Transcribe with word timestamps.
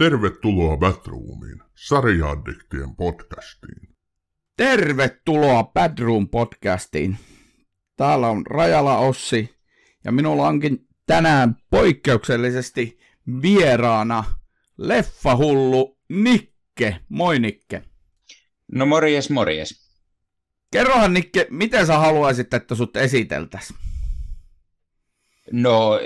Tervetuloa 0.00 0.76
Batroomiin, 0.76 1.62
sarjaaddiktien 1.74 2.96
podcastiin. 2.96 3.88
Tervetuloa 4.56 5.64
Badroom 5.64 6.28
podcastiin. 6.28 7.18
Täällä 7.96 8.28
on 8.28 8.46
Rajala 8.46 8.98
Ossi 8.98 9.54
ja 10.04 10.12
minulla 10.12 10.48
onkin 10.48 10.88
tänään 11.06 11.56
poikkeuksellisesti 11.70 12.98
vieraana 13.42 14.24
leffahullu 14.78 15.98
Nikke. 16.08 16.96
Moi 17.08 17.38
Nikke. 17.38 17.82
No 18.72 18.86
morjes, 18.86 19.30
morjes. 19.30 19.98
Kerrohan 20.70 21.14
Nikke, 21.14 21.46
miten 21.50 21.86
sä 21.86 21.98
haluaisit, 21.98 22.54
että 22.54 22.74
sut 22.74 22.96
esiteltäis? 22.96 23.74
No, 25.52 26.00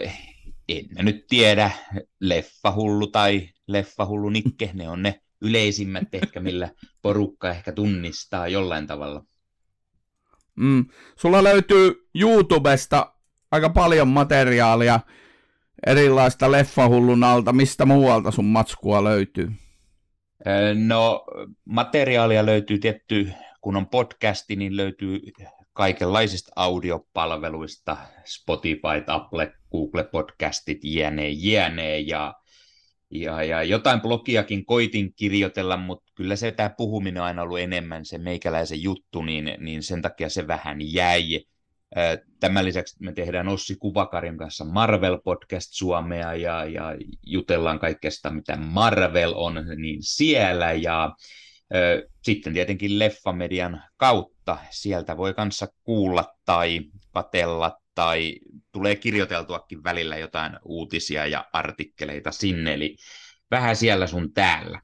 en 0.69 0.85
mä 0.95 1.03
nyt 1.03 1.27
tiedä. 1.29 1.71
Leffahullu 2.21 3.07
tai 3.07 3.49
leffahullu 3.67 4.29
Nikke, 4.29 4.71
ne 4.75 4.89
on 4.89 5.03
ne 5.03 5.21
yleisimmät 5.41 6.15
ehkä, 6.15 6.41
millä 6.41 6.71
porukka 7.03 7.51
ehkä 7.51 7.73
tunnistaa 7.73 8.49
jollain 8.49 8.87
tavalla. 8.87 9.25
Mm. 10.57 10.87
Sulla 11.19 11.45
löytyy 11.45 12.09
YouTubesta 12.15 13.15
aika 13.51 13.71
paljon 13.71 14.09
materiaalia 14.09 15.01
erilaista 15.87 16.53
leffahullun 16.53 17.25
alta. 17.25 17.53
Mistä 17.53 17.85
muualta 17.85 18.31
sun 18.31 18.45
matskua 18.45 19.05
löytyy? 19.05 19.53
No, 20.87 21.25
materiaalia 21.65 22.47
löytyy 22.47 22.79
tietty, 22.79 23.33
kun 23.61 23.77
on 23.77 23.89
podcasti, 23.89 24.57
niin 24.57 24.77
löytyy 24.77 25.21
kaikenlaisista 25.75 26.53
audiopalveluista, 26.57 27.97
Spotify, 28.25 29.05
Apple, 29.07 29.53
Google 29.73 30.05
Podcastit, 30.05 30.79
jne, 30.85 31.29
jne, 31.29 32.01
ja, 32.01 32.35
ja, 33.11 33.43
ja 33.43 33.63
jotain 33.63 34.01
blogiakin 34.01 34.65
koitin 34.65 35.15
kirjoitella, 35.15 35.77
mutta 35.77 36.13
kyllä 36.15 36.37
se 36.37 36.53
tämä 36.53 36.71
puhuminen 36.77 37.23
on 37.23 37.27
aina 37.27 37.43
ollut 37.43 37.59
enemmän 37.59 38.05
se 38.05 38.19
meikäläisen 38.19 38.83
juttu, 38.83 39.23
niin, 39.23 39.55
niin 39.59 39.83
sen 39.83 40.03
takia 40.03 40.29
se 40.29 40.47
vähän 40.47 40.77
jäi. 40.81 41.41
Tämän 42.41 42.65
lisäksi 42.65 42.97
me 43.01 43.13
tehdään 43.13 43.49
Ossi 43.49 43.77
Kuvakarin 43.77 44.39
kanssa 44.39 44.65
Marvel-podcast 44.65 45.69
Suomea 45.71 46.35
ja, 46.35 46.65
ja 46.65 46.97
jutellaan 47.23 47.79
kaikesta, 47.79 48.31
mitä 48.31 48.57
Marvel 48.57 49.33
on, 49.37 49.65
niin 49.77 50.03
siellä. 50.03 50.73
Ja 50.73 51.15
sitten 52.23 52.53
tietenkin 52.53 52.99
Leffamedian 52.99 53.83
kautta 53.97 54.34
sieltä 54.71 55.17
voi 55.17 55.35
kanssa 55.35 55.69
kuulla 55.85 56.35
tai 56.45 56.81
katella 57.13 57.81
tai 57.95 58.35
tulee 58.73 58.97
kirjoiteltuakin 58.97 59.85
välillä 59.85 60.17
jotain 60.17 60.59
uutisia 60.65 61.27
ja 61.27 61.45
artikkeleita 61.53 62.33
sinne, 62.33 62.75
eli 62.75 62.97
vähän 63.51 63.77
siellä 63.77 64.07
sun 64.07 64.33
täällä. 64.33 64.81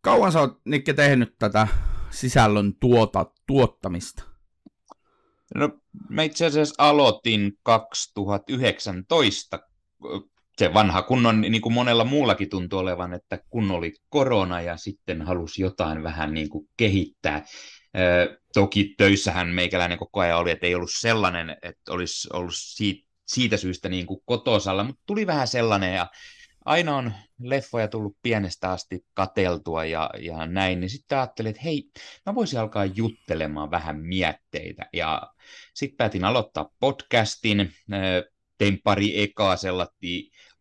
Kauan 0.00 0.32
sä 0.32 0.40
oot, 0.40 0.60
Nikke, 0.64 0.92
tehnyt 0.92 1.34
tätä 1.38 1.68
sisällön 2.10 2.72
tuota, 2.80 3.26
tuottamista? 3.46 4.22
No, 5.54 5.70
mä 6.08 6.22
itse 6.22 6.46
asiassa 6.46 6.74
aloitin 6.78 7.52
2019. 7.62 9.60
Se 10.58 10.74
vanha 10.74 11.02
kunnon, 11.02 11.40
niin 11.40 11.60
kuin 11.60 11.72
monella 11.72 12.04
muullakin 12.04 12.50
tuntuu 12.50 12.78
olevan, 12.78 13.12
että 13.12 13.38
kun 13.50 13.70
oli 13.70 13.92
korona 14.08 14.60
ja 14.60 14.76
sitten 14.76 15.22
halusi 15.22 15.62
jotain 15.62 16.02
vähän 16.02 16.34
niin 16.34 16.48
kuin 16.48 16.68
kehittää. 16.76 17.44
Toki 18.54 18.94
töissähän 18.98 19.48
meikäläinen 19.48 19.98
koko 19.98 20.20
ajan 20.20 20.38
oli, 20.38 20.50
että 20.50 20.66
ei 20.66 20.74
ollut 20.74 20.92
sellainen, 20.92 21.56
että 21.62 21.92
olisi 21.92 22.28
ollut 22.32 22.54
siitä, 22.56 23.08
siitä 23.26 23.56
syystä 23.56 23.88
niin 23.88 24.06
kuin 24.06 24.20
kotosalla, 24.24 24.84
mutta 24.84 25.02
tuli 25.06 25.26
vähän 25.26 25.48
sellainen 25.48 25.94
ja 25.94 26.06
aina 26.64 26.96
on 26.96 27.12
leffoja 27.42 27.88
tullut 27.88 28.16
pienestä 28.22 28.70
asti 28.70 29.04
kateltua 29.14 29.84
ja, 29.84 30.10
ja 30.20 30.46
näin, 30.46 30.80
niin 30.80 30.90
sitten 30.90 31.18
ajattelin, 31.18 31.50
että 31.50 31.62
hei, 31.62 31.90
mä 32.26 32.34
voisin 32.34 32.60
alkaa 32.60 32.84
juttelemaan 32.84 33.70
vähän 33.70 34.00
mietteitä. 34.00 34.86
Ja 34.92 35.22
sitten 35.74 35.96
päätin 35.96 36.24
aloittaa 36.24 36.70
podcastin, 36.80 37.72
tein 38.58 38.80
pari 38.84 39.22
ekaa 39.22 39.56
sellaista 39.56 39.96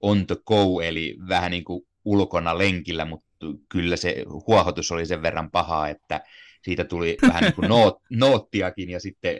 on 0.01 0.27
the 0.27 0.35
go, 0.45 0.81
eli 0.81 1.17
vähän 1.29 1.51
niin 1.51 1.63
kuin 1.63 1.87
ulkona 2.05 2.57
lenkillä, 2.57 3.05
mutta 3.05 3.27
kyllä 3.69 3.95
se 3.95 4.15
huohotus 4.47 4.91
oli 4.91 5.05
sen 5.05 5.21
verran 5.21 5.51
pahaa, 5.51 5.89
että 5.89 6.21
siitä 6.63 6.83
tuli 6.83 7.17
vähän 7.21 7.43
niin 7.43 7.53
kuin 7.53 7.69
noot, 7.69 7.95
noottiakin 8.09 8.89
ja 8.89 8.99
sitten 8.99 9.37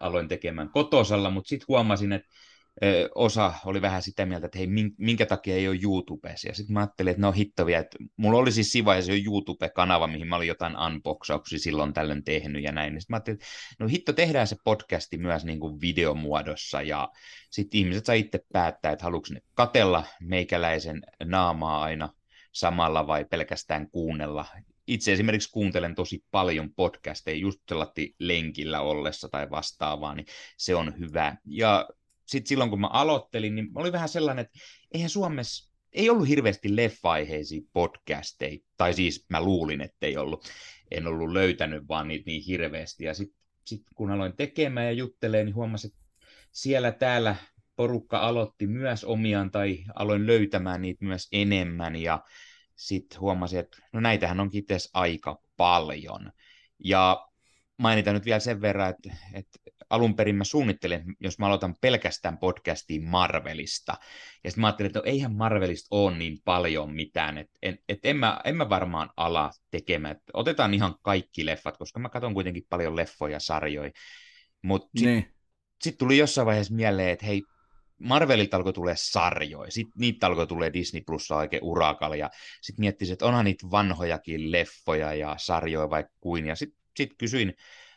aloin 0.00 0.28
tekemään 0.28 0.68
kotosalla, 0.68 1.30
mutta 1.30 1.48
sitten 1.48 1.64
huomasin, 1.68 2.12
että 2.12 2.28
osa 3.14 3.54
oli 3.64 3.82
vähän 3.82 4.02
sitä 4.02 4.26
mieltä, 4.26 4.46
että 4.46 4.58
hei, 4.58 4.68
minkä 4.98 5.26
takia 5.26 5.54
ei 5.54 5.68
ole 5.68 5.78
YouTubessa. 5.82 6.48
Ja 6.48 6.54
sitten 6.54 6.74
mä 6.74 6.80
ajattelin, 6.80 7.10
että 7.10 7.20
no 7.20 7.32
hitto 7.32 7.66
vielä, 7.66 7.80
että 7.80 7.98
mulla 8.16 8.38
oli 8.38 8.52
siis 8.52 8.72
siinä 8.72 8.94
jo 8.94 9.14
YouTube-kanava, 9.24 10.06
mihin 10.06 10.26
mä 10.26 10.36
olin 10.36 10.48
jotain 10.48 10.76
unboxauksia 10.78 11.58
silloin 11.58 11.92
tällöin 11.92 12.24
tehnyt 12.24 12.62
ja 12.62 12.72
näin. 12.72 13.00
Sitten 13.00 13.14
mä 13.14 13.16
ajattelin, 13.16 13.36
että 13.36 13.46
no 13.78 13.88
hitto, 13.88 14.12
tehdään 14.12 14.46
se 14.46 14.56
podcasti 14.64 15.18
myös 15.18 15.44
niin 15.44 15.60
kuin 15.60 15.80
videomuodossa 15.80 16.82
ja 16.82 17.08
sitten 17.50 17.80
ihmiset 17.80 18.04
saa 18.04 18.14
itse 18.14 18.44
päättää, 18.52 18.92
että 18.92 19.04
haluatko 19.04 19.34
ne 19.34 19.40
katella 19.54 20.04
meikäläisen 20.20 21.02
naamaa 21.24 21.82
aina 21.82 22.08
samalla 22.52 23.06
vai 23.06 23.24
pelkästään 23.24 23.90
kuunnella. 23.90 24.46
Itse 24.86 25.12
esimerkiksi 25.12 25.50
kuuntelen 25.52 25.94
tosi 25.94 26.24
paljon 26.30 26.74
podcasteja 26.74 27.36
just 27.36 27.60
lenkillä 28.18 28.80
ollessa 28.80 29.28
tai 29.28 29.50
vastaavaa, 29.50 30.14
niin 30.14 30.26
se 30.56 30.74
on 30.74 30.98
hyvä. 30.98 31.36
Ja 31.44 31.88
sitten 32.26 32.48
silloin 32.48 32.70
kun 32.70 32.80
mä 32.80 32.86
aloittelin, 32.86 33.54
niin 33.54 33.68
oli 33.74 33.92
vähän 33.92 34.08
sellainen, 34.08 34.44
että 34.44 34.58
eihän 34.94 35.10
Suomessa 35.10 35.72
ei 35.92 36.10
ollut 36.10 36.28
hirveästi 36.28 36.76
leffaiheisia 36.76 37.60
podcasteja, 37.72 38.58
tai 38.76 38.94
siis 38.94 39.26
mä 39.28 39.40
luulin, 39.40 39.80
että 39.80 40.06
ei 40.06 40.16
ollut, 40.16 40.46
en 40.90 41.06
ollut 41.06 41.32
löytänyt 41.32 41.88
vaan 41.88 42.08
niitä 42.08 42.24
niin 42.26 42.42
hirveästi, 42.42 43.04
ja 43.04 43.14
sitten 43.14 43.38
sit 43.66 43.82
kun 43.94 44.10
aloin 44.10 44.36
tekemään 44.36 44.86
ja 44.86 44.92
juttelee, 44.92 45.44
niin 45.44 45.54
huomasin, 45.54 45.90
että 45.90 46.04
siellä 46.52 46.92
täällä 46.92 47.36
porukka 47.76 48.18
aloitti 48.18 48.66
myös 48.66 49.04
omiaan, 49.04 49.50
tai 49.50 49.84
aloin 49.94 50.26
löytämään 50.26 50.82
niitä 50.82 51.04
myös 51.04 51.28
enemmän, 51.32 51.96
ja 51.96 52.24
sitten 52.76 53.20
huomasin, 53.20 53.58
että 53.58 53.78
no 53.92 54.00
näitähän 54.00 54.40
onkin 54.40 54.58
itse 54.58 54.76
aika 54.94 55.38
paljon. 55.56 56.32
Ja 56.84 57.28
mainitan 57.78 58.14
nyt 58.14 58.24
vielä 58.24 58.40
sen 58.40 58.60
verran, 58.60 58.90
että, 58.90 59.16
että 59.34 59.58
alun 59.90 60.16
perin 60.16 60.36
mä 60.36 60.44
suunnittelin, 60.44 61.02
jos 61.20 61.38
mä 61.38 61.46
aloitan 61.46 61.74
pelkästään 61.80 62.38
podcastiin 62.38 63.04
Marvelista. 63.04 63.92
Ja 64.44 64.50
sitten 64.50 64.60
mä 64.60 64.66
ajattelin, 64.66 64.86
että 64.86 64.98
no, 64.98 65.04
eihän 65.04 65.34
Marvelista 65.34 65.86
ole 65.90 66.18
niin 66.18 66.38
paljon 66.44 66.94
mitään, 66.94 67.38
että 67.38 67.58
et, 67.62 67.76
et 67.88 67.98
en, 68.04 68.16
mä, 68.16 68.40
en 68.44 68.56
mä 68.56 68.68
varmaan 68.68 69.10
ala 69.16 69.50
tekemään. 69.70 70.16
Et 70.16 70.22
otetaan 70.32 70.74
ihan 70.74 70.94
kaikki 71.02 71.46
leffat, 71.46 71.76
koska 71.76 72.00
mä 72.00 72.08
katson 72.08 72.34
kuitenkin 72.34 72.66
paljon 72.68 72.96
leffoja, 72.96 73.40
sarjoja. 73.40 73.90
Mutta 74.62 74.88
sitten 74.96 75.14
niin. 75.14 75.34
sit 75.82 75.98
tuli 75.98 76.18
jossain 76.18 76.46
vaiheessa 76.46 76.74
mieleen, 76.74 77.10
että 77.10 77.26
hei, 77.26 77.42
Marvelilta 77.98 78.56
alkoi 78.56 78.72
tulee 78.72 78.94
sarjoja, 78.96 79.70
sitten 79.70 79.92
niitä 80.00 80.26
alkoi 80.26 80.46
tulee 80.46 80.72
Disney 80.72 81.02
Plussa 81.06 81.36
oikein 81.36 81.64
urakalla, 81.64 82.16
ja 82.16 82.30
sitten 82.60 82.82
miettisin, 82.82 83.12
että 83.12 83.26
onhan 83.26 83.44
niitä 83.44 83.70
vanhojakin 83.70 84.52
leffoja 84.52 85.14
ja 85.14 85.34
sarjoja 85.38 85.90
vaikka 85.90 86.12
kuin, 86.20 86.46
ja 86.46 86.56
sitten 86.56 86.80
sit 86.96 87.14
kysyin 87.18 87.54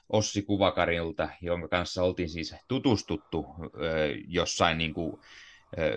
Ossi 0.09 0.41
Kuvakarilta, 0.41 1.29
jonka 1.41 1.67
kanssa 1.67 2.03
oltiin 2.03 2.29
siis 2.29 2.55
tutustuttu 2.67 3.45
jossain 4.27 4.77
niin 4.77 4.93
kuin, 4.93 5.19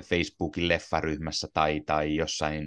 Facebookin 0.05 0.69
leffaryhmässä 0.69 1.49
tai, 1.55 1.81
tai 1.81 2.17
jossain 2.17 2.67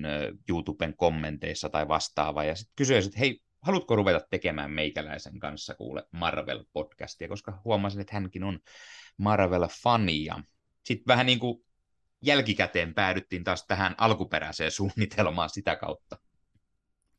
YouTuben 0.49 0.93
kommenteissa 0.97 1.69
tai 1.69 1.87
vastaava. 1.87 2.43
Ja 2.43 2.55
sitten 2.55 2.73
kysyin, 2.75 3.05
että 3.05 3.19
hei, 3.19 3.41
haluatko 3.61 3.95
ruveta 3.95 4.27
tekemään 4.29 4.71
meikäläisen 4.71 5.39
kanssa 5.39 5.75
kuule 5.75 6.03
Marvel-podcastia, 6.11 7.27
koska 7.27 7.61
huomasin, 7.65 8.01
että 8.01 8.13
hänkin 8.13 8.43
on 8.43 8.59
Marvel-fani. 9.17 10.25
Ja 10.25 10.43
sitten 10.85 11.07
vähän 11.07 11.25
niin 11.25 11.39
kuin 11.39 11.65
jälkikäteen 12.21 12.93
päädyttiin 12.93 13.43
taas 13.43 13.65
tähän 13.67 13.95
alkuperäiseen 13.97 14.71
suunnitelmaan 14.71 15.49
sitä 15.49 15.75
kautta. 15.75 16.17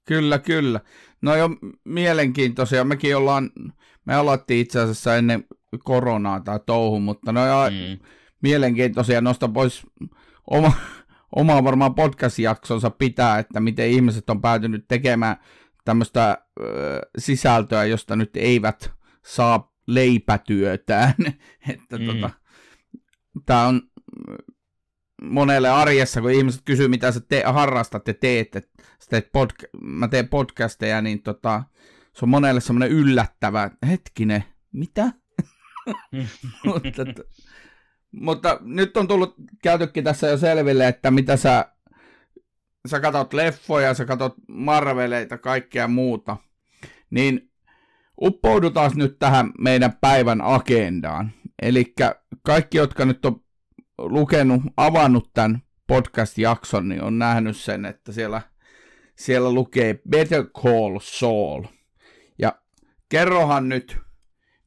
Kyllä, 0.05 0.39
kyllä. 0.39 0.81
No 1.23 1.37
jo 1.37 1.51
mielenkiintoisia. 1.85 2.85
Mekin 2.85 3.17
ollaan, 3.17 3.51
me 4.05 4.15
aloittiin 4.15 4.61
itse 4.61 4.81
asiassa 4.81 5.17
ennen 5.17 5.45
koronaa 5.85 6.41
tai 6.41 6.61
touhu, 6.67 7.01
mutta 7.01 7.33
no 7.33 7.47
jo 7.47 7.71
mm. 7.71 8.07
mielenkiintoisia. 8.43 9.21
Nosta 9.21 9.49
pois 9.49 9.87
oma, 10.51 10.73
oma 11.37 11.65
varmaan 11.65 11.95
podcast-jaksonsa 11.95 12.91
pitää, 12.91 13.39
että 13.39 13.61
miten 13.61 13.91
ihmiset 13.91 14.31
on 14.31 14.41
päätynyt 14.41 14.85
tekemään 14.89 15.37
tämmöistä 15.85 16.39
sisältöä, 17.19 17.85
josta 17.85 18.17
nyt 18.17 18.37
eivät 18.37 18.93
saa 19.25 19.73
leipätyötään. 19.87 21.15
että 21.73 21.99
mm. 21.99 22.07
tota, 22.07 22.31
tämä 23.47 23.67
on 23.67 23.83
monelle 25.23 25.69
arjessa, 25.71 26.21
kun 26.21 26.31
ihmiset 26.31 26.63
kysyy, 26.65 26.89
mitä 26.89 27.13
sä 27.13 27.21
te- 27.21 27.43
harrastat 27.47 28.09
ja 28.09 28.15
teet, 28.15 28.57
että 28.57 28.83
teet 29.09 29.27
podca- 29.27 29.81
mä 29.83 30.09
teen 30.09 30.29
podcasteja, 30.29 31.03
niin 31.03 31.23
tota, 31.23 31.63
se 32.15 32.25
on 32.25 32.29
monelle 32.29 32.61
semmoinen 32.61 32.91
yllättävä, 32.91 33.71
hetkinen, 33.89 34.45
mitä? 34.73 35.13
mutta, 36.67 37.03
mutta 38.13 38.59
nyt 38.63 38.97
on 38.97 39.09
tullut 39.09 39.35
käytykin 39.63 40.05
tässä 40.05 40.27
jo 40.27 40.39
selville, 40.39 40.89
että 40.89 41.11
mitä 41.11 41.37
sä 41.37 41.77
sä 42.87 43.01
katot 43.01 43.33
leffoja, 43.33 43.95
sä 43.95 44.05
katot 44.05 44.35
Marveleita, 44.49 45.39
kaikkea 45.39 45.89
muuta, 45.89 46.37
niin 47.11 47.51
uppoudutaan 48.23 48.91
nyt 48.95 49.19
tähän 49.19 49.53
meidän 49.59 49.93
päivän 50.01 50.41
agendaan. 50.41 51.31
Eli 51.63 51.95
kaikki, 52.43 52.79
jotka 52.79 53.05
nyt 53.05 53.25
on 53.25 53.45
lukenut, 53.99 54.63
avannut 54.77 55.31
tämän 55.35 55.63
podcast-jakson, 55.87 56.89
niin 56.89 57.03
on 57.03 57.19
nähnyt 57.19 57.57
sen, 57.57 57.85
että 57.85 58.13
siellä, 58.13 58.43
siellä 59.17 59.53
lukee 59.53 60.01
Better 60.11 60.45
Call 60.45 60.99
Saul. 61.03 61.65
Ja 62.39 62.53
kerrohan 63.09 63.69
nyt, 63.69 63.99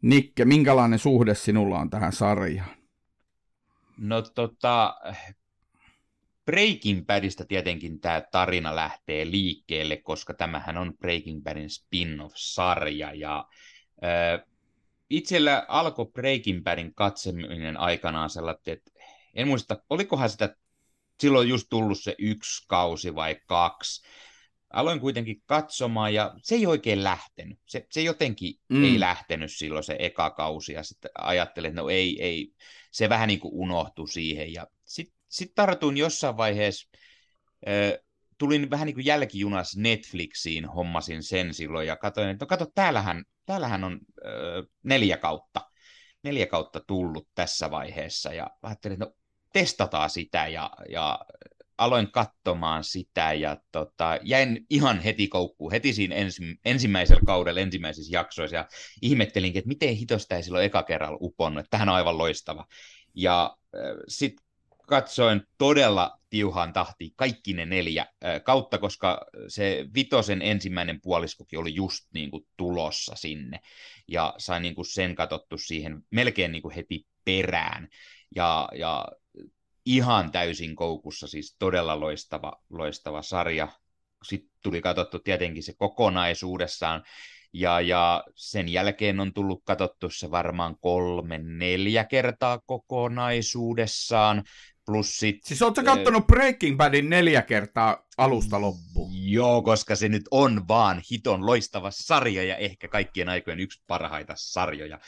Nikke, 0.02 0.46
minkälainen 0.46 1.00
suhde 1.00 1.36
sinulla 1.36 1.80
on 1.80 1.90
tähän 1.90 2.14
sarjaan? 2.14 2.78
No 3.98 4.22
tota, 4.22 4.96
Breaking 6.46 7.06
Badista 7.06 7.46
tietenkin 7.46 8.00
tämä 8.00 8.22
tarina 8.32 8.76
lähtee 8.76 9.26
liikkeelle, 9.26 9.98
koska 9.98 10.34
tämähän 10.34 10.78
on 10.78 10.98
Breaking 10.98 11.44
Badin 11.44 11.70
spin-off-sarja. 11.70 13.14
Ja 13.14 13.48
itsellä 15.10 15.66
alkoi 15.68 16.06
Breaking 16.06 16.64
Badin 16.64 16.94
katseminen 16.94 17.78
aikanaan 17.78 18.30
sellainen, 18.30 18.62
että 18.66 18.92
en 19.34 19.48
muista, 19.48 19.84
olikohan 19.90 20.30
sitä 20.30 20.56
silloin 21.20 21.50
just 21.50 21.68
tullut 21.70 22.00
se 22.02 22.16
yksi 22.18 22.66
kausi 22.68 23.16
vai 23.16 23.38
kaksi. 23.46 24.08
Aloin 24.74 25.00
kuitenkin 25.00 25.42
katsomaan 25.46 26.14
ja 26.14 26.34
se 26.44 26.56
ei 26.56 26.66
oikein 26.66 27.04
lähtenyt. 27.04 27.60
Se, 27.66 27.88
se 27.92 28.02
jotenkin 28.02 28.54
mm. 28.70 28.84
ei 28.84 29.00
lähtenyt 29.00 29.52
silloin 29.52 29.84
se 29.84 29.96
eka 30.00 30.30
kausi 30.30 30.74
ja 30.74 30.84
sitten 30.84 31.12
ajattelin, 31.18 31.70
että 31.70 31.82
no 31.82 31.90
ei, 31.90 32.24
ei. 32.24 32.54
Se 32.92 33.10
vähän 33.10 33.28
niin 33.28 33.40
kuin 33.40 33.54
unohtui 33.54 34.10
siihen 34.10 34.54
ja 34.54 34.68
sitten 34.86 35.16
sit 35.28 35.52
tartuin 35.56 35.98
jossain 35.98 36.38
vaiheessa, 36.38 36.90
tulin 38.40 38.70
vähän 38.70 38.86
niin 38.86 38.96
kuin 38.96 39.06
jälkijunas 39.06 39.78
Netflixiin, 39.78 40.66
hommasin 40.66 41.24
sen 41.24 41.54
silloin 41.54 41.88
ja 41.88 41.96
katsoin, 41.96 42.30
että 42.30 42.46
no 42.46 42.48
kato, 42.48 42.66
täällähän, 42.76 43.24
täällähän 43.46 43.84
on 43.84 44.00
äh, 44.26 44.32
neljä 44.84 45.18
kautta 45.18 45.70
neljä 46.24 46.46
kautta 46.48 46.80
tullut 46.80 47.28
tässä 47.36 47.72
vaiheessa 47.72 48.34
ja 48.34 48.50
ajattelin, 48.62 48.94
että 48.94 49.06
no 49.06 49.12
testataan 49.54 50.10
sitä 50.10 50.48
ja, 50.48 50.72
ja 50.90 51.20
aloin 51.78 52.12
katsomaan 52.12 52.84
sitä 52.84 53.34
ja 53.34 53.58
tota, 53.72 54.20
jäin 54.24 54.66
ihan 54.70 55.00
heti 55.00 55.28
koukkuun, 55.28 55.72
heti 55.72 55.94
siinä 55.94 56.16
ensi, 56.16 56.42
ensimmäisellä 56.66 57.22
kaudella, 57.26 57.60
ensimmäisissä 57.60 58.18
jaksoissa 58.18 58.56
ja 58.56 58.68
ihmettelinkin, 59.02 59.60
että 59.60 59.68
miten 59.68 59.96
hitosta 59.96 60.36
ei 60.36 60.44
silloin 60.44 60.66
eka 60.66 60.84
kerralla 60.84 61.18
uponnut, 61.22 61.60
että 61.60 61.70
tähän 61.70 61.90
on 61.90 61.96
aivan 61.96 62.18
loistava. 62.18 62.66
Ja 63.16 63.58
sitten 64.08 64.46
katsoin 64.90 65.42
todella 65.58 66.20
tiuhaan 66.30 66.74
tahtiin 66.74 67.12
kaikki 67.16 67.54
ne 67.54 67.66
neljä 67.66 68.06
kautta, 68.44 68.78
koska 68.78 69.26
se 69.48 69.86
vitosen 69.96 70.42
ensimmäinen 70.42 71.02
puoliskokin 71.02 71.60
oli 71.60 71.76
just 71.76 72.06
niin 72.14 72.32
kuin 72.32 72.48
tulossa 72.58 73.16
sinne 73.16 73.60
ja 74.08 74.34
sain 74.38 74.62
niin 74.62 74.76
kuin 74.76 74.86
sen 74.86 75.16
katsottu 75.16 75.58
siihen 75.58 76.02
melkein 76.12 76.52
niin 76.52 76.62
kuin 76.62 76.76
heti 76.76 77.08
perään. 77.26 77.88
Ja, 78.36 78.70
ja 78.76 79.08
ihan 79.86 80.32
täysin 80.32 80.76
koukussa, 80.76 81.28
siis 81.28 81.56
todella 81.60 82.00
loistava, 82.00 82.54
loistava 82.70 83.22
sarja. 83.22 83.68
Sitten 84.24 84.52
tuli 84.64 84.82
katsottu 84.82 85.20
tietenkin 85.20 85.64
se 85.64 85.74
kokonaisuudessaan, 85.74 87.04
ja, 87.54 87.82
ja 87.82 88.24
sen 88.36 88.70
jälkeen 88.70 89.20
on 89.20 89.34
tullut 89.34 89.62
katsottu 89.66 90.10
se 90.10 90.32
varmaan 90.32 90.76
kolme, 90.82 91.38
neljä 91.38 92.04
kertaa 92.04 92.60
kokonaisuudessaan. 92.60 94.44
Plus 94.90 95.18
sit, 95.20 95.44
siis 95.44 95.62
ootko 95.62 95.84
kattonut 95.84 96.28
Breaking 96.28 96.78
Badin 96.78 97.10
neljä 97.10 97.42
kertaa 97.42 98.08
alusta 98.18 98.62
loppuun? 98.62 99.12
Joo, 99.14 99.62
koska 99.62 99.96
se 99.96 100.10
nyt 100.10 100.24
on 100.32 100.68
vaan 100.68 101.02
hiton 101.12 101.46
loistava 101.46 101.92
sarja 101.92 102.44
ja 102.44 102.56
ehkä 102.56 102.88
kaikkien 102.88 103.30
aikojen 103.30 103.60
yksi 103.60 103.84
parhaita 103.88 104.34
sarjoja. 104.38 105.00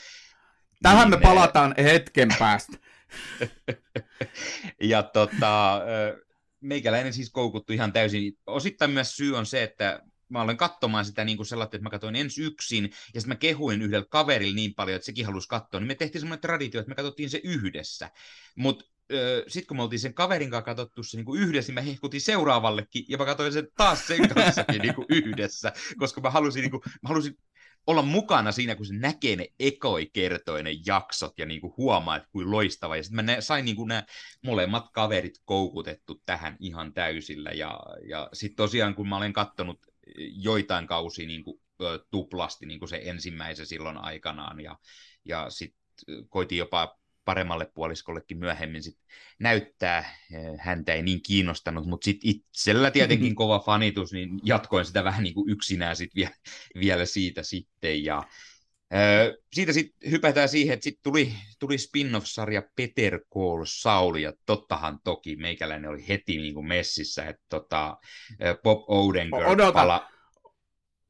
Tähän 0.82 1.10
niin, 1.10 1.20
me 1.20 1.22
palataan 1.22 1.74
hetken 1.78 2.28
päästä. 2.38 2.76
ja 4.92 5.02
tota, 5.02 5.80
meikäläinen 6.60 7.12
siis 7.12 7.30
koukuttu 7.30 7.72
ihan 7.72 7.92
täysin. 7.92 8.38
Osittain 8.46 8.90
myös 8.90 9.16
syy 9.16 9.36
on 9.36 9.46
se, 9.46 9.62
että 9.62 10.02
mä 10.28 10.42
olen 10.42 10.56
katsomaan 10.56 11.04
sitä 11.04 11.24
niin 11.24 11.36
kuin 11.36 11.46
sellainen, 11.46 11.76
että 11.76 11.82
mä 11.82 11.90
katsoin 11.90 12.16
ensi 12.16 12.42
yksin, 12.42 12.84
ja 12.84 13.20
sitten 13.20 13.28
mä 13.28 13.36
kehuin 13.36 13.82
yhdellä 13.82 14.06
kaverilla 14.10 14.54
niin 14.54 14.74
paljon, 14.74 14.96
että 14.96 15.06
sekin 15.06 15.26
halusi 15.26 15.48
katsoa, 15.48 15.80
niin 15.80 15.88
me 15.88 15.94
tehtiin 15.94 16.20
semmoinen 16.20 16.40
traditio, 16.40 16.80
että 16.80 16.88
me 16.88 16.94
katsottiin 16.94 17.30
se 17.30 17.40
yhdessä. 17.44 18.10
Mutta 18.56 18.84
sitten 19.48 19.66
kun 19.66 19.76
me 19.76 19.82
oltiin 19.82 20.00
sen 20.00 20.14
kaverin 20.14 20.50
kanssa 20.50 20.64
katsottu 20.64 21.02
se 21.02 21.16
niin 21.16 21.24
kuin 21.24 21.42
yhdessä, 21.42 21.72
niin 21.72 21.84
mä 21.84 21.90
hehkutin 21.90 22.20
seuraavallekin, 22.20 23.04
ja 23.08 23.18
mä 23.18 23.24
katsoin 23.24 23.52
sen 23.52 23.68
taas 23.76 24.06
sen 24.06 24.28
kanssakin 24.28 24.82
niin 24.82 24.94
kuin 24.94 25.06
yhdessä, 25.08 25.72
koska 25.98 26.20
mä 26.20 26.30
halusin, 26.30 26.60
niin 26.60 26.70
kuin, 26.70 26.82
mä 26.86 27.08
halusin 27.08 27.38
olla 27.86 28.02
mukana 28.02 28.52
siinä, 28.52 28.74
kun 28.74 28.86
se 28.86 28.94
näkee 28.94 29.36
ne 29.36 29.46
ekoi 29.58 30.10
kertoinen 30.12 30.86
jaksot 30.86 31.38
ja 31.38 31.46
niinku 31.46 31.74
huomaa, 31.76 32.16
että 32.16 32.28
kuin 32.32 32.50
loistava. 32.50 32.96
Ja 32.96 33.02
sitten 33.02 33.24
mä 33.24 33.40
sain 33.40 33.64
niinku 33.64 33.84
nämä 33.84 34.04
molemmat 34.44 34.86
kaverit 34.92 35.34
koukutettu 35.44 36.22
tähän 36.26 36.56
ihan 36.60 36.94
täysillä. 36.94 37.50
Ja, 37.50 37.80
ja 38.08 38.28
sitten 38.32 38.56
tosiaan, 38.56 38.94
kun 38.94 39.08
mä 39.08 39.16
olen 39.16 39.32
katsonut 39.32 39.78
joitain 40.16 40.86
kausia 40.86 41.26
niinku, 41.26 41.60
tuplasti, 42.10 42.66
niin 42.66 42.78
kuin 42.78 42.88
se 42.88 43.00
ensimmäisen 43.04 43.66
silloin 43.66 43.96
aikanaan, 43.96 44.60
ja, 44.60 44.78
ja 45.24 45.50
sitten 45.50 45.82
koitin 46.28 46.58
jopa 46.58 46.98
paremmalle 47.24 47.70
puoliskollekin 47.74 48.38
myöhemmin 48.38 48.82
sit 48.82 48.98
näyttää. 49.38 50.16
Häntä 50.58 50.94
ei 50.94 51.02
niin 51.02 51.22
kiinnostanut, 51.22 51.86
mutta 51.86 52.04
sitten 52.04 52.30
itsellä 52.30 52.90
tietenkin 52.90 53.34
kova 53.42 53.58
fanitus, 53.58 54.12
niin 54.12 54.40
jatkoin 54.44 54.84
sitä 54.84 55.04
vähän 55.04 55.22
niin 55.22 55.34
kuin 55.34 55.50
yksinään 55.50 55.96
sit 55.96 56.14
vielä, 56.14 56.34
vielä 56.80 57.04
siitä 57.04 57.42
sitten. 57.42 58.04
Ja, 58.04 58.22
ö, 58.94 59.38
siitä 59.52 59.72
sitten 59.72 60.10
hypätään 60.10 60.48
siihen, 60.48 60.74
että 60.74 60.84
sitten 60.84 61.02
tuli, 61.02 61.32
tuli 61.58 61.78
spin-off-sarja 61.78 62.62
Peter 62.76 63.20
Call 63.34 63.62
Saul, 63.64 64.14
ja 64.14 64.32
tottahan 64.46 64.98
toki 65.04 65.36
meikäläinen 65.36 65.90
oli 65.90 66.08
heti 66.08 66.38
niin 66.38 66.54
kuin 66.54 66.66
messissä, 66.66 67.24
että 67.24 67.44
tota, 67.48 67.96
Bob 68.62 68.84
Odenkirk 68.88 69.48
Odota. 69.48 69.72
pala... 69.72 70.08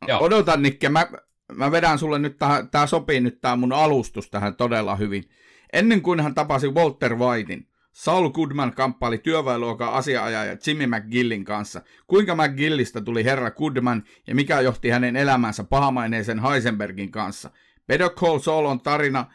Joo. 0.08 0.22
Odotan, 0.22 0.62
Nikke, 0.62 0.88
mä, 0.88 1.06
mä 1.52 1.70
vedän 1.70 1.98
sulle 1.98 2.18
nyt, 2.18 2.36
tämä 2.70 2.86
sopii 2.86 3.20
nyt 3.20 3.40
tämä 3.40 3.56
mun 3.56 3.72
alustus 3.72 4.30
tähän 4.30 4.56
todella 4.56 4.96
hyvin. 4.96 5.24
Ennen 5.72 6.02
kuin 6.02 6.20
hän 6.20 6.34
tapasi 6.34 6.68
Walter 6.68 7.16
Whitein, 7.16 7.68
Saul 7.92 8.30
Goodman 8.30 8.74
kamppaili 8.74 9.18
työväenluokan 9.18 9.92
asiaajaja 9.92 10.56
Jimmy 10.66 10.86
McGillin 10.86 11.44
kanssa. 11.44 11.82
Kuinka 12.06 12.34
McGillistä 12.34 13.00
tuli 13.00 13.24
herra 13.24 13.50
Goodman 13.50 14.04
ja 14.26 14.34
mikä 14.34 14.60
johti 14.60 14.88
hänen 14.88 15.16
elämänsä 15.16 15.64
pahamaineisen 15.64 16.38
Heisenbergin 16.38 17.10
kanssa. 17.10 17.50
Better 17.86 18.10
Call 18.10 18.38
Saul 18.38 18.64
on 18.64 18.80
tarina 18.80 19.26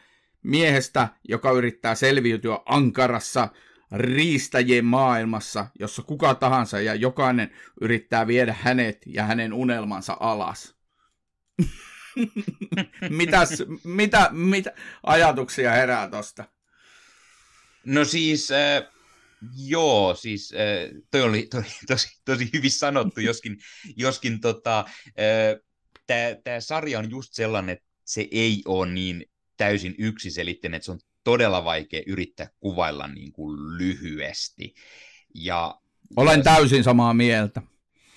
miehestä, 0.42 1.08
joka 1.28 1.50
yrittää 1.50 1.94
selviytyä 1.94 2.58
ankarassa 2.66 3.48
riistäjien 3.92 4.84
maailmassa, 4.84 5.66
jossa 5.78 6.02
kuka 6.02 6.34
tahansa 6.34 6.80
ja 6.80 6.94
jokainen 6.94 7.50
yrittää 7.80 8.26
viedä 8.26 8.54
hänet 8.60 9.02
ja 9.06 9.24
hänen 9.24 9.52
unelmansa 9.52 10.16
alas. 10.20 10.74
Mitäs, 13.10 13.62
mitä, 13.84 14.28
mitä 14.32 14.72
ajatuksia 15.02 15.72
herää 15.72 16.10
tosta? 16.10 16.44
No 17.84 18.04
siis, 18.04 18.50
äh, 18.50 18.82
joo, 19.56 20.14
siis 20.14 20.52
äh, 20.52 21.02
toi 21.10 21.22
oli 21.22 21.46
toi, 21.50 21.62
tosi, 21.86 22.08
tosi 22.24 22.50
hyvin 22.54 22.70
sanottu, 22.70 23.20
joskin, 23.20 23.58
joskin 23.96 24.40
tota, 24.40 24.84
äh, 25.06 26.44
tämä 26.44 26.60
sarja 26.60 26.98
on 26.98 27.10
just 27.10 27.34
sellainen, 27.34 27.72
että 27.72 27.88
se 28.04 28.28
ei 28.30 28.62
ole 28.64 28.92
niin 28.92 29.24
täysin 29.56 29.94
yksiselitteinen, 29.98 30.76
että 30.76 30.86
se 30.86 30.92
on 30.92 31.00
todella 31.24 31.64
vaikea 31.64 32.02
yrittää 32.06 32.50
kuvailla 32.60 33.06
niin 33.06 33.32
kuin 33.32 33.78
lyhyesti. 33.78 34.74
Ja, 35.34 35.80
Olen 36.16 36.38
ja, 36.38 36.44
täysin 36.44 36.84
samaa 36.84 37.14
mieltä. 37.14 37.62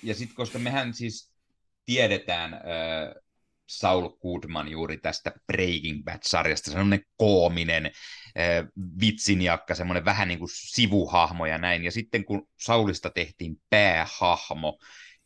Ja 0.02 0.14
sitten, 0.14 0.36
koska 0.36 0.58
mehän 0.58 0.94
siis 0.94 1.30
tiedetään 1.84 2.54
äh, 2.54 2.60
Saul 3.66 4.08
Goodman 4.08 4.68
juuri 4.68 4.98
tästä 4.98 5.32
Breaking 5.46 6.04
Bad-sarjasta, 6.04 6.70
semmoinen 6.70 7.04
koominen 7.16 7.86
äh, 7.86 7.92
vitsiniakka, 9.00 9.74
semmoinen 9.74 10.04
vähän 10.04 10.28
niin 10.28 10.38
kuin 10.38 10.50
sivuhahmo 10.52 11.46
ja 11.46 11.58
näin. 11.58 11.84
Ja 11.84 11.92
sitten 11.92 12.24
kun 12.24 12.48
Saulista 12.60 13.10
tehtiin 13.10 13.56
päähahmo 13.70 14.78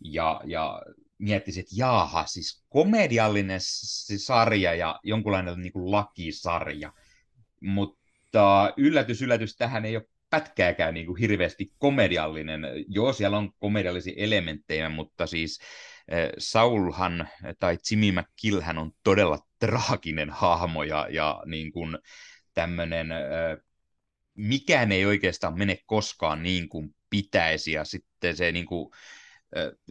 ja, 0.05 0.41
ja 0.45 0.83
miettisi, 1.19 1.61
että 1.61 1.75
jaaha, 1.77 2.27
siis 2.27 2.65
komediallinen 2.69 3.61
sarja 4.17 4.75
ja 4.75 5.01
jonkunlainen 5.03 5.61
niin 5.61 5.73
kuin 5.73 5.91
lakisarja. 5.91 6.93
Mutta 7.61 8.75
yllätys, 8.77 9.23
yllätys, 9.23 9.57
tähän 9.57 9.85
ei 9.85 9.97
ole 9.97 10.09
pätkääkään 10.31 10.95
niin 10.95 11.07
kuin 11.07 11.21
hirveästi 11.21 11.73
komediallinen. 11.79 12.61
Joo, 12.89 13.13
siellä 13.13 13.39
on 13.39 13.53
komediallisia 13.59 14.15
elementtejä, 14.17 14.89
mutta 14.89 15.27
siis 15.27 15.59
Eh, 15.59 15.96
Saulhan 16.39 17.29
tai 17.59 17.79
Jimmy 17.91 18.13
McKillhän 18.13 18.79
on 18.79 18.93
todella 19.03 19.39
traaginen 19.59 20.31
hahmo 20.31 20.83
ja, 20.83 21.07
ja 21.11 21.43
niin 21.47 21.73
kuin 21.73 21.99
tämmöinen, 22.55 23.13
eh, 23.13 23.59
mikään 24.35 24.93
ei 24.93 25.07
oikeastaan 25.07 25.59
mene 25.59 25.79
koskaan 25.87 26.43
niin 26.43 26.69
kuin 26.69 26.95
pitäisi. 27.11 27.73
Ja 27.73 27.85
sitten 27.85 28.37
se 28.37 28.53
niin 28.53 28.67
kuin, 28.67 28.91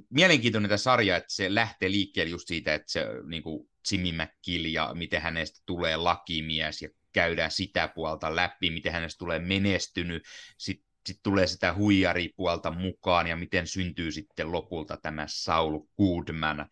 mielenkiintoinen 0.10 0.70
tämä 0.70 0.78
sarja, 0.78 1.18
että 1.18 1.34
se 1.34 1.56
lähtee 1.56 1.92
liikkeelle 1.92 2.32
just 2.32 2.48
siitä, 2.48 2.74
että 2.74 2.92
se 2.92 3.06
niin 3.28 3.44
kuin 3.44 3.70
Jimmy 3.92 4.12
McGill 4.12 4.66
ja 4.66 4.92
miten 4.94 5.22
hänestä 5.22 5.60
tulee 5.66 5.98
lakimies 5.98 6.82
ja 6.82 6.90
käydään 7.12 7.52
sitä 7.52 7.88
puolta 7.88 8.36
läpi, 8.36 8.70
miten 8.70 8.92
hänestä 8.92 9.20
tulee 9.20 9.40
menestynyt, 9.40 10.24
sitten 10.58 10.88
sit 11.06 11.20
tulee 11.24 11.48
sitä 11.48 11.74
huijaripuolta 11.74 12.72
mukaan 12.72 13.28
ja 13.28 13.36
miten 13.36 13.68
syntyy 13.68 14.12
sitten 14.12 14.52
lopulta 14.52 14.98
tämä 14.98 15.26
Saul 15.28 15.80
Goodman 15.98 16.70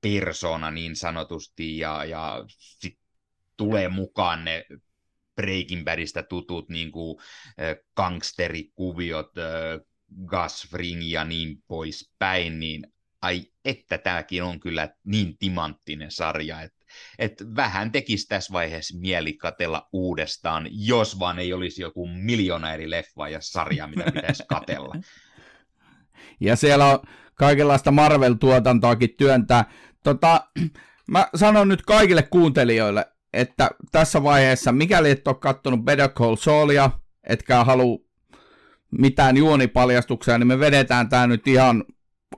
persona 0.00 0.70
niin 0.70 0.96
sanotusti 0.96 1.78
ja, 1.78 2.04
ja 2.04 2.44
sitten 2.48 3.02
tulee 3.56 3.88
mukaan 3.88 4.44
ne 4.44 4.64
Breaking 5.36 5.84
Badista 5.84 6.22
tutut 6.22 6.68
niin 6.68 6.92
kuin, 6.92 7.18
äh, 7.60 7.76
gangsterikuviot, 7.96 9.38
äh, 9.38 9.80
Gus 10.26 10.66
Fring 10.70 11.02
ja 11.02 11.24
niin 11.24 11.62
poispäin, 11.68 12.60
niin 12.60 12.86
ai 13.22 13.46
että 13.64 13.98
tämäkin 13.98 14.42
on 14.42 14.60
kyllä 14.60 14.88
niin 15.04 15.38
timanttinen 15.38 16.10
sarja, 16.10 16.62
että 16.62 16.81
et 17.18 17.44
vähän 17.56 17.92
tekisi 17.92 18.28
tässä 18.28 18.52
vaiheessa 18.52 18.98
mieli 18.98 19.32
katella 19.32 19.88
uudestaan, 19.92 20.68
jos 20.70 21.18
vaan 21.18 21.38
ei 21.38 21.52
olisi 21.52 21.82
joku 21.82 22.06
miljoona 22.06 22.74
eri 22.74 22.90
leffa 22.90 23.28
ja 23.28 23.38
sarja, 23.40 23.86
mitä 23.86 24.04
pitäisi 24.04 24.44
katella. 24.48 24.94
Ja 26.40 26.56
siellä 26.56 26.86
on 26.86 26.98
kaikenlaista 27.34 27.90
Marvel-tuotantoakin 27.90 29.14
työntää. 29.16 29.64
Tota, 30.04 30.46
mä 31.08 31.28
sanon 31.34 31.68
nyt 31.68 31.82
kaikille 31.82 32.22
kuuntelijoille, 32.22 33.06
että 33.32 33.70
tässä 33.92 34.22
vaiheessa, 34.22 34.72
mikäli 34.72 35.10
et 35.10 35.28
ole 35.28 35.36
kattonut 35.40 35.84
Better 35.84 36.08
Call 36.08 36.36
Saulia, 36.36 36.90
etkä 37.24 37.64
halua 37.64 37.98
mitään 38.90 39.36
juonipaljastuksia, 39.36 40.38
niin 40.38 40.46
me 40.46 40.58
vedetään 40.58 41.08
tämä 41.08 41.26
nyt 41.26 41.48
ihan 41.48 41.84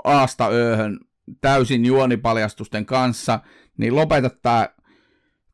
aasta 0.05 0.49
ööhön 0.49 1.01
täysin 1.41 1.85
juonipaljastusten 1.85 2.87
kanssa, 2.87 3.41
niin 3.77 3.97
lopeta 3.97 4.31
tämä 4.31 4.69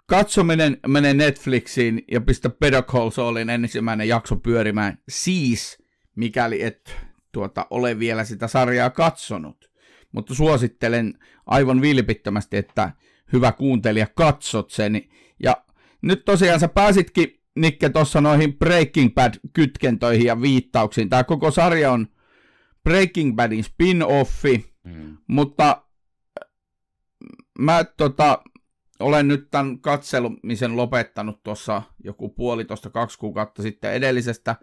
katsominen, 0.07 0.77
mene 0.87 1.15
Netflixiin 1.15 2.05
ja 2.11 2.21
pistä 2.21 2.51
Better 2.51 2.83
Call 2.83 3.37
ensimmäinen 3.53 4.09
jakso 4.09 4.37
pyörimään. 4.37 4.99
Siis, 5.09 5.83
mikäli 6.17 6.63
et 6.63 6.97
tuota, 7.33 7.67
ole 7.71 7.99
vielä 7.99 8.25
sitä 8.25 8.49
sarjaa 8.49 8.91
katsonut. 8.91 9.71
Mutta 10.13 10.35
suosittelen 10.35 11.19
aivan 11.47 11.81
vilpittömästi, 11.81 12.57
että 12.57 12.93
hyvä 13.33 13.53
kuuntelija, 13.53 14.07
katsot 14.15 14.71
sen. 14.71 15.03
Ja 15.43 15.57
nyt 16.03 16.25
tosiaan 16.25 16.61
sä 16.61 16.69
pääsitkin, 16.69 17.41
Nikke, 17.57 17.89
tuossa 17.89 18.21
noihin 18.21 18.59
Breaking 18.59 19.15
Bad-kytkentöihin 19.15 20.27
ja 20.27 20.41
viittauksiin. 20.43 21.09
Tämä 21.09 21.25
koko 21.25 21.51
sarja 21.51 21.93
on 21.93 22.07
Breaking 22.85 23.37
Badin 23.37 23.65
spin-offi, 23.65 24.70
mm. 24.93 25.17
mutta 25.27 25.83
mä 27.59 27.85
tota, 27.85 28.43
olen 29.01 29.29
nyt 29.29 29.49
tämän 29.51 29.81
katselumisen 29.81 30.77
lopettanut 30.77 31.43
tuossa 31.43 31.83
joku 32.05 32.29
puolitoista, 32.29 32.91
kaksi 32.91 33.19
kuukautta 33.19 33.63
sitten 33.63 33.93
edellisestä. 33.93 34.57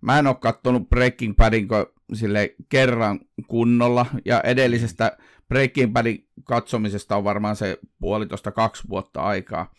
Mä 0.00 0.18
en 0.18 0.26
ole 0.26 0.36
kattonut 0.40 0.88
Breaking 0.88 1.36
Badin 1.36 1.68
sille 2.12 2.54
kerran 2.68 3.20
kunnolla, 3.48 4.06
ja 4.24 4.40
edellisestä 4.40 5.16
Breaking 5.48 5.92
Badin 5.92 6.28
katsomisesta 6.44 7.16
on 7.16 7.24
varmaan 7.24 7.56
se 7.56 7.78
puolitoista, 8.00 8.50
kaksi 8.50 8.88
vuotta 8.88 9.20
aikaa. 9.20 9.74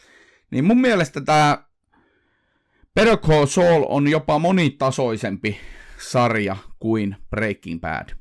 Niin 0.51 0.65
mun 0.65 0.81
mielestä 0.81 1.21
tämä 1.21 1.63
Better 2.95 3.17
Call 3.17 3.45
Saul 3.45 3.85
on 3.89 4.07
jopa 4.07 4.39
monitasoisempi 4.39 5.57
sarja 5.97 6.57
kuin 6.79 7.15
Breaking 7.29 7.81
Bad. 7.81 8.20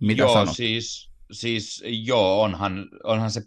Mitä 0.00 0.22
joo, 0.22 0.34
sanot? 0.34 0.56
siis, 0.56 1.10
siis 1.32 1.82
joo, 1.86 2.42
onhan, 2.42 2.88
onhan 3.04 3.30
se 3.30 3.42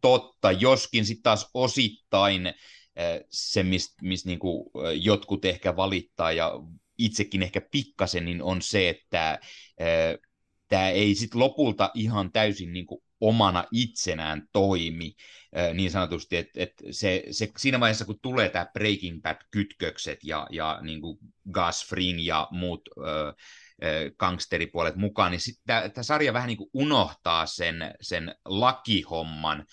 totta, 0.00 0.52
joskin 0.52 1.06
sitten 1.06 1.22
taas 1.22 1.50
osittain 1.54 2.46
eh, 2.46 3.20
se, 3.30 3.62
mistä 3.62 3.94
mis 4.02 4.26
niinku 4.26 4.70
eh, 4.74 5.00
jotkut 5.02 5.44
ehkä 5.44 5.76
valittaa 5.76 6.32
ja 6.32 6.52
itsekin 6.98 7.42
ehkä 7.42 7.60
pikkasen, 7.60 8.24
niin 8.24 8.42
on 8.42 8.62
se, 8.62 8.88
että 8.88 9.38
eh, 9.78 10.18
tämä 10.68 10.88
ei 10.88 11.14
sitten 11.14 11.40
lopulta 11.40 11.90
ihan 11.94 12.32
täysin 12.32 12.72
niinku 12.72 13.02
omana 13.20 13.64
itsenään 13.72 14.48
toimi 14.52 15.14
niin 15.74 15.90
sanotusti, 15.90 16.36
että, 16.36 16.62
että 16.62 16.84
se, 16.90 17.24
se, 17.30 17.48
siinä 17.56 17.80
vaiheessa, 17.80 18.04
kun 18.04 18.18
tulee 18.22 18.48
tämä 18.48 18.66
Breaking 18.72 19.22
Bad-kytkökset 19.22 20.18
ja, 20.24 20.46
ja 20.50 20.78
niin 20.82 21.00
kuin 21.00 21.18
Gus 21.52 21.86
Fring 21.88 22.26
ja 22.26 22.48
muut 22.50 22.88
ö, 22.98 23.34
gangsteripuolet 24.18 24.96
mukaan, 24.96 25.32
niin 25.32 25.40
tämä 25.66 26.02
sarja 26.02 26.32
vähän 26.32 26.48
niin 26.48 26.58
kuin 26.58 26.70
unohtaa 26.72 27.46
sen, 27.46 27.76
sen 28.00 28.34
lakihomman, 28.44 29.64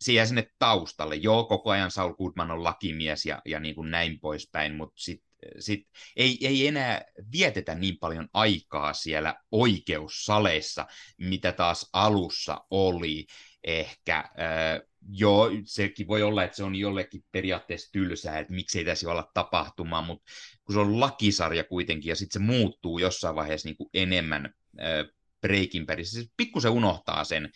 se 0.00 0.12
jää 0.12 0.26
sinne 0.26 0.46
taustalle. 0.58 1.16
Joo, 1.16 1.44
koko 1.44 1.70
ajan 1.70 1.90
Saul 1.90 2.14
Goodman 2.14 2.50
on 2.50 2.64
lakimies 2.64 3.26
ja, 3.26 3.42
ja 3.44 3.60
niin 3.60 3.74
kuin 3.74 3.90
näin 3.90 4.20
poispäin, 4.20 4.74
mutta 4.74 4.94
sitten 4.96 5.34
sit 5.58 5.88
ei, 6.16 6.46
ei 6.46 6.66
enää 6.66 7.04
vietetä 7.32 7.74
niin 7.74 7.98
paljon 7.98 8.28
aikaa 8.32 8.92
siellä 8.92 9.34
oikeussaleissa, 9.52 10.86
mitä 11.18 11.52
taas 11.52 11.88
alussa 11.92 12.64
oli 12.70 13.26
ehkä. 13.64 14.18
Äh, 14.18 14.88
joo, 15.08 15.50
sekin 15.64 16.08
voi 16.08 16.22
olla, 16.22 16.44
että 16.44 16.56
se 16.56 16.64
on 16.64 16.74
jollekin 16.74 17.24
periaatteessa 17.32 17.92
tylsää, 17.92 18.38
että 18.38 18.52
miksei 18.52 18.84
tässä 18.84 19.10
olla 19.10 19.30
tapahtumaa, 19.34 20.02
mutta 20.02 20.32
kun 20.64 20.74
se 20.74 20.80
on 20.80 21.00
lakisarja 21.00 21.64
kuitenkin 21.64 22.08
ja 22.08 22.16
sitten 22.16 22.40
se 22.40 22.46
muuttuu 22.46 22.98
jossain 22.98 23.34
vaiheessa 23.34 23.68
niin 23.68 23.76
kuin 23.76 23.90
enemmän 23.94 24.54
Breaking 25.40 25.86
Badissa, 25.86 26.22
se 26.22 26.28
pikkusen 26.36 26.70
unohtaa 26.70 27.24
sen 27.24 27.50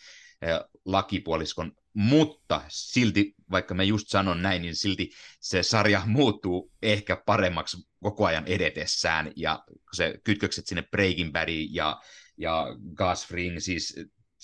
lakipuoliskon, 0.85 1.71
mutta 1.93 2.61
silti, 2.67 3.33
vaikka 3.51 3.73
mä 3.73 3.83
just 3.83 4.07
sanon 4.07 4.41
näin, 4.41 4.61
niin 4.61 4.75
silti 4.75 5.09
se 5.39 5.63
sarja 5.63 6.01
muuttuu 6.05 6.71
ehkä 6.81 7.23
paremmaksi 7.25 7.77
koko 8.03 8.25
ajan 8.25 8.47
edetessään, 8.47 9.31
ja 9.35 9.63
se 9.93 10.19
kytkökset 10.23 10.67
sinne 10.67 10.81
Breaking 10.81 11.31
Badiin 11.31 11.75
ja, 11.75 12.01
ja 12.37 12.67
Gus 12.95 13.27
Fring, 13.27 13.59
siis 13.59 13.95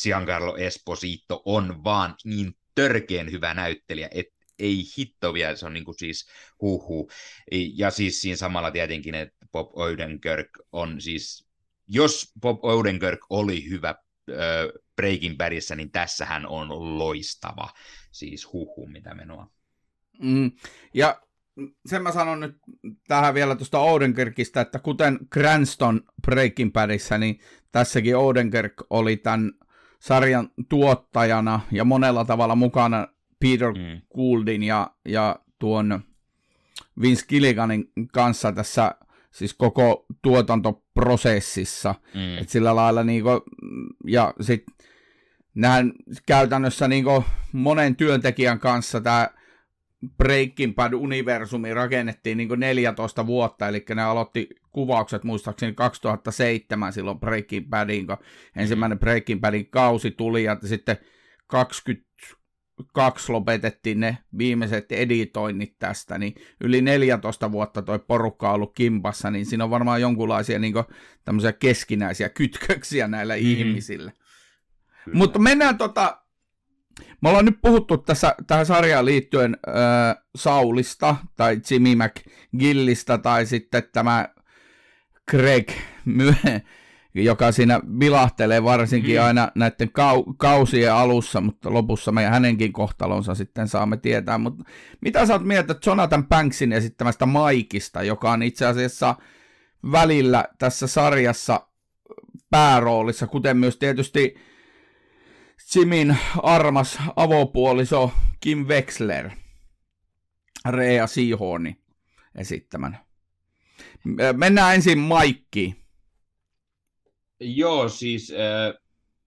Giancarlo 0.03 0.57
Esposito 0.57 1.41
on 1.45 1.83
vaan 1.83 2.15
niin 2.24 2.55
törkeen 2.75 3.32
hyvä 3.32 3.53
näyttelijä, 3.53 4.10
että 4.12 4.36
ei 4.60 4.84
hitto 4.98 5.34
vielä, 5.34 5.55
se 5.55 5.65
on 5.65 5.74
niin 5.74 5.86
kuin 5.86 6.00
siis 6.00 6.27
huhu. 6.62 7.10
Ja 7.51 7.91
siis 7.91 8.22
siinä 8.22 8.36
samalla 8.36 8.72
tietenkin, 8.72 9.15
että 9.15 9.46
Bob 9.51 9.70
Odenkirk 9.74 10.50
on 10.72 11.01
siis, 11.01 11.48
jos 11.88 12.32
Bob 12.41 12.63
Odenkirk 12.63 13.20
oli 13.29 13.70
hyvä 13.70 13.89
äh, 13.89 14.36
Breaking 14.96 15.38
Badissa, 15.38 15.75
niin 15.75 15.91
tässä 15.91 16.25
hän 16.25 16.46
on 16.46 16.98
loistava, 17.00 17.70
siis 18.12 18.53
huhu, 18.53 18.88
mitä 18.88 19.15
menoa. 19.15 19.51
Mm, 20.20 20.51
ja 20.94 21.22
sen 21.86 22.03
mä 22.03 22.12
sanon 22.12 22.39
nyt 22.39 22.58
tähän 23.08 23.34
vielä 23.34 23.55
tuosta 23.55 23.79
Odenkirkistä, 23.79 24.62
että 24.62 24.79
kuten 24.79 25.20
Cranston 25.34 26.01
Breaking 26.22 26.74
Badissa, 26.74 27.17
niin 27.17 27.39
tässäkin 27.72 28.17
Odenkirk 28.17 28.74
oli 28.89 29.17
tämän 29.17 29.51
sarjan 30.00 30.50
tuottajana 30.70 31.60
ja 31.72 31.86
monella 31.86 32.25
tavalla 32.25 32.56
mukana 32.56 33.08
Peter 33.40 33.72
mm. 33.72 34.02
Gouldin 34.16 34.64
ja, 34.64 34.92
ja 35.06 35.40
tuon 35.60 36.04
Vince 37.02 37.25
Gilliganin 37.28 37.92
kanssa 38.14 38.52
tässä 38.52 38.96
siis 39.32 39.54
koko 39.54 40.06
tuotantoprosessissa. 40.22 41.96
Mm. 42.14 42.38
Et 42.38 42.50
sillä 42.50 42.75
lailla 42.75 43.04
niinku, 43.04 43.30
ja 44.08 44.34
sitten 44.42 44.75
näin 45.56 45.94
käytännössä 46.25 46.88
niinku 46.88 47.24
monen 47.52 47.96
työntekijän 47.96 48.60
kanssa 48.60 49.02
tämä 49.02 49.30
Breaking 50.18 50.75
Bad-universumi 50.75 51.74
rakennettiin 51.74 52.38
niin 52.38 52.50
14 52.58 53.28
vuotta, 53.28 53.68
eli 53.68 53.86
ne 53.96 54.04
aloitti 54.04 54.50
kuvaukset 54.75 55.24
muistaakseni 55.24 55.74
2007 55.74 56.94
silloin 56.94 57.20
Breaking 57.20 57.70
Badin, 57.70 58.08
kun 58.08 58.17
ensimmäinen 58.55 59.00
Breaking 59.00 59.41
Badin 59.41 59.70
kausi 59.70 60.12
tuli, 60.12 60.44
ja 60.44 60.58
sitten 60.65 60.98
22 61.48 63.32
lopetettiin 63.32 64.00
ne 64.00 64.17
viimeiset 64.38 64.91
editoinnit 64.91 65.75
tästä, 65.79 66.17
niin 66.17 66.36
yli 66.62 66.82
14 66.82 67.51
vuotta 67.51 67.82
toi 67.82 68.00
porukka 68.00 68.50
on 68.50 68.55
ollut 68.55 68.75
kimpassa, 68.75 69.32
niin 69.32 69.46
siinä 69.46 69.63
on 69.63 69.70
varmaan 69.70 70.01
jonkunlaisia 70.01 70.60
niin 70.60 70.74
tämmöisiä 71.25 71.53
keskinäisiä 71.53 72.29
kytköksiä 72.29 73.08
näillä 73.08 73.36
mm. 73.36 73.41
ihmisillä. 73.41 74.12
Kyllä. 75.05 75.17
Mutta 75.17 75.39
mennään 75.39 75.77
tota, 75.77 76.22
me 77.22 77.29
ollaan 77.29 77.46
nyt 77.46 77.62
puhuttu 77.62 77.98
tässä, 77.98 78.36
tähän 78.48 78.65
sarjaan 78.65 79.05
liittyen 79.05 79.58
äh, 79.67 80.24
Saulista 80.36 81.15
tai 81.38 81.62
Jimmy 81.72 81.96
McGillistä 81.96 83.17
tai 83.17 83.46
sitten 83.46 83.84
tämä 83.94 84.35
Greg 85.32 85.72
Myhe, 86.05 86.62
joka 87.13 87.51
siinä 87.51 87.82
vilahtelee 88.00 88.63
varsinkin 88.63 89.17
mm. 89.20 89.25
aina 89.25 89.51
näiden 89.55 89.88
kau- 89.88 90.34
kausien 90.38 90.94
alussa, 90.94 91.41
mutta 91.41 91.74
lopussa 91.74 92.12
me 92.12 92.25
hänenkin 92.25 92.74
kohtalonsa 92.74 93.36
sitten 93.36 93.67
saamme 93.67 93.98
tietää. 93.98 94.38
Mutta 94.38 94.63
mitä 95.01 95.25
sä 95.25 95.34
oot 95.34 95.46
mieltä 95.46 95.75
Jonathan 95.86 96.27
Banksin 96.27 96.74
esittämästä 96.74 97.25
Maikista, 97.25 98.03
joka 98.03 98.32
on 98.32 98.44
itse 98.44 98.65
asiassa 98.65 99.15
välillä 99.91 100.46
tässä 100.60 100.88
sarjassa 100.88 101.67
pääroolissa, 102.50 103.27
kuten 103.27 103.58
myös 103.58 103.77
tietysti 103.77 104.36
Jimin 105.75 106.17
armas 106.44 107.00
avopuoliso 107.15 108.12
Kim 108.39 108.65
Wexler, 108.65 109.29
Rea 110.70 111.08
Seahorni 111.08 111.77
esittämän. 112.36 113.04
Mennään 114.38 114.75
ensin 114.75 115.00
Maikkiin. 115.00 115.75
Joo, 117.39 117.89
siis 117.89 118.31
äh, 118.31 118.81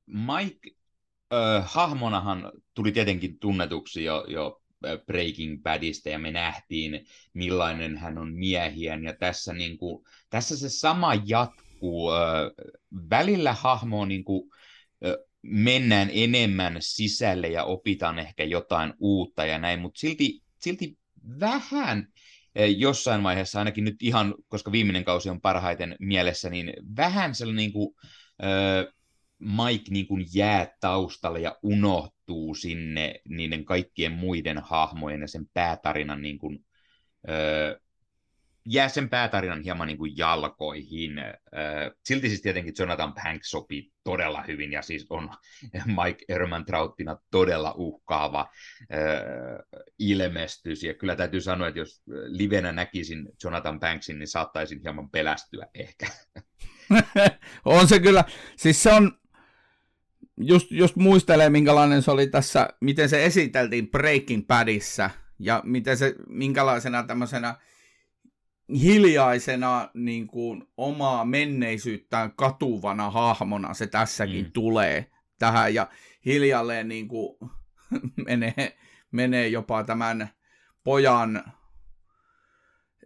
Mike 0.06 0.70
äh, 1.32 1.64
hahmonahan 1.66 2.52
tuli 2.74 2.92
tietenkin 2.92 3.38
tunnetuksi 3.38 4.04
jo, 4.04 4.24
jo 4.28 4.62
Breaking 5.06 5.62
Badista 5.62 6.08
ja 6.08 6.18
me 6.18 6.30
nähtiin, 6.30 7.06
millainen 7.34 7.96
hän 7.96 8.18
on 8.18 8.32
miehiän. 8.32 9.04
Ja 9.04 9.12
tässä, 9.12 9.52
niin 9.52 9.78
kuin, 9.78 10.04
tässä 10.30 10.56
se 10.56 10.68
sama 10.68 11.14
jatkuu. 11.14 12.12
Äh, 12.12 12.20
välillä 13.10 13.52
hahmo 13.52 14.04
niin 14.04 14.24
kuin, 14.24 14.50
äh, 15.06 15.12
mennään 15.42 16.10
enemmän 16.12 16.76
sisälle 16.80 17.48
ja 17.48 17.64
opitaan 17.64 18.18
ehkä 18.18 18.44
jotain 18.44 18.94
uutta 18.98 19.44
ja 19.44 19.58
näin, 19.58 19.80
mutta 19.80 20.00
silti, 20.00 20.42
silti 20.58 20.98
vähän 21.40 22.08
jossain 22.66 23.22
vaiheessa, 23.22 23.58
ainakin 23.58 23.84
nyt 23.84 24.02
ihan, 24.02 24.34
koska 24.48 24.72
viimeinen 24.72 25.04
kausi 25.04 25.30
on 25.30 25.40
parhaiten 25.40 25.96
mielessä, 26.00 26.50
niin 26.50 26.72
vähän 26.96 27.34
sellainen 27.34 27.56
niin 27.56 27.72
kuin, 27.72 27.94
äh, 28.42 28.94
Mike 29.38 29.90
niin 29.90 30.06
kuin 30.06 30.26
jää 30.34 30.76
taustalle 30.80 31.40
ja 31.40 31.58
unohtuu 31.62 32.54
sinne 32.54 33.20
niiden 33.28 33.64
kaikkien 33.64 34.12
muiden 34.12 34.58
hahmojen 34.58 35.20
ja 35.20 35.28
sen 35.28 35.46
päätarinan 35.54 36.22
niin 36.22 36.38
kuin, 36.38 36.64
äh, 37.28 37.80
jää 38.66 38.88
sen 38.88 39.08
päätarinan 39.08 39.62
hieman 39.62 39.86
niin 39.86 39.98
kuin 39.98 40.16
jalkoihin. 40.16 41.12
Silti 42.04 42.28
siis 42.28 42.42
tietenkin 42.42 42.74
Jonathan 42.78 43.14
Banks 43.14 43.50
sopii 43.50 43.92
todella 44.04 44.42
hyvin 44.42 44.72
ja 44.72 44.82
siis 44.82 45.06
on 45.10 45.30
Mike 46.04 46.24
Ehrmantrauttina 46.28 47.16
todella 47.30 47.74
uhkaava 47.76 48.50
ilmestys. 49.98 50.82
Ja 50.82 50.94
kyllä 50.94 51.16
täytyy 51.16 51.40
sanoa, 51.40 51.68
että 51.68 51.80
jos 51.80 52.02
livenä 52.26 52.72
näkisin 52.72 53.28
Jonathan 53.44 53.80
Banksin, 53.80 54.18
niin 54.18 54.28
saattaisin 54.28 54.80
hieman 54.82 55.10
pelästyä 55.10 55.66
ehkä. 55.74 56.06
on 57.64 57.88
se 57.88 58.00
kyllä. 58.00 58.24
Siis 58.56 58.82
se 58.82 58.92
on, 58.92 59.18
just, 60.36 60.70
just 60.70 60.96
muistelee 60.96 61.50
minkälainen 61.50 62.02
se 62.02 62.10
oli 62.10 62.26
tässä, 62.26 62.68
miten 62.80 63.08
se 63.08 63.24
esiteltiin 63.24 63.90
Breaking 63.90 64.46
Badissa 64.46 65.10
ja 65.38 65.62
miten 65.64 65.96
se, 65.96 66.14
minkälaisena 66.28 67.02
tämmöisenä 67.02 67.54
hiljaisena 68.74 69.90
niin 69.94 70.26
kuin, 70.26 70.68
omaa 70.76 71.24
menneisyyttään 71.24 72.32
katuvana 72.36 73.10
hahmona 73.10 73.74
se 73.74 73.86
tässäkin 73.86 74.44
mm. 74.44 74.52
tulee 74.52 75.10
tähän 75.38 75.74
ja 75.74 75.88
hiljalleen 76.24 76.88
niin 76.88 77.08
kuin, 77.08 77.38
menee, 78.28 78.78
menee 79.12 79.48
jopa 79.48 79.84
tämän 79.84 80.28
pojan, 80.84 81.36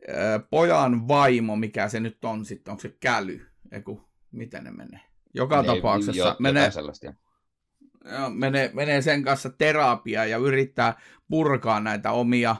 ää, 0.09 0.38
pojan 0.50 1.09
vaimo, 1.09 1.57
mikä 1.57 1.88
se 1.88 2.00
nyt 2.00 2.25
on 2.25 2.45
sitten, 2.45 2.73
onko 2.73 2.81
se 2.81 2.97
käly, 3.00 3.47
Eiku, 3.73 4.09
miten 4.33 4.64
ne 4.64 4.71
menee? 4.71 5.00
Joka 5.35 5.62
ne, 5.62 5.66
tapauksessa 5.66 6.28
jo, 6.28 6.37
menee, 6.38 6.71
menee, 8.35 8.71
menee 8.75 9.02
sen 9.02 9.25
kanssa 9.25 9.50
terapiaa 9.50 10.25
ja 10.25 10.37
yrittää 10.37 11.00
purkaa 11.28 11.81
näitä 11.81 12.11
omia 12.11 12.57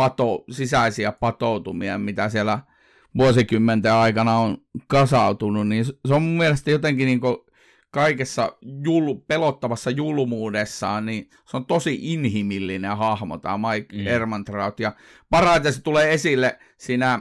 pato, 0.00 0.44
sisäisiä 0.50 1.12
patoutumia, 1.12 1.98
mitä 1.98 2.28
siellä 2.28 2.58
vuosikymmenten 3.16 3.92
aikana 3.92 4.36
on 4.36 4.58
kasautunut, 4.86 5.68
niin 5.68 5.84
se 5.84 6.14
on 6.14 6.22
mun 6.22 6.38
mielestä 6.38 6.70
jotenkin 6.70 7.06
niin 7.06 7.20
kaikessa 7.90 8.56
jul, 8.84 9.14
pelottavassa 9.14 9.90
julmuudessaan, 9.90 11.06
niin 11.06 11.30
se 11.46 11.56
on 11.56 11.66
tosi 11.66 11.98
inhimillinen 12.02 12.96
hahmo, 12.96 13.38
tämä 13.38 13.70
Mike 13.70 13.96
mm. 13.96 14.06
Ehrmantraut, 14.06 14.80
ja 14.80 14.92
parhaiten 15.30 15.72
se 15.72 15.82
tulee 15.82 16.12
esille 16.12 16.58
siinä 16.78 17.20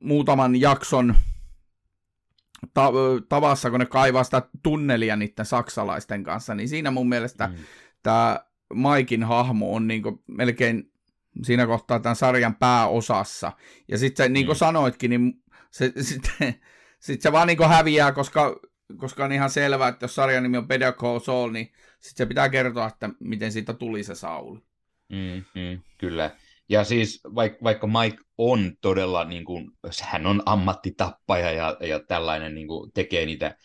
muutaman 0.00 0.60
jakson 0.60 1.14
ta- 2.74 2.92
tavassa, 3.28 3.70
kun 3.70 3.80
ne 3.80 3.86
kaivaa 3.86 4.24
sitä 4.24 4.42
tunnelia 4.62 5.16
niiden 5.16 5.46
saksalaisten 5.46 6.24
kanssa, 6.24 6.54
niin 6.54 6.68
siinä 6.68 6.90
mun 6.90 7.08
mielestä 7.08 7.46
mm. 7.46 7.54
tämä 8.02 8.47
Maikin 8.74 9.24
hahmo 9.24 9.74
on 9.74 9.86
niin 9.86 10.02
kuin 10.02 10.20
melkein 10.26 10.92
siinä 11.42 11.66
kohtaa 11.66 12.00
tämän 12.00 12.16
sarjan 12.16 12.54
pääosassa. 12.54 13.52
Ja 13.88 13.98
sitten 13.98 14.32
niin 14.32 14.46
kuin 14.46 14.56
mm. 14.56 14.58
sanoitkin, 14.58 15.10
niin 15.10 15.32
se, 15.70 15.92
sitten 16.00 16.54
sit 17.00 17.22
se 17.22 17.32
vaan 17.32 17.46
niin 17.46 17.56
kuin 17.56 17.68
häviää, 17.68 18.12
koska, 18.12 18.60
koska 18.96 19.24
on 19.24 19.32
ihan 19.32 19.50
selvää, 19.50 19.88
että 19.88 20.04
jos 20.04 20.14
sarjan 20.14 20.42
nimi 20.42 20.56
on 20.56 20.68
Better 20.68 20.92
Call 20.92 21.18
Saul, 21.18 21.50
niin 21.50 21.72
sitten 22.00 22.24
se 22.24 22.28
pitää 22.28 22.48
kertoa, 22.48 22.86
että 22.86 23.10
miten 23.20 23.52
siitä 23.52 23.72
tuli 23.74 24.02
se 24.02 24.14
Sauli. 24.14 24.58
Mm, 25.08 25.44
mm, 25.54 25.80
kyllä. 25.98 26.30
Ja 26.68 26.84
siis 26.84 27.20
vaikka, 27.34 27.58
vaikka 27.64 27.86
Mike 27.86 28.18
on 28.38 28.72
todella, 28.80 29.24
niin 29.24 29.44
kuin, 29.44 29.70
hän 30.02 30.26
on 30.26 30.42
ammattitappaja 30.46 31.52
ja, 31.52 31.76
ja 31.80 32.00
tällainen 32.00 32.54
niin 32.54 32.68
kuin, 32.68 32.92
tekee 32.92 33.26
niitä 33.26 33.56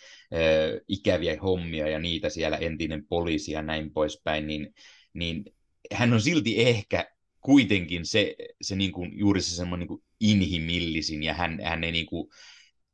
ikäviä 0.87 1.37
hommia 1.41 1.89
ja 1.89 1.99
niitä 1.99 2.29
siellä 2.29 2.57
entinen 2.57 3.05
poliisi 3.07 3.51
ja 3.51 3.61
näin 3.61 3.91
poispäin, 3.91 4.47
niin, 4.47 4.73
niin 5.13 5.43
hän 5.91 6.13
on 6.13 6.21
silti 6.21 6.61
ehkä 6.61 7.11
kuitenkin 7.41 8.05
se, 8.05 8.35
se 8.61 8.75
niin 8.75 8.91
kuin, 8.91 9.19
juuri 9.19 9.41
se 9.41 9.55
semmoinen 9.55 9.87
niin 9.87 10.03
inhimillisin 10.19 11.23
ja 11.23 11.33
hän, 11.33 11.59
hän, 11.63 11.83
ei, 11.83 11.91
niin 11.91 12.05
kuin, 12.05 12.29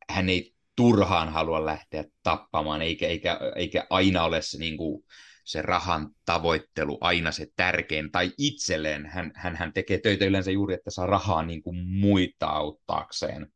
hän 0.09 0.29
ei 0.29 0.53
turhaan 0.75 1.29
halua 1.29 1.65
lähteä 1.65 2.03
tappamaan, 2.23 2.81
eikä, 2.81 3.07
eikä, 3.07 3.39
eikä 3.55 3.87
aina 3.89 4.23
ole 4.23 4.41
se, 4.41 4.57
niin 4.57 4.77
kuin, 4.77 5.03
se 5.43 5.61
rahan 5.61 6.09
tavoittelu 6.25 6.97
aina 7.01 7.31
se 7.31 7.47
tärkein, 7.55 8.11
tai 8.11 8.31
itselleen 8.37 9.05
hän, 9.05 9.31
hän, 9.35 9.55
hän 9.55 9.73
tekee 9.73 9.97
töitä 9.97 10.25
yleensä 10.25 10.51
juuri, 10.51 10.73
että 10.73 10.91
saa 10.91 11.05
rahaa 11.05 11.43
niin 11.43 11.63
kuin 11.63 11.87
muita 11.87 12.47
auttaakseen. 12.47 13.47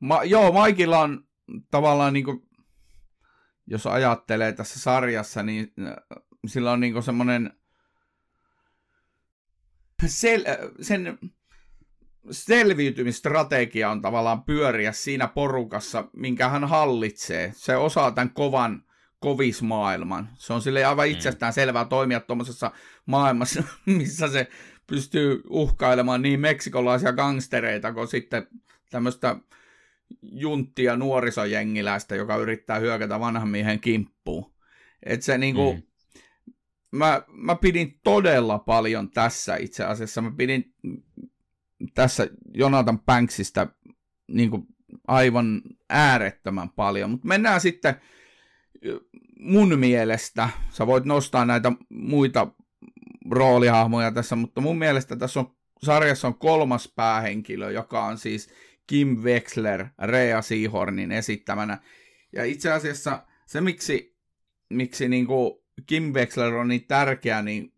Ma, 0.00 0.24
joo, 0.24 0.52
Maikilla 0.52 0.98
on 1.00 1.24
tavallaan, 1.70 2.12
niin 2.12 2.24
kuin, 2.24 2.48
jos 3.66 3.86
ajattelee 3.86 4.52
tässä 4.52 4.80
sarjassa, 4.80 5.42
niin 5.42 5.72
äh, 5.86 5.94
sillä 6.46 6.72
on 6.72 6.80
niin 6.80 7.02
semmoinen 7.02 7.52
sel, 10.06 10.44
sen 10.80 11.18
selviytymistrategia 12.30 13.90
on 13.90 14.02
tavallaan 14.02 14.44
pyöriä 14.44 14.92
siinä 14.92 15.28
porukassa, 15.28 16.04
minkä 16.16 16.48
hän 16.48 16.64
hallitsee. 16.64 17.52
Se 17.56 17.76
osaa 17.76 18.10
tämän 18.10 18.30
kovan 18.30 18.84
kovismaailman. 19.22 20.28
Se 20.34 20.52
on 20.52 20.62
sille 20.62 20.84
aivan 20.84 21.08
mm. 21.08 21.12
itsestään 21.12 21.52
selvää 21.52 21.84
toimia 21.84 22.20
tuommoisessa 22.20 22.70
maailmassa, 23.06 23.62
missä 23.86 24.28
se 24.28 24.48
pystyy 24.86 25.42
uhkailemaan 25.48 26.22
niin 26.22 26.40
meksikolaisia 26.40 27.12
gangstereita 27.12 27.92
kuin 27.92 28.08
sitten 28.08 28.46
tämmöistä 28.90 29.36
junttia 30.22 30.96
nuorisojengiläistä, 30.96 32.16
joka 32.16 32.36
yrittää 32.36 32.78
hyökätä 32.78 33.20
vanhan 33.20 33.48
miehen 33.48 33.80
kimppuun. 33.80 34.52
Et 35.06 35.22
se 35.22 35.38
niinku, 35.38 35.72
mm 35.72 35.82
mä, 36.92 37.22
mä 37.28 37.56
pidin 37.56 38.00
todella 38.04 38.58
paljon 38.58 39.10
tässä 39.10 39.56
itse 39.56 39.84
asiassa. 39.84 40.22
Mä 40.22 40.32
pidin 40.36 40.74
tässä 41.94 42.28
Jonathan 42.54 43.00
Banksista 43.00 43.66
niin 44.28 44.50
kuin 44.50 44.66
aivan 45.08 45.62
äärettömän 45.88 46.70
paljon. 46.70 47.10
Mutta 47.10 47.28
mennään 47.28 47.60
sitten 47.60 47.94
mun 49.38 49.78
mielestä, 49.78 50.48
sä 50.70 50.86
voit 50.86 51.04
nostaa 51.04 51.44
näitä 51.44 51.72
muita 51.88 52.48
roolihahmoja 53.30 54.12
tässä, 54.12 54.36
mutta 54.36 54.60
mun 54.60 54.78
mielestä 54.78 55.16
tässä 55.16 55.40
on 55.40 55.56
sarjassa 55.82 56.28
on 56.28 56.38
kolmas 56.38 56.92
päähenkilö, 56.96 57.70
joka 57.70 58.04
on 58.04 58.18
siis 58.18 58.50
Kim 58.86 59.08
Wexler 59.08 59.86
Rea 59.98 60.42
Seahornin 60.42 61.12
esittämänä. 61.12 61.78
Ja 62.32 62.44
itse 62.44 62.72
asiassa 62.72 63.26
se, 63.46 63.60
miksi, 63.60 64.16
miksi 64.70 65.08
niin 65.08 65.26
kuin 65.26 65.52
Kim 65.86 66.12
Wexler 66.12 66.54
on 66.54 66.68
niin 66.68 66.86
tärkeä, 66.86 67.42
niin 67.42 67.72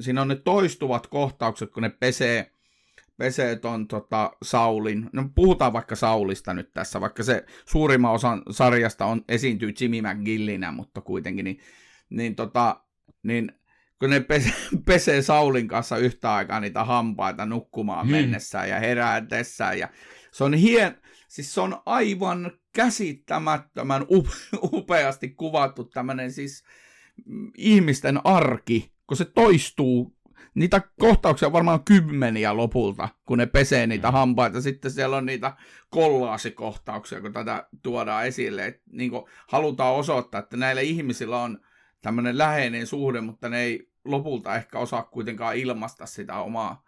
siinä 0.00 0.22
on 0.22 0.28
ne 0.28 0.36
toistuvat 0.36 1.06
kohtaukset, 1.06 1.70
kun 1.70 1.82
ne 1.82 1.90
pesee, 1.90 2.52
pesee 3.16 3.56
ton 3.56 3.88
tota, 3.88 4.32
Saulin. 4.42 5.10
No 5.12 5.28
puhutaan 5.34 5.72
vaikka 5.72 5.96
Saulista 5.96 6.54
nyt 6.54 6.72
tässä, 6.74 7.00
vaikka 7.00 7.22
se 7.22 7.44
suurimman 7.66 8.12
osan 8.12 8.42
sarjasta 8.50 9.06
on, 9.06 9.24
esiintyy 9.28 9.72
Jimmy 9.80 10.00
McGillinä, 10.02 10.72
mutta 10.72 11.00
kuitenkin, 11.00 11.44
niin, 11.44 11.58
niin, 12.10 12.34
tota, 12.34 12.80
niin 13.22 13.52
kun 13.98 14.10
ne 14.10 14.20
pesee, 14.20 14.52
pesee 14.86 15.22
Saulin 15.22 15.68
kanssa 15.68 15.96
yhtä 15.96 16.34
aikaa 16.34 16.60
niitä 16.60 16.84
hampaita 16.84 17.46
nukkumaan 17.46 18.06
hmm. 18.06 18.12
mennessään 18.12 18.68
ja 18.68 18.80
herätessään. 18.80 19.78
Ja 19.78 19.88
se 20.32 20.44
on 20.44 20.54
hien, 20.54 21.02
siis 21.28 21.54
se 21.54 21.60
on 21.60 21.82
aivan 21.86 22.52
käsittämättömän 22.72 24.06
upeasti 24.72 25.28
kuvattu 25.28 25.84
tämmöinen 25.84 26.32
siis 26.32 26.64
ihmisten 27.56 28.26
arki, 28.26 28.92
kun 29.06 29.16
se 29.16 29.24
toistuu 29.24 30.16
niitä 30.54 30.82
kohtauksia 30.98 31.48
on 31.48 31.52
varmaan 31.52 31.84
kymmeniä 31.84 32.56
lopulta, 32.56 33.08
kun 33.24 33.38
ne 33.38 33.46
pesee 33.46 33.86
niitä 33.86 34.08
mm. 34.08 34.12
hampaita. 34.12 34.60
Sitten 34.60 34.90
siellä 34.90 35.16
on 35.16 35.26
niitä 35.26 35.56
kollaasikohtauksia, 35.90 37.20
kun 37.20 37.32
tätä 37.32 37.68
tuodaan 37.82 38.26
esille. 38.26 38.66
Et, 38.66 38.82
niin 38.92 39.12
halutaan 39.48 39.94
osoittaa, 39.94 40.38
että 40.40 40.56
näillä 40.56 40.80
ihmisillä 40.80 41.42
on 41.42 41.60
tämmöinen 42.02 42.38
läheinen 42.38 42.86
suhde, 42.86 43.20
mutta 43.20 43.48
ne 43.48 43.62
ei 43.62 43.90
lopulta 44.04 44.56
ehkä 44.56 44.78
osaa 44.78 45.02
kuitenkaan 45.02 45.56
ilmaista 45.56 46.06
sitä 46.06 46.36
omaa 46.36 46.84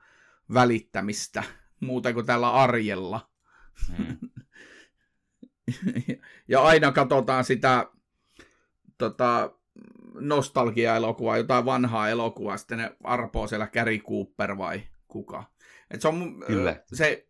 välittämistä 0.55 1.43
muuten 1.81 2.15
kuin 2.15 2.27
tällä 2.27 2.53
arjella. 2.53 3.34
Mm. 3.99 4.17
ja 6.49 6.63
aina 6.63 6.93
katsotaan 6.93 7.45
sitä 7.45 7.87
tota, 8.99 9.51
nostalgia-elokuvaa, 10.15 11.37
jotain 11.37 11.65
vanhaa 11.65 12.09
elokuvaa, 12.09 12.57
sitten 12.57 12.79
ne 12.79 12.97
arpoo 13.05 13.47
siellä 13.47 13.67
Gary 13.67 13.99
Cooper 13.99 14.59
vai 14.59 14.83
kuka. 15.09 15.45
Et 15.91 16.01
se 16.01 16.09
on 16.09 16.45
Kyllä. 16.47 16.77
se 16.93 17.29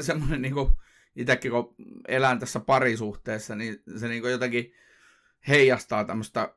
semmoinen 0.00 0.42
niinku, 0.42 0.80
itsekin 1.16 1.50
kun 1.50 1.74
elän 2.08 2.38
tässä 2.38 2.60
parisuhteessa, 2.60 3.56
niin 3.56 3.82
se 3.96 4.08
niinku 4.08 4.28
jotenkin 4.28 4.72
heijastaa 5.48 6.04
tämmöistä 6.04 6.54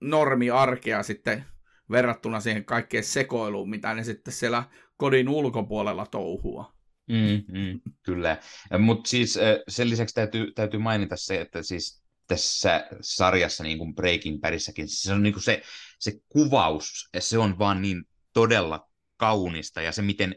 normiarkea 0.00 1.02
sitten 1.02 1.44
verrattuna 1.90 2.40
siihen 2.40 2.64
kaikkeen 2.64 3.04
sekoiluun, 3.04 3.70
mitä 3.70 3.94
ne 3.94 4.04
sitten 4.04 4.34
siellä 4.34 4.64
kodin 4.96 5.28
ulkopuolella 5.28 6.06
touhua. 6.06 6.73
Mm, 7.06 7.58
mm, 7.58 7.80
kyllä, 8.02 8.40
mutta 8.78 9.08
siis 9.08 9.38
sen 9.68 9.90
lisäksi 9.90 10.14
täytyy, 10.14 10.52
täytyy 10.52 10.80
mainita 10.80 11.16
se, 11.16 11.40
että 11.40 11.62
siis 11.62 12.02
tässä 12.26 12.86
sarjassa, 13.00 13.64
niin 13.64 13.78
kuin 13.78 13.94
Breaking 13.94 14.40
Badissakin, 14.40 14.88
siis 14.88 15.02
se 15.02 15.12
on 15.12 15.22
niin 15.22 15.32
kuin 15.32 15.42
se, 15.42 15.62
se 15.98 16.12
kuvaus, 16.28 17.08
se 17.18 17.38
on 17.38 17.58
vaan 17.58 17.82
niin 17.82 18.04
todella 18.32 18.88
kaunista, 19.16 19.82
ja 19.82 19.92
se 19.92 20.02
miten 20.02 20.36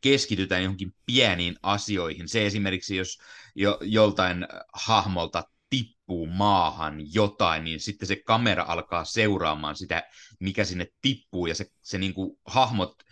keskitytään 0.00 0.62
johonkin 0.62 0.94
pieniin 1.06 1.56
asioihin. 1.62 2.28
Se 2.28 2.46
esimerkiksi, 2.46 2.96
jos 2.96 3.18
jo, 3.54 3.78
joltain 3.82 4.46
hahmolta 4.72 5.44
tippuu 5.70 6.26
maahan 6.26 7.14
jotain, 7.14 7.64
niin 7.64 7.80
sitten 7.80 8.08
se 8.08 8.16
kamera 8.16 8.64
alkaa 8.68 9.04
seuraamaan 9.04 9.76
sitä, 9.76 10.02
mikä 10.40 10.64
sinne 10.64 10.86
tippuu, 11.02 11.46
ja 11.46 11.54
se, 11.54 11.66
se 11.82 11.98
niin 11.98 12.14
kuin 12.14 12.38
hahmot 12.44 13.02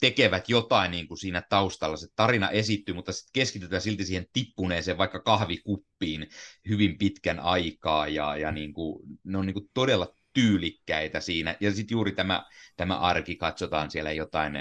tekevät 0.00 0.48
jotain 0.48 0.90
niin 0.90 1.08
kuin 1.08 1.18
siinä 1.18 1.42
taustalla. 1.48 1.96
Se 1.96 2.06
tarina 2.16 2.50
esittyy, 2.50 2.94
mutta 2.94 3.12
sitten 3.12 3.30
keskitytään 3.32 3.82
silti 3.82 4.04
siihen 4.04 4.26
tippuneeseen 4.32 4.98
vaikka 4.98 5.20
kahvikuppiin 5.20 6.28
hyvin 6.68 6.98
pitkän 6.98 7.40
aikaa, 7.40 8.08
ja, 8.08 8.36
ja 8.36 8.50
niin 8.50 8.72
kuin, 8.72 9.02
ne 9.24 9.38
on 9.38 9.46
niin 9.46 9.54
kuin 9.54 9.70
todella 9.74 10.14
tyylikkäitä 10.32 11.20
siinä. 11.20 11.56
Ja 11.60 11.74
sitten 11.74 11.94
juuri 11.94 12.12
tämä, 12.12 12.44
tämä 12.76 12.98
arki, 12.98 13.36
katsotaan 13.36 13.90
siellä 13.90 14.12
jotain 14.12 14.52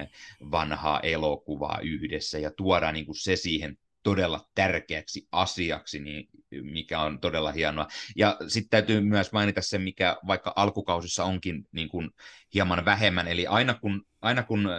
vanhaa 0.51 0.99
elokuvaa 0.99 1.79
yhdessä 1.83 2.39
ja 2.39 2.51
tuodaan 2.51 2.93
niin 2.93 3.05
kuin 3.05 3.15
se 3.15 3.35
siihen 3.35 3.77
todella 4.03 4.49
tärkeäksi 4.55 5.27
asiaksi, 5.31 5.99
niin 5.99 6.29
mikä 6.61 7.01
on 7.01 7.19
todella 7.19 7.51
hienoa. 7.51 7.87
Ja 8.15 8.37
sitten 8.47 8.69
täytyy 8.69 9.01
myös 9.01 9.31
mainita 9.31 9.61
se, 9.61 9.77
mikä 9.77 10.17
vaikka 10.27 10.53
alkukausissa 10.55 11.23
onkin 11.23 11.67
niin 11.71 11.89
kuin 11.89 12.09
hieman 12.53 12.85
vähemmän, 12.85 13.27
eli 13.27 13.47
aina 13.47 13.73
kun, 13.73 14.05
aina 14.23 14.43
kun 14.43 14.69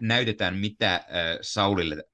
näytetään, 0.00 0.56
mitä 0.56 1.04
Saulille 1.40 2.04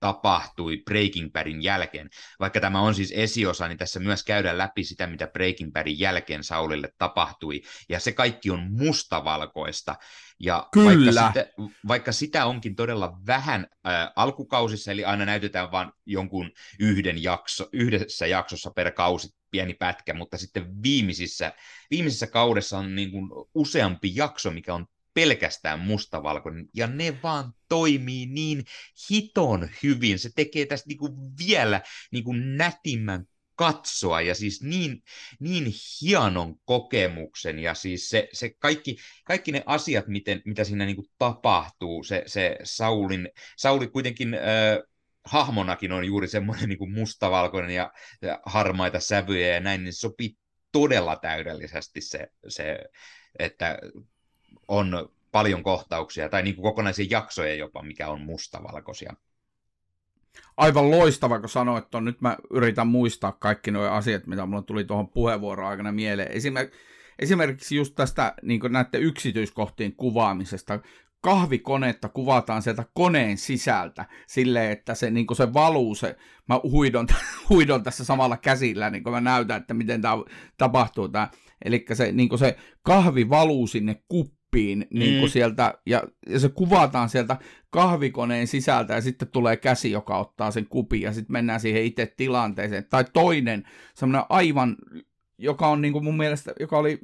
tapahtui 0.00 0.82
Breaking 0.84 1.32
Badin 1.32 1.62
jälkeen. 1.62 2.10
Vaikka 2.40 2.60
tämä 2.60 2.80
on 2.80 2.94
siis 2.94 3.12
esiosa, 3.16 3.68
niin 3.68 3.78
tässä 3.78 4.00
myös 4.00 4.24
käydään 4.24 4.58
läpi 4.58 4.84
sitä, 4.84 5.06
mitä 5.06 5.26
Breaking 5.26 5.72
Badin 5.72 5.98
jälkeen 5.98 6.44
Saulille 6.44 6.88
tapahtui. 6.98 7.62
Ja 7.88 8.00
se 8.00 8.12
kaikki 8.12 8.50
on 8.50 8.66
mustavalkoista. 8.70 9.96
Ja 10.38 10.68
Kyllä. 10.72 11.20
Vaikka 11.20 11.28
sitä, 11.28 11.52
vaikka 11.88 12.12
sitä 12.12 12.46
onkin 12.46 12.76
todella 12.76 13.12
vähän 13.26 13.66
äh, 13.86 14.10
alkukausissa, 14.16 14.92
eli 14.92 15.04
aina 15.04 15.24
näytetään 15.24 15.72
vain 15.72 15.92
jonkun 16.06 16.50
yhden 16.78 17.22
jakso, 17.22 17.68
yhdessä 17.72 18.26
jaksossa 18.26 18.70
per 18.70 18.92
kausi 18.92 19.28
pieni 19.50 19.74
pätkä, 19.74 20.14
mutta 20.14 20.38
sitten 20.38 20.82
viimeisissä, 20.82 21.52
viimeisessä 21.90 22.26
kaudessa 22.26 22.78
on 22.78 22.94
niin 22.94 23.10
kuin 23.10 23.30
useampi 23.54 24.12
jakso, 24.14 24.50
mikä 24.50 24.74
on 24.74 24.86
pelkästään 25.20 25.80
mustavalkoinen, 25.80 26.68
ja 26.74 26.86
ne 26.86 27.22
vaan 27.22 27.52
toimii 27.68 28.26
niin 28.26 28.64
hiton 29.10 29.68
hyvin. 29.82 30.18
Se 30.18 30.30
tekee 30.36 30.66
tästä 30.66 30.88
niinku 30.88 31.08
vielä 31.46 31.80
niinku 32.12 32.32
nätimmän 32.32 33.24
katsoa 33.54 34.20
ja 34.20 34.34
siis 34.34 34.62
niin, 34.62 35.02
niin 35.40 35.72
hienon 36.02 36.54
kokemuksen 36.64 37.58
ja 37.58 37.74
siis 37.74 38.08
se, 38.08 38.28
se 38.32 38.50
kaikki, 38.58 38.96
kaikki 39.24 39.52
ne 39.52 39.62
asiat, 39.66 40.06
miten, 40.06 40.42
mitä 40.44 40.64
siinä 40.64 40.86
niin 40.86 40.96
tapahtuu, 41.18 42.04
se, 42.04 42.22
se 42.26 42.58
Saulin, 42.64 43.28
Sauli 43.56 43.86
kuitenkin 43.86 44.34
äh, 44.34 44.40
hahmonakin 45.24 45.92
on 45.92 46.04
juuri 46.04 46.28
semmoinen 46.28 46.68
niin 46.68 46.78
kuin 46.78 46.92
mustavalkoinen 46.92 47.74
ja, 47.74 47.92
ja 48.22 48.40
harmaita 48.46 49.00
sävyjä 49.00 49.54
ja 49.54 49.60
näin, 49.60 49.84
niin 49.84 49.94
sopii 49.94 50.34
todella 50.72 51.16
täydellisesti 51.16 52.00
se, 52.00 52.28
se 52.48 52.78
että 53.38 53.78
on 54.70 55.08
paljon 55.32 55.62
kohtauksia, 55.62 56.28
tai 56.28 56.42
niin 56.42 56.54
kuin 56.54 56.62
kokonaisia 56.62 57.06
jaksoja 57.10 57.54
jopa, 57.54 57.82
mikä 57.82 58.08
on 58.08 58.20
mustavalkoisia. 58.20 59.14
Aivan 60.56 60.90
loistava, 60.90 61.40
kun 61.40 61.48
sanoit, 61.48 61.84
että 61.84 62.00
nyt 62.00 62.20
mä 62.20 62.36
yritän 62.50 62.86
muistaa 62.86 63.32
kaikki 63.32 63.70
nuo 63.70 63.84
asiat, 63.84 64.26
mitä 64.26 64.46
mulla 64.46 64.62
tuli 64.62 64.84
tuohon 64.84 65.08
puheenvuoron 65.08 65.68
aikana 65.68 65.92
mieleen. 65.92 66.32
Esimerk, 66.32 66.72
esimerkiksi 67.18 67.76
just 67.76 67.94
tästä 67.94 68.34
niin 68.42 68.60
näiden 68.68 69.02
yksityiskohtien 69.02 69.96
kuvaamisesta. 69.96 70.80
Kahvikonetta 71.20 72.08
kuvataan 72.08 72.62
sieltä 72.62 72.84
koneen 72.94 73.38
sisältä 73.38 74.04
silleen, 74.26 74.72
että 74.72 74.94
se, 74.94 75.10
niin 75.10 75.26
se 75.36 75.52
valuu, 75.52 75.94
se, 75.94 76.16
mä 76.48 76.60
huidon, 76.62 77.06
huidon 77.48 77.82
tässä 77.82 78.04
samalla 78.04 78.36
käsillä, 78.36 78.90
niin 78.90 79.02
kuin 79.02 79.12
mä 79.12 79.20
näytän, 79.20 79.60
että 79.60 79.74
miten 79.74 80.02
tämä 80.02 80.14
tapahtuu. 80.58 81.08
Tämä. 81.08 81.28
Eli 81.64 81.84
se, 81.92 82.12
niin 82.12 82.38
se 82.38 82.56
kahvi 82.82 83.28
valuu 83.28 83.66
sinne 83.66 84.02
kuppiin 84.08 84.39
kuppiin 84.50 84.86
niin 84.90 85.18
kuin 85.18 85.30
mm. 85.30 85.32
sieltä, 85.32 85.74
ja, 85.86 86.02
ja 86.26 86.40
se 86.40 86.48
kuvataan 86.48 87.08
sieltä 87.08 87.36
kahvikoneen 87.70 88.46
sisältä, 88.46 88.94
ja 88.94 89.00
sitten 89.00 89.28
tulee 89.28 89.56
käsi, 89.56 89.90
joka 89.90 90.18
ottaa 90.18 90.50
sen 90.50 90.66
kupin, 90.66 91.02
ja 91.02 91.12
sitten 91.12 91.32
mennään 91.32 91.60
siihen 91.60 91.84
itse 91.84 92.14
tilanteeseen. 92.16 92.86
Tai 92.90 93.04
toinen, 93.12 93.64
semmoinen 93.94 94.26
aivan, 94.28 94.76
joka 95.38 95.68
on 95.68 95.80
niin 95.80 95.92
kuin 95.92 96.04
mun 96.04 96.16
mielestä, 96.16 96.52
joka 96.60 96.78
oli 96.78 97.00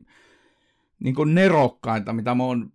niin 0.98 1.14
kuin 1.14 1.34
nerokkainta, 1.34 2.12
mitä 2.12 2.34
mä 2.34 2.42
oon, 2.42 2.70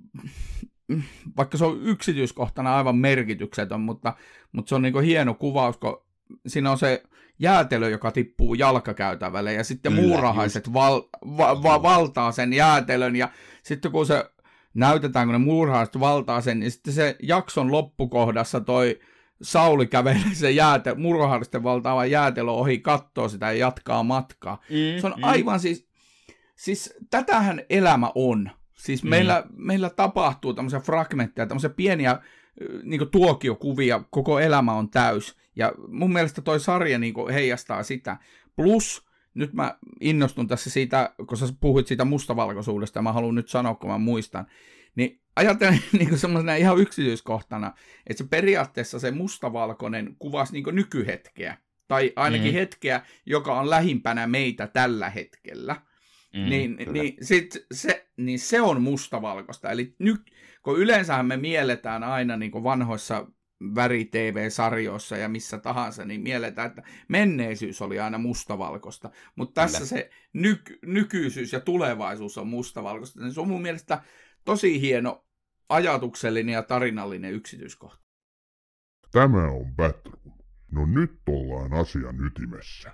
vaikka 1.38 1.58
se 1.58 1.66
on 1.66 1.80
yksityiskohtana 1.84 2.78
aivan 2.78 2.98
merkityksetön, 2.98 3.82
mutta, 3.82 4.16
mutta 4.52 4.70
se 4.70 4.76
on 4.76 4.82
niin 4.82 4.94
kuin 4.94 5.06
hieno 5.06 5.34
kuvaus, 5.34 5.78
kun 5.78 6.04
siinä 6.48 6.72
on 6.72 6.78
se 6.78 7.04
jäätelö, 7.40 7.90
joka 7.90 8.12
tippuu 8.12 8.54
jalkakäytävälle, 8.54 9.54
ja 9.54 9.64
sitten 9.64 9.94
Kyllä, 9.94 10.08
muurahaiset 10.08 10.74
val, 10.74 11.02
va, 11.38 11.64
va, 11.64 11.84
valtaa 11.84 12.32
sen 12.32 12.54
jäätelön, 12.54 13.16
ja 13.16 13.30
sitten 13.64 13.92
kun 13.92 14.06
se 14.06 14.32
näytetään, 14.74 15.28
kun 15.28 15.34
ne 15.34 15.40
murhaasit 15.40 16.00
valtaa 16.00 16.42
sen, 16.42 16.60
niin 16.60 16.72
sitten 16.72 16.94
se 16.94 17.16
jakson 17.24 17.72
loppukohdassa 17.72 18.60
toi 18.60 19.00
Sauli 19.42 19.88
kävelee 19.88 20.34
se 20.34 20.52
jääte, 20.52 20.94
murhaallisten 20.94 21.64
valtaavan 21.64 22.12
jäätelö 22.12 22.52
ohi, 22.52 22.80
katsoo 22.80 23.30
sitä 23.30 23.46
ja 23.46 23.58
jatkaa 23.58 24.04
matkaa. 24.04 24.62
Mm, 24.70 25.02
se 25.02 25.08
on 25.08 25.14
mm. 25.18 25.24
aivan 25.24 25.60
siis, 25.60 25.88
siis 26.56 26.94
tätähän 27.10 27.62
elämä 27.70 28.12
on. 28.16 28.52
Siis 28.74 29.04
mm. 29.04 29.10
meillä, 29.10 29.44
meillä 29.54 29.90
tapahtuu 29.90 30.54
tämmöisiä 30.54 30.80
fragmentteja, 30.80 31.48
tämmöisiä 31.48 31.70
pieniä 31.70 32.20
niin 32.84 33.10
tuokiokuvia, 33.12 34.04
koko 34.10 34.40
elämä 34.40 34.74
on 34.74 34.90
täys. 34.90 35.38
Ja 35.56 35.72
mun 35.88 36.14
mielestä 36.14 36.42
toi 36.42 36.60
sarja 36.60 37.00
niin 37.00 37.14
heijastaa 37.34 37.84
sitä. 37.84 38.18
Plus 38.56 39.06
nyt 39.34 39.54
mä 39.54 39.78
innostun 40.02 40.48
tässä 40.48 40.70
siitä, 40.70 41.14
kun 41.28 41.38
sä 41.38 41.46
puhuit 41.60 41.88
siitä 41.88 42.06
mustavalkoisuudesta, 42.06 42.98
ja 42.98 43.04
mä 43.04 43.14
haluan 43.14 43.36
nyt 43.36 43.50
sanoa, 43.50 43.76
kun 43.76 43.90
mä 43.90 43.98
muistan, 43.98 44.48
niin 44.96 45.22
ajattelen 45.36 45.80
niin 46.00 46.18
semmoisena 46.18 46.56
ihan 46.56 46.80
yksityiskohtana, 46.80 47.74
että 48.08 48.24
se 48.24 48.30
periaatteessa 48.30 49.00
se 49.00 49.12
mustavalkoinen 49.12 50.16
kuvasi 50.20 50.54
niin 50.54 50.76
nykyhetkeä, 50.76 51.58
tai 51.88 52.14
ainakin 52.16 52.52
mm. 52.52 52.54
hetkeä, 52.54 53.02
joka 53.26 53.60
on 53.60 53.70
lähimpänä 53.70 54.28
meitä 54.28 54.68
tällä 54.68 55.10
hetkellä. 55.10 55.76
Mm, 56.34 56.50
niin, 56.50 56.78
niin, 56.92 57.18
sit 57.22 57.66
se, 57.74 58.08
niin 58.18 58.40
se 58.40 58.62
on 58.62 58.82
mustavalkoista. 58.82 59.72
Eli 59.72 59.96
nyt, 60.00 60.22
kun 60.64 60.80
yleensähän 60.80 61.26
me 61.26 61.38
mielletään 61.38 62.04
aina 62.04 62.38
niin 62.38 62.52
vanhoissa 62.64 63.28
väri-TV-sarjoissa 63.76 65.18
ja 65.18 65.30
missä 65.30 65.58
tahansa, 65.58 66.06
niin 66.06 66.22
mielletään, 66.22 66.70
että 66.70 66.84
menneisyys 67.08 67.82
oli 67.82 68.00
aina 68.00 68.18
mustavalkoista. 68.18 69.10
Mutta 69.36 69.62
tässä 69.62 69.78
Kyllä. 69.78 69.88
se 69.88 70.10
nyk- 70.38 70.80
nykyisyys 70.86 71.54
ja 71.54 71.60
tulevaisuus 71.60 72.38
on 72.38 72.48
mustavalkoista. 72.48 73.22
Niin 73.22 73.34
se 73.34 73.42
on 73.42 73.48
mun 73.48 73.62
mielestä 73.62 74.02
tosi 74.46 74.82
hieno 74.82 75.26
ajatuksellinen 75.70 76.54
ja 76.54 76.64
tarinallinen 76.64 77.34
yksityiskohta. 77.34 78.02
Tämä 79.12 79.52
on 79.52 79.76
Batroom. 79.76 80.42
No 80.72 80.86
nyt 80.86 81.12
ollaan 81.28 81.74
asian 81.74 82.26
ytimessä. 82.26 82.92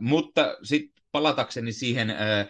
Mutta 0.00 0.56
sitten 0.62 1.04
palatakseni 1.12 1.72
siihen 1.72 2.10
äh, 2.10 2.40
äh, 2.40 2.46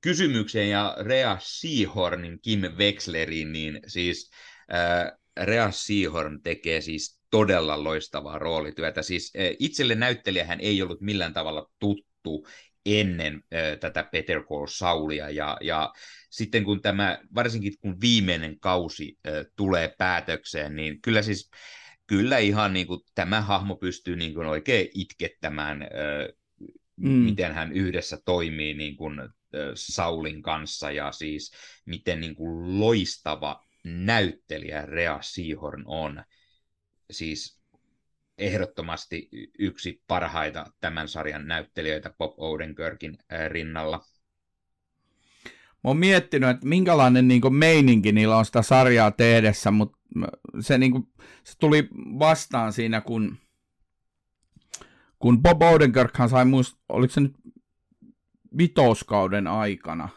kysymykseen 0.00 0.70
ja 0.70 0.96
Rea 1.00 1.36
Seahornin 1.40 2.40
Kim 2.40 2.60
Wexleriin, 2.60 3.52
niin 3.52 3.80
siis 3.86 4.30
äh, 4.72 5.18
Rea 5.36 5.70
Seahorn 5.70 6.42
tekee 6.42 6.80
siis 6.80 7.20
todella 7.30 7.84
loistavaa 7.84 8.38
roolityötä. 8.38 9.02
Siis 9.02 9.32
äh, 9.36 9.56
itselle 9.58 9.94
näyttelijähän 9.94 10.60
ei 10.60 10.82
ollut 10.82 11.00
millään 11.00 11.32
tavalla 11.32 11.70
tuttu 11.78 12.46
ennen 12.86 13.34
äh, 13.34 13.78
tätä 13.80 14.08
Peter 14.12 14.42
Call 14.42 14.66
Saulia, 14.66 15.30
ja, 15.30 15.56
ja 15.60 15.92
sitten 16.30 16.64
kun 16.64 16.82
tämä, 16.82 17.18
varsinkin 17.34 17.72
kun 17.80 18.00
viimeinen 18.00 18.60
kausi 18.60 19.18
äh, 19.26 19.32
tulee 19.56 19.94
päätökseen, 19.98 20.76
niin 20.76 21.02
kyllä 21.02 21.22
siis 21.22 21.50
kyllä 22.06 22.38
ihan 22.38 22.72
niin 22.72 22.86
kuin, 22.86 23.00
tämä 23.14 23.40
hahmo 23.40 23.76
pystyy 23.76 24.16
niin 24.16 24.34
kuin 24.34 24.46
oikein 24.46 24.88
itkettämään, 24.94 25.86
mm. 26.96 27.08
miten 27.08 27.54
hän 27.54 27.72
yhdessä 27.72 28.18
toimii 28.24 28.74
niin 28.74 28.96
kuin, 28.96 29.20
Saulin 29.74 30.42
kanssa, 30.42 30.90
ja 30.90 31.12
siis 31.12 31.52
miten 31.84 32.20
niin 32.20 32.34
kuin, 32.34 32.80
loistava 32.80 33.65
näyttelijä 33.86 34.86
Rea 34.86 35.18
Seahorn 35.22 35.82
on. 35.86 36.24
Siis 37.10 37.60
ehdottomasti 38.38 39.28
yksi 39.58 40.02
parhaita 40.06 40.66
tämän 40.80 41.08
sarjan 41.08 41.46
näyttelijöitä 41.46 42.10
Bob 42.18 42.34
Odenkirkin 42.36 43.18
rinnalla. 43.48 44.04
Mä 45.84 45.90
oon 45.90 45.96
miettinyt, 45.96 46.50
että 46.50 46.66
minkälainen 46.66 47.28
niin 47.28 47.54
meininki 47.54 48.12
niillä 48.12 48.36
on 48.36 48.44
sitä 48.44 48.62
sarjaa 48.62 49.10
tehdessä, 49.10 49.70
mutta 49.70 49.98
se, 50.60 50.78
niin 50.78 50.92
kuin, 50.92 51.12
se 51.44 51.58
tuli 51.58 51.88
vastaan 52.18 52.72
siinä, 52.72 53.00
kun, 53.00 53.36
kun 55.18 55.42
Bob 55.42 55.62
Odenkirkhan 55.62 56.28
sai 56.28 56.44
muist, 56.44 56.76
oliko 56.88 57.12
se 57.12 57.20
nyt 57.20 57.34
vitoskauden 58.58 59.46
aikana, 59.46 60.08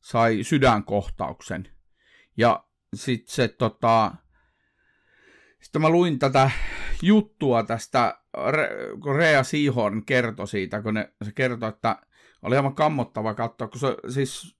sai 0.00 0.42
sydänkohtauksen. 0.42 1.68
Ja 2.36 2.67
sitten 2.94 3.34
se 3.34 3.48
tota, 3.48 4.14
sitten 5.60 5.82
mä 5.82 5.90
luin 5.90 6.18
tätä 6.18 6.50
juttua 7.02 7.62
tästä, 7.62 8.20
kun 9.02 9.16
Rea 9.16 9.42
Seahorn 9.42 10.04
kertoi 10.04 10.48
siitä, 10.48 10.82
kun 10.82 10.94
ne, 10.94 11.12
se 11.24 11.32
kertoi, 11.32 11.68
että 11.68 11.96
oli 12.42 12.56
aivan 12.56 12.74
kammottava 12.74 13.34
katsoa, 13.34 13.68
kun 13.68 13.80
se 13.80 13.96
siis 14.08 14.58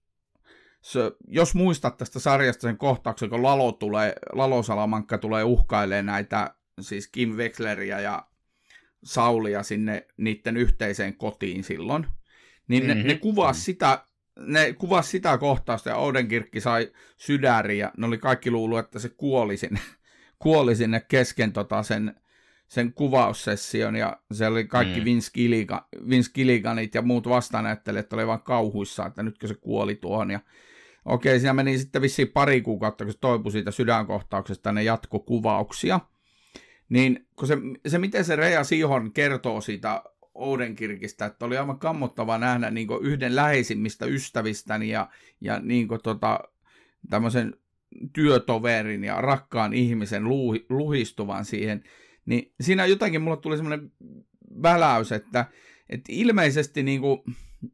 se, 0.80 1.00
jos 1.28 1.54
muistat 1.54 1.96
tästä 1.96 2.18
sarjasta 2.18 2.60
sen 2.60 2.78
kohtauksen, 2.78 3.30
kun 3.30 3.42
Lalo 3.42 3.72
tulee, 3.72 4.14
Lalo 4.32 4.62
Salamankka 4.62 5.18
tulee 5.18 5.44
uhkailemaan 5.44 6.06
näitä, 6.06 6.54
siis 6.80 7.08
Kim 7.08 7.30
Wexleria 7.30 8.00
ja 8.00 8.26
Saulia 9.04 9.62
sinne 9.62 10.06
niiden 10.16 10.56
yhteiseen 10.56 11.16
kotiin 11.16 11.64
silloin, 11.64 12.06
niin 12.68 12.86
mm-hmm. 12.86 13.02
ne, 13.02 13.08
ne 13.08 13.18
kuvasi 13.18 13.60
sitä, 13.60 14.08
ne 14.38 14.72
kuvasi 14.72 15.11
sitä 15.11 15.38
kohtausta 15.38 15.90
ja 15.90 15.96
Oudenkirkki 15.96 16.61
sai 16.61 16.92
sydäriä, 17.16 17.87
ja 17.87 17.92
ne 17.96 18.07
oli 18.07 18.18
kaikki 18.18 18.51
luulu, 18.51 18.77
että 18.77 18.98
se 18.98 19.09
kuoli 19.09 19.57
sinne, 19.57 19.81
kuoli 20.42 20.77
sinne 20.77 21.01
kesken 21.09 21.53
tota 21.53 21.83
sen, 21.83 22.14
sen 22.68 22.92
kuvaussession 22.92 23.96
ja 23.96 24.16
se 24.33 24.46
oli 24.46 24.64
kaikki 24.64 25.01
mm. 25.01 25.05
Vince, 25.05 25.31
Gilligan, 25.35 25.81
Vince 26.09 26.31
Gilliganit 26.35 26.94
ja 26.94 27.03
muut 27.03 27.29
vastaanäyttelijät 27.29 28.12
oli 28.12 28.27
vaan 28.27 28.42
kauhuissa, 28.42 29.07
että 29.07 29.22
nytkö 29.22 29.46
se 29.48 29.55
kuoli 29.55 29.94
tuohon 29.94 30.31
ja 30.31 30.40
Okei, 31.09 31.40
siinä 31.40 31.53
meni 31.53 31.79
sitten 31.79 32.03
vissiin 32.03 32.29
pari 32.29 32.61
kuukautta, 32.61 33.05
kun 33.05 33.12
se 33.12 33.18
toipui 33.18 33.53
siitä 33.53 33.70
sydänkohtauksesta 33.70 34.72
ne 34.72 34.83
jatkokuvauksia. 34.83 36.01
Niin 36.88 37.27
kun 37.37 37.48
se, 37.48 37.57
se, 37.87 37.98
miten 37.98 38.24
se 38.24 38.37
Rea 38.37 38.64
Sihon 38.64 39.12
kertoo 39.12 39.61
siitä 39.61 40.03
Oudenkirkistä, 40.38 41.27
että 41.27 41.46
oli 41.46 41.57
aivan 41.57 41.79
kammottava 41.79 42.38
nähdä 42.38 42.70
niin 42.70 42.88
yhden 43.01 43.37
läheisimmistä 43.37 44.07
ystävistäni 44.07 44.88
ja, 44.88 45.09
ja 45.40 45.61
niin 45.61 45.88
tota, 46.03 46.40
tämmöisen 47.11 47.55
työtoverin 48.12 49.05
ja 49.05 49.20
rakkaan 49.20 49.72
ihmisen 49.72 50.24
luhi, 50.24 50.66
luhistuvan 50.68 51.44
siihen, 51.44 51.85
niin 52.27 52.53
siinä 52.61 52.87
jotakin 52.87 53.22
mulle 53.22 53.37
tuli 53.37 53.57
semmoinen 53.57 53.92
väläys, 54.62 55.12
että, 55.12 55.46
että 55.88 56.12
ilmeisesti 56.12 56.83
niin 56.83 57.01
kuin, 57.01 57.20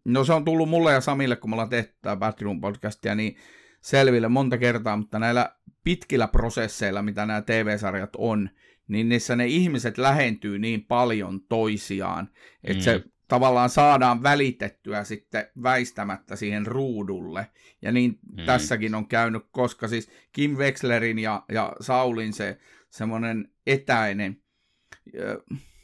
No 0.05 0.25
se 0.25 0.33
on 0.33 0.45
tullut 0.45 0.69
mulle 0.69 0.93
ja 0.93 1.01
Samille, 1.01 1.37
kun 1.37 1.51
me 1.51 1.55
ollaan 1.55 1.69
tehty 1.69 1.95
tämä 2.03 2.17
Backroom 2.17 2.61
podcastia, 2.61 3.15
niin 3.15 3.37
selville 3.81 4.29
monta 4.29 4.59
kertaa, 4.59 4.97
mutta 4.97 5.19
näillä 5.19 5.57
pitkillä 5.85 6.29
prosesseilla, 6.29 7.03
mitä 7.03 7.27
nämä 7.27 7.43
TV-sarjat 7.43 8.11
on, 8.19 8.51
niin 8.89 9.09
niissä 9.09 9.37
ne 9.37 9.47
ihmiset 9.47 9.99
lähentyy 9.99 10.59
niin 10.59 10.85
paljon 10.85 11.41
toisiaan, 11.49 12.29
että 12.65 12.81
mm. 12.81 12.85
se 12.85 13.05
tavallaan 13.29 13.71
saadaan 13.71 14.23
välitettyä 14.23 15.05
sitten 15.05 15.47
väistämättä 15.63 16.37
siihen 16.37 16.67
ruudulle. 16.67 17.47
Ja 17.83 17.93
niin 17.93 18.19
mm. 18.37 18.45
tässäkin 18.47 18.95
on 18.95 19.09
käynyt, 19.09 19.43
koska 19.51 19.89
siis 19.89 20.11
Kim 20.33 20.51
Wexlerin 20.51 21.19
ja, 21.19 21.45
ja 21.53 21.73
Saulin 21.81 22.33
se 22.33 22.59
semmoinen 22.91 23.49
etäinen, 23.67 24.43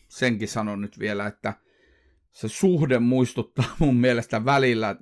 senkin 0.08 0.48
sanon 0.48 0.80
nyt 0.80 0.98
vielä, 0.98 1.26
että 1.26 1.54
se 2.32 2.48
suhde 2.48 2.98
muistuttaa 2.98 3.76
mun 3.78 3.96
mielestä 3.96 4.44
välillä 4.44 4.96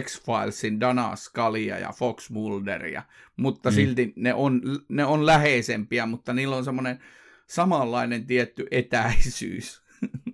X-Filesin 0.00 0.80
Dana 0.80 1.16
Scalia 1.16 1.78
ja 1.78 1.92
Fox 1.92 2.30
Mulderia, 2.30 3.02
mutta 3.36 3.70
mm. 3.70 3.74
silti 3.74 4.12
ne 4.16 4.34
on, 4.34 4.62
ne 4.88 5.04
on 5.04 5.26
läheisempiä, 5.26 6.06
mutta 6.06 6.32
niillä 6.32 6.56
on 6.56 6.64
semmoinen 6.64 7.00
samanlainen 7.46 8.26
tietty 8.26 8.66
etäisyys. 8.70 9.82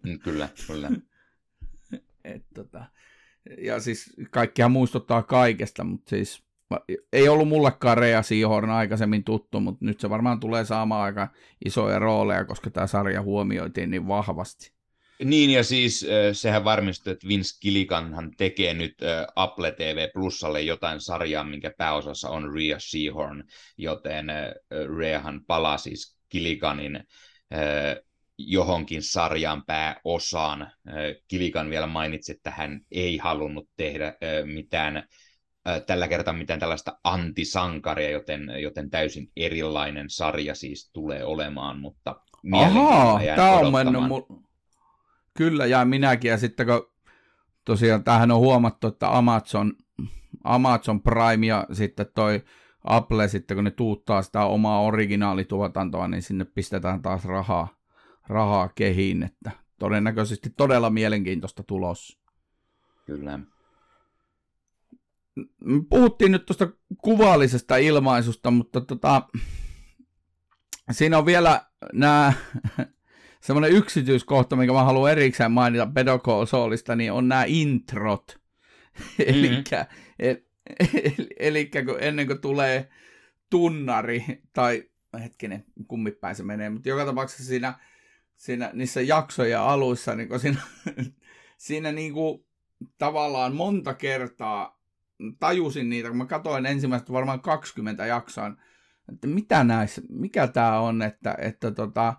Mm, 0.02 0.18
kyllä, 0.18 0.48
kyllä. 0.66 0.90
Et, 2.24 2.44
tota, 2.54 2.84
ja 3.58 3.80
siis 3.80 4.12
kaikkia 4.30 4.68
muistuttaa 4.68 5.22
kaikesta, 5.22 5.84
mutta 5.84 6.10
siis 6.10 6.46
ei 7.12 7.28
ollut 7.28 7.48
mullekaan 7.48 7.98
Rea 7.98 8.22
Seahorn 8.22 8.70
aikaisemmin 8.70 9.24
tuttu, 9.24 9.60
mutta 9.60 9.84
nyt 9.84 10.00
se 10.00 10.10
varmaan 10.10 10.40
tulee 10.40 10.64
saamaan 10.64 11.04
aika 11.04 11.28
isoja 11.64 11.98
rooleja, 11.98 12.44
koska 12.44 12.70
tämä 12.70 12.86
sarja 12.86 13.22
huomioitiin 13.22 13.90
niin 13.90 14.08
vahvasti. 14.08 14.75
Niin, 15.24 15.50
ja 15.50 15.64
siis 15.64 16.06
sehän 16.32 16.64
varmistui, 16.64 17.12
että 17.12 17.28
Vince 17.28 17.58
Gilliganhan 17.62 18.30
tekee 18.36 18.74
nyt 18.74 18.94
Apple 19.36 19.72
TV 19.72 20.08
Plusalle 20.12 20.60
jotain 20.60 21.00
sarjaa, 21.00 21.44
minkä 21.44 21.72
pääosassa 21.78 22.28
on 22.28 22.54
Rhea 22.54 22.76
Seahorn, 22.78 23.44
joten 23.78 24.26
Rheahan 24.96 25.40
palaa 25.46 25.78
siis 25.78 26.16
Gilliganin 26.30 27.00
johonkin 28.38 29.02
sarjan 29.02 29.62
pääosaan. 29.66 30.72
Gilligan 31.30 31.70
vielä 31.70 31.86
mainitsi, 31.86 32.32
että 32.32 32.50
hän 32.50 32.80
ei 32.90 33.16
halunnut 33.16 33.68
tehdä 33.76 34.14
mitään 34.44 35.08
tällä 35.86 36.08
kertaa 36.08 36.34
mitään 36.34 36.60
tällaista 36.60 36.98
antisankaria, 37.04 38.10
joten, 38.10 38.52
joten 38.62 38.90
täysin 38.90 39.30
erilainen 39.36 40.10
sarja 40.10 40.54
siis 40.54 40.90
tulee 40.92 41.24
olemaan, 41.24 41.80
mutta 41.80 42.20
Ahaa, 42.52 43.20
tämä 43.36 43.52
on 43.52 43.72
mennyt 43.72 44.02
mu- 44.02 44.45
Kyllä, 45.36 45.66
ja 45.66 45.84
minäkin. 45.84 46.28
Ja 46.28 46.38
sitten 46.38 46.66
kun 46.66 46.92
tosiaan 47.64 48.04
tähän 48.04 48.30
on 48.30 48.40
huomattu, 48.40 48.86
että 48.86 49.16
Amazon, 49.16 49.72
Amazon 50.44 51.02
Prime 51.02 51.46
ja 51.46 51.66
sitten 51.72 52.06
toi 52.14 52.44
Apple, 52.84 53.28
sitten 53.28 53.56
kun 53.56 53.64
ne 53.64 53.70
tuuttaa 53.70 54.22
sitä 54.22 54.44
omaa 54.44 54.82
originaalituotantoa, 54.82 56.08
niin 56.08 56.22
sinne 56.22 56.44
pistetään 56.44 57.02
taas 57.02 57.24
rahaa, 57.24 57.68
rahaa 58.28 58.68
kehiin, 58.68 59.22
että 59.22 59.50
todennäköisesti 59.78 60.50
todella 60.50 60.90
mielenkiintoista 60.90 61.62
tulos. 61.62 62.18
Kyllä. 63.06 63.38
Puhuttiin 65.88 66.32
nyt 66.32 66.46
tuosta 66.46 66.68
kuvallisesta 67.02 67.76
ilmaisusta, 67.76 68.50
mutta 68.50 68.80
tota, 68.80 69.22
siinä 70.90 71.18
on 71.18 71.26
vielä 71.26 71.66
nämä 71.92 72.32
semmoinen 73.46 73.72
yksityiskohta, 73.72 74.56
mikä 74.56 74.72
mä 74.72 74.84
haluan 74.84 75.12
erikseen 75.12 75.52
mainita 75.52 75.86
Pedocall 75.94 76.46
Soulista, 76.46 76.96
niin 76.96 77.12
on 77.12 77.28
nämä 77.28 77.44
introt. 77.46 78.36
Mm-hmm. 79.18 79.64
Eli 81.38 81.70
kun 81.86 81.96
ennen 82.00 82.26
kuin 82.26 82.40
tulee 82.40 82.88
tunnari, 83.50 84.24
tai 84.52 84.84
hetkinen, 85.22 85.64
kummipäin 85.88 86.36
se 86.36 86.42
menee, 86.42 86.70
mutta 86.70 86.88
joka 86.88 87.04
tapauksessa 87.04 87.44
siinä, 87.44 87.74
siinä 88.36 88.70
niissä 88.72 89.00
jaksoja 89.00 89.66
aluissa, 89.66 90.14
niin 90.14 90.28
kun 90.28 90.40
siinä, 90.40 90.60
siinä 91.56 91.92
niin 91.92 92.12
kuin, 92.12 92.46
tavallaan 92.98 93.54
monta 93.54 93.94
kertaa 93.94 94.82
tajusin 95.40 95.90
niitä, 95.90 96.08
kun 96.08 96.18
mä 96.18 96.26
katsoin 96.26 96.66
ensimmäistä 96.66 97.12
varmaan 97.12 97.40
20 97.40 98.06
jaksoa, 98.06 98.52
että 99.12 99.26
mitä 99.26 99.64
näissä, 99.64 100.02
mikä 100.08 100.46
tämä 100.46 100.80
on, 100.80 101.02
että, 101.02 101.36
että 101.38 101.70
tota, 101.70 102.14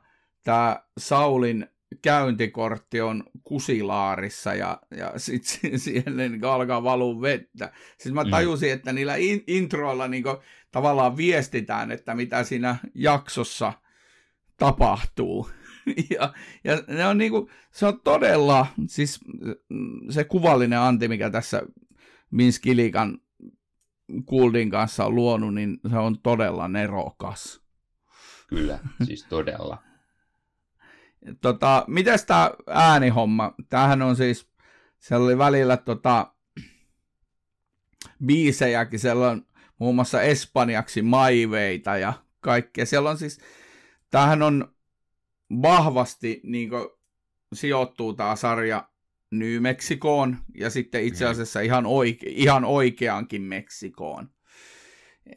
tämä 0.48 0.80
Saulin 0.98 1.68
käyntikortti 2.02 3.02
on 3.02 3.24
kusilaarissa 3.44 4.54
ja, 4.54 4.82
ja 4.98 5.14
sitten 5.18 5.80
siihen 5.80 6.18
niin 6.18 6.46
alkaa 6.46 6.84
valua 6.84 7.22
vettä. 7.22 7.72
Siis 7.98 8.14
mä 8.16 8.24
mm. 8.24 8.30
tajusin, 8.30 8.70
mm. 8.70 8.74
että 8.74 8.94
niillä 8.94 9.16
in, 9.16 9.44
introilla 9.48 10.08
niin 10.08 10.24
tavallaan 10.72 11.18
viestitään, 11.18 11.92
että 11.92 12.16
mitä 12.16 12.44
siinä 12.44 12.76
jaksossa 12.96 13.74
tapahtuu. 14.58 15.50
ja, 16.16 16.34
ja 16.64 16.84
ne 16.88 17.08
on 17.08 17.18
niin 17.18 17.32
kuin, 17.32 17.50
se 17.72 17.86
on 17.86 18.02
todella, 18.02 18.68
siis 18.88 19.20
se 20.10 20.24
kuvallinen 20.24 20.80
anti, 20.80 21.08
mikä 21.08 21.30
tässä 21.30 21.62
Vince 22.38 22.60
Gilligan 22.62 23.22
Kuldin 24.26 24.70
kanssa 24.70 25.06
on 25.06 25.16
luonut, 25.16 25.54
niin 25.54 25.80
se 25.90 25.98
on 25.98 26.20
todella 26.20 26.68
nerokas. 26.68 27.62
Kyllä, 28.48 28.80
siis 29.04 29.26
todella. 29.30 29.87
Tota, 31.42 31.84
mites 31.88 32.26
tämä 32.26 32.52
äänihomma? 32.68 33.54
Tämähän 33.70 34.02
on 34.02 34.16
siis, 34.16 34.48
siellä 35.00 35.26
oli 35.26 35.38
välillä 35.38 35.78
tota, 35.78 36.34
biisejäkin, 38.26 39.00
siellä 39.00 39.30
on 39.30 39.46
muun 39.80 39.96
muassa 39.96 40.22
espanjaksi 40.22 41.02
maiveita 41.02 41.98
ja 41.98 42.14
kaikkea. 42.40 42.86
Siellä 42.86 43.10
on 43.10 43.18
siis, 43.18 43.40
tämähän 44.10 44.44
on 44.44 44.76
vahvasti 45.62 46.42
niin 46.44 46.70
kuin, 46.70 46.90
sijoittuu 47.54 48.14
tämä 48.14 48.36
sarja 48.36 48.90
New 49.32 49.62
Mexicoon 49.62 50.38
ja 50.56 50.70
sitten 50.70 51.04
itse 51.04 51.26
mm. 51.26 51.32
asiassa 51.32 51.60
ihan, 51.60 51.86
oike, 51.86 52.28
ihan 52.30 52.66
oikeankin 52.66 53.42
Meksikoon. 53.42 54.30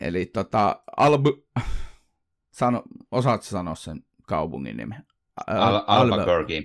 Eli 0.01 0.27
tota, 0.27 0.83
Albu... 0.97 1.47
Sano, 2.51 2.83
osaatko 3.11 3.45
sanoa 3.45 3.75
sen 3.75 4.05
kaupungin 4.23 4.77
nimen? 4.77 5.07
Al- 5.47 5.85
Albuquerque. 5.87 6.63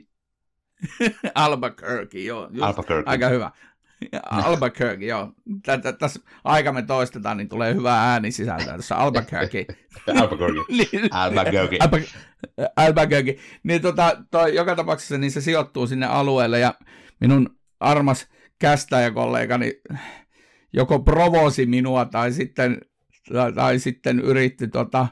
Albuquerque, 1.36 2.20
joo. 2.20 2.50
Just, 2.52 2.64
Albuquerque. 2.64 3.12
Aika 3.12 3.30
hyvä. 3.30 3.52
Albuquerque, 4.30 5.06
joo. 5.06 5.32
Tässä 6.00 6.20
aika 6.44 6.72
me 6.72 6.82
toistetaan, 6.82 7.38
niin 7.38 7.50
tulee 7.50 7.74
hyvä 7.74 8.12
ääni 8.12 8.32
sisältöä 8.32 8.78
tässä 8.78 8.96
Albuquerque. 8.96 9.66
Albuquerque. 10.22 10.62
Niin. 10.78 11.10
Albuquerque. 11.12 11.78
Albuquerque. 12.76 13.38
Niin 13.64 13.82
tota, 13.82 14.24
toi, 14.32 14.56
joka 14.56 14.76
tapauksessa 14.76 15.18
niin 15.18 15.32
se 15.32 15.42
sijoittuu 15.42 15.88
sinne 15.88 16.06
alueelle 16.06 16.60
ja 16.60 16.74
minun 17.20 17.50
armas 17.80 18.28
kästäjäkollegani 18.60 19.74
joko 20.74 21.00
provosi 21.00 21.66
minua 21.66 22.06
tai 22.06 22.32
sitten, 22.32 22.82
tai 23.56 23.80
sitten 23.80 24.20
yritti 24.20 24.68
tota, 24.68 25.08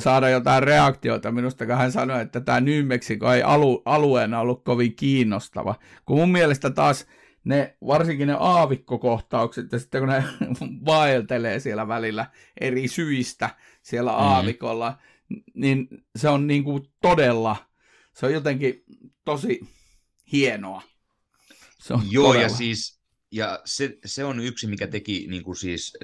saada 0.00 0.28
jotain 0.28 0.62
reaktioita 0.62 1.32
minusta, 1.32 1.76
hän 1.76 1.92
sanoi, 1.92 2.22
että 2.22 2.40
tämä 2.40 2.60
New 2.60 2.86
Mexico 2.86 3.32
ei 3.32 3.42
alu, 3.42 3.82
alueena 3.84 4.40
ollut 4.40 4.64
kovin 4.64 4.96
kiinnostava. 4.96 5.74
Kun 6.04 6.16
mun 6.16 6.32
mielestä 6.32 6.70
taas 6.70 7.06
ne, 7.44 7.76
varsinkin 7.86 8.26
ne 8.26 8.36
aavikkokohtaukset, 8.38 9.72
ja 9.72 9.78
sitten 9.78 10.00
kun 10.00 10.08
ne 10.08 10.24
vaeltelee 10.86 11.60
siellä 11.60 11.88
välillä 11.88 12.26
eri 12.60 12.88
syistä 12.88 13.50
siellä 13.82 14.10
mm. 14.10 14.18
aavikolla, 14.18 14.98
niin 15.54 15.88
se 16.16 16.28
on 16.28 16.46
niin 16.46 16.64
kuin 16.64 16.82
todella, 17.00 17.56
se 18.12 18.26
on 18.26 18.32
jotenkin 18.32 18.84
tosi 19.24 19.60
hienoa. 20.32 20.82
Se 21.78 21.94
on 21.94 22.02
Joo, 22.10 22.26
todella. 22.26 22.42
ja 22.42 22.48
siis 22.48 23.00
ja 23.30 23.60
se, 23.64 23.98
se 24.04 24.24
on 24.24 24.40
yksi, 24.40 24.66
mikä 24.66 24.86
teki 24.86 25.26
niin 25.30 25.42
kuin 25.42 25.56
siis 25.56 25.98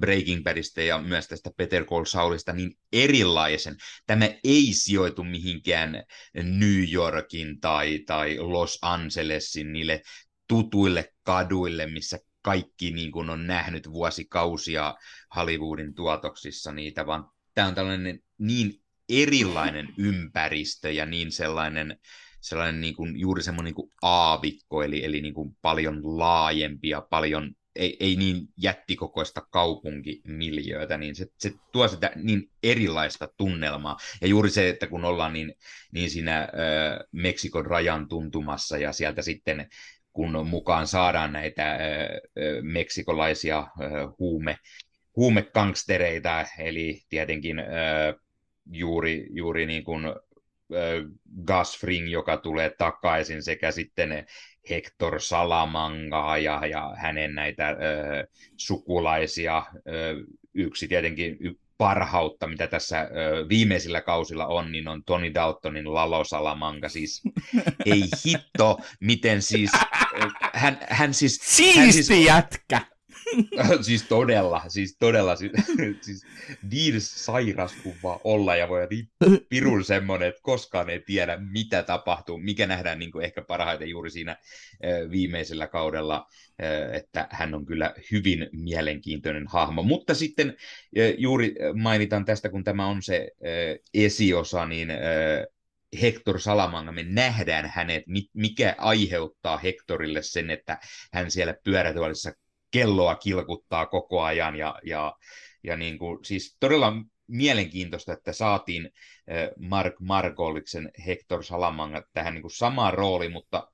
Breaking 0.00 0.42
Badista 0.42 0.82
ja 0.82 0.98
myös 0.98 1.28
tästä 1.28 1.50
Peter 1.56 1.84
Call 1.84 2.04
Saulista 2.04 2.52
niin 2.52 2.76
erilaisen. 2.92 3.76
Tämä 4.06 4.28
ei 4.44 4.68
sijoitu 4.72 5.24
mihinkään 5.24 6.04
New 6.34 6.92
Yorkin 6.92 7.60
tai, 7.60 7.98
tai 8.06 8.38
Los 8.38 8.78
Angelesin 8.82 9.72
niille 9.72 10.02
tutuille 10.48 11.12
kaduille, 11.22 11.86
missä 11.86 12.18
kaikki 12.42 12.90
niin 12.90 13.12
kuin 13.12 13.30
on 13.30 13.46
nähnyt 13.46 13.90
vuosikausia 13.90 14.94
Hollywoodin 15.36 15.94
tuotoksissa 15.94 16.72
niitä, 16.72 17.06
vaan 17.06 17.30
tämä 17.54 17.68
on 17.68 17.74
tällainen 17.74 18.20
niin 18.38 18.80
erilainen 19.08 19.88
ympäristö 19.98 20.92
ja 20.92 21.06
niin 21.06 21.32
sellainen, 21.32 21.98
sellainen 22.40 22.80
niin 22.80 22.96
kuin, 22.96 23.20
juuri 23.20 23.42
semmoinen 23.42 23.64
niin 23.64 23.74
kuin 23.74 23.90
aavikko, 24.02 24.82
eli, 24.82 25.04
eli 25.04 25.20
niin 25.20 25.34
kuin 25.34 25.56
paljon 25.62 26.18
laajempi 26.18 26.88
ja 26.88 27.06
paljon 27.10 27.54
ei, 27.76 27.96
ei 28.00 28.16
niin 28.16 28.48
jättikokoista 28.56 29.40
kaupunkimiljöötä, 29.50 30.98
niin 30.98 31.14
se, 31.14 31.26
se 31.38 31.52
tuo 31.72 31.88
sitä 31.88 32.12
niin 32.16 32.50
erilaista 32.62 33.28
tunnelmaa. 33.36 33.96
Ja 34.20 34.26
juuri 34.26 34.50
se, 34.50 34.68
että 34.68 34.86
kun 34.86 35.04
ollaan 35.04 35.32
niin, 35.32 35.54
niin 35.92 36.10
siinä 36.10 36.40
äh, 36.40 36.48
Meksikon 37.12 37.66
rajan 37.66 38.08
tuntumassa 38.08 38.78
ja 38.78 38.92
sieltä 38.92 39.22
sitten 39.22 39.68
kun 40.12 40.46
mukaan 40.46 40.86
saadaan 40.86 41.32
näitä 41.32 41.72
äh, 41.72 41.78
meksikolaisia 42.62 43.58
äh, 43.58 43.68
huume, 44.18 44.56
huumekangstereita, 45.16 46.46
eli 46.58 47.00
tietenkin 47.08 47.58
äh, 47.58 47.66
juuri, 48.66 49.26
juuri 49.30 49.66
niin 49.66 49.84
kuin 49.84 50.04
Gus 51.46 51.78
Fring, 51.78 52.10
joka 52.10 52.36
tulee 52.36 52.70
takaisin, 52.78 53.42
sekä 53.42 53.70
sitten 53.70 54.26
Hector 54.70 55.20
Salamangaa 55.20 56.38
ja, 56.38 56.66
ja 56.66 56.94
hänen 56.96 57.34
näitä 57.34 57.68
ö, 57.68 57.74
sukulaisia. 58.56 59.62
Ö, 59.88 60.24
yksi 60.54 60.88
tietenkin 60.88 61.38
parhautta, 61.78 62.46
mitä 62.46 62.66
tässä 62.66 63.00
ö, 63.00 63.48
viimeisillä 63.48 64.00
kausilla 64.00 64.46
on, 64.46 64.72
niin 64.72 64.88
on 64.88 65.04
Tony 65.04 65.34
Daltonin 65.34 65.94
Lalo 65.94 66.24
Salamanga. 66.24 66.88
Siis 66.88 67.22
ei 67.86 68.02
hitto, 68.26 68.78
miten 69.00 69.42
siis... 69.42 69.70
Hän, 70.52 70.78
hän 70.88 71.14
siis... 71.14 71.40
Siisti 71.42 71.80
hän 71.80 71.92
siis, 71.92 72.26
jätkä! 72.26 72.93
siis 73.86 74.02
todella, 74.02 74.62
siis 74.68 74.96
todella, 74.98 75.36
siis, 75.36 75.52
siis 76.06 76.26
niin 76.72 77.00
sairas 77.00 77.74
olla 78.24 78.56
ja 78.56 78.68
voi 78.68 78.88
pirun 79.48 79.84
semmoinen, 79.84 80.28
että 80.28 80.40
koskaan 80.42 80.90
ei 80.90 81.00
tiedä, 81.00 81.38
mitä 81.52 81.82
tapahtuu, 81.82 82.38
mikä 82.38 82.66
nähdään 82.66 82.98
niin 82.98 83.12
kuin 83.12 83.24
ehkä 83.24 83.42
parhaiten 83.42 83.88
juuri 83.88 84.10
siinä 84.10 84.36
viimeisellä 85.10 85.66
kaudella, 85.66 86.26
että 86.92 87.28
hän 87.30 87.54
on 87.54 87.66
kyllä 87.66 87.94
hyvin 88.12 88.48
mielenkiintoinen 88.52 89.46
hahmo. 89.46 89.82
Mutta 89.82 90.14
sitten 90.14 90.56
juuri 91.18 91.54
mainitan 91.74 92.24
tästä, 92.24 92.48
kun 92.48 92.64
tämä 92.64 92.86
on 92.86 93.02
se 93.02 93.28
esiosa, 93.94 94.66
niin 94.66 94.88
Hector 96.02 96.40
Salamanga, 96.40 96.92
me 96.92 97.02
nähdään 97.02 97.70
hänet, 97.74 98.04
mikä 98.32 98.74
aiheuttaa 98.78 99.58
Hectorille 99.58 100.22
sen, 100.22 100.50
että 100.50 100.78
hän 101.12 101.30
siellä 101.30 101.54
pyörätuolissa 101.64 102.32
kelloa 102.74 103.14
kilkuttaa 103.14 103.86
koko 103.86 104.22
ajan 104.22 104.56
ja, 104.56 104.78
ja, 104.84 105.14
ja 105.62 105.76
niin 105.76 105.98
kuin, 105.98 106.24
siis 106.24 106.56
todella 106.60 106.92
mielenkiintoista, 107.26 108.12
että 108.12 108.32
saatiin 108.32 108.90
Mark 109.58 109.94
Margoliksen 110.00 110.90
Hector 111.06 111.44
Salamanga 111.44 112.02
tähän 112.12 112.34
niin 112.34 112.42
kuin 112.42 112.56
samaan 112.56 112.94
rooliin, 112.94 113.32
mutta 113.32 113.72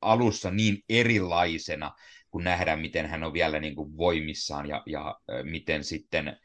alussa 0.00 0.50
niin 0.50 0.78
erilaisena, 0.88 1.92
kun 2.30 2.44
nähdään, 2.44 2.80
miten 2.80 3.06
hän 3.06 3.24
on 3.24 3.32
vielä 3.32 3.60
niin 3.60 3.74
kuin 3.74 3.96
voimissaan 3.96 4.68
ja, 4.68 4.82
ja 4.86 5.20
miten 5.42 5.84
sitten, 5.84 6.36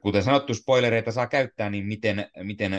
kuten 0.00 0.22
sanottu, 0.22 0.54
spoilereita 0.54 1.12
saa 1.12 1.26
käyttää, 1.26 1.70
niin 1.70 1.86
miten, 1.86 2.30
miten 2.42 2.72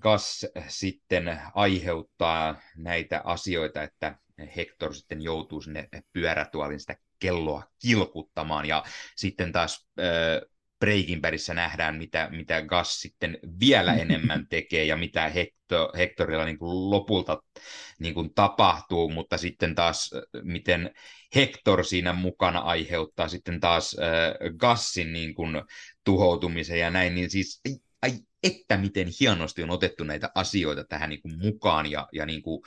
Gas 0.00 0.46
sitten 0.68 1.40
aiheuttaa 1.54 2.60
näitä 2.76 3.20
asioita, 3.24 3.82
että 3.82 4.18
Hector 4.56 4.94
sitten 4.94 5.22
joutuu 5.22 5.60
sinne 5.60 5.88
pyörätuolin 6.12 6.80
sitä 6.80 6.96
kelloa 7.18 7.62
kilkuttamaan. 7.82 8.66
Ja 8.66 8.84
sitten 9.16 9.52
taas 9.52 9.88
äh, 9.98 11.18
Badissä 11.20 11.54
nähdään, 11.54 11.96
mitä, 11.96 12.28
mitä 12.30 12.62
Gus 12.62 13.00
sitten 13.00 13.38
vielä 13.60 13.94
enemmän 14.04 14.46
tekee 14.48 14.84
ja 14.84 14.96
mitä 14.96 15.28
Hector, 15.28 15.96
Hectorilla 15.96 16.44
niin 16.44 16.58
kuin 16.58 16.90
lopulta 16.90 17.42
niin 17.98 18.14
kuin 18.14 18.34
tapahtuu, 18.34 19.10
mutta 19.10 19.36
sitten 19.36 19.74
taas 19.74 20.10
miten 20.42 20.94
Hector 21.34 21.84
siinä 21.84 22.12
mukana 22.12 22.58
aiheuttaa 22.58 23.28
sitten 23.28 23.60
taas 23.60 23.96
äh, 23.98 24.54
Gassin 24.56 25.12
niin 25.12 25.34
kuin 25.34 25.62
tuhoutumisen 26.04 26.80
ja 26.80 26.90
näin, 26.90 27.14
niin 27.14 27.30
siis 27.30 27.60
ai, 27.64 27.76
ai 28.02 28.18
että 28.42 28.76
miten 28.76 29.08
hienosti 29.20 29.62
on 29.62 29.70
otettu 29.70 30.04
näitä 30.04 30.30
asioita 30.34 30.84
tähän 30.84 31.10
niin 31.10 31.22
kuin 31.22 31.38
mukaan 31.38 31.90
ja, 31.90 32.08
ja 32.12 32.26
niin 32.26 32.42
kuin 32.42 32.62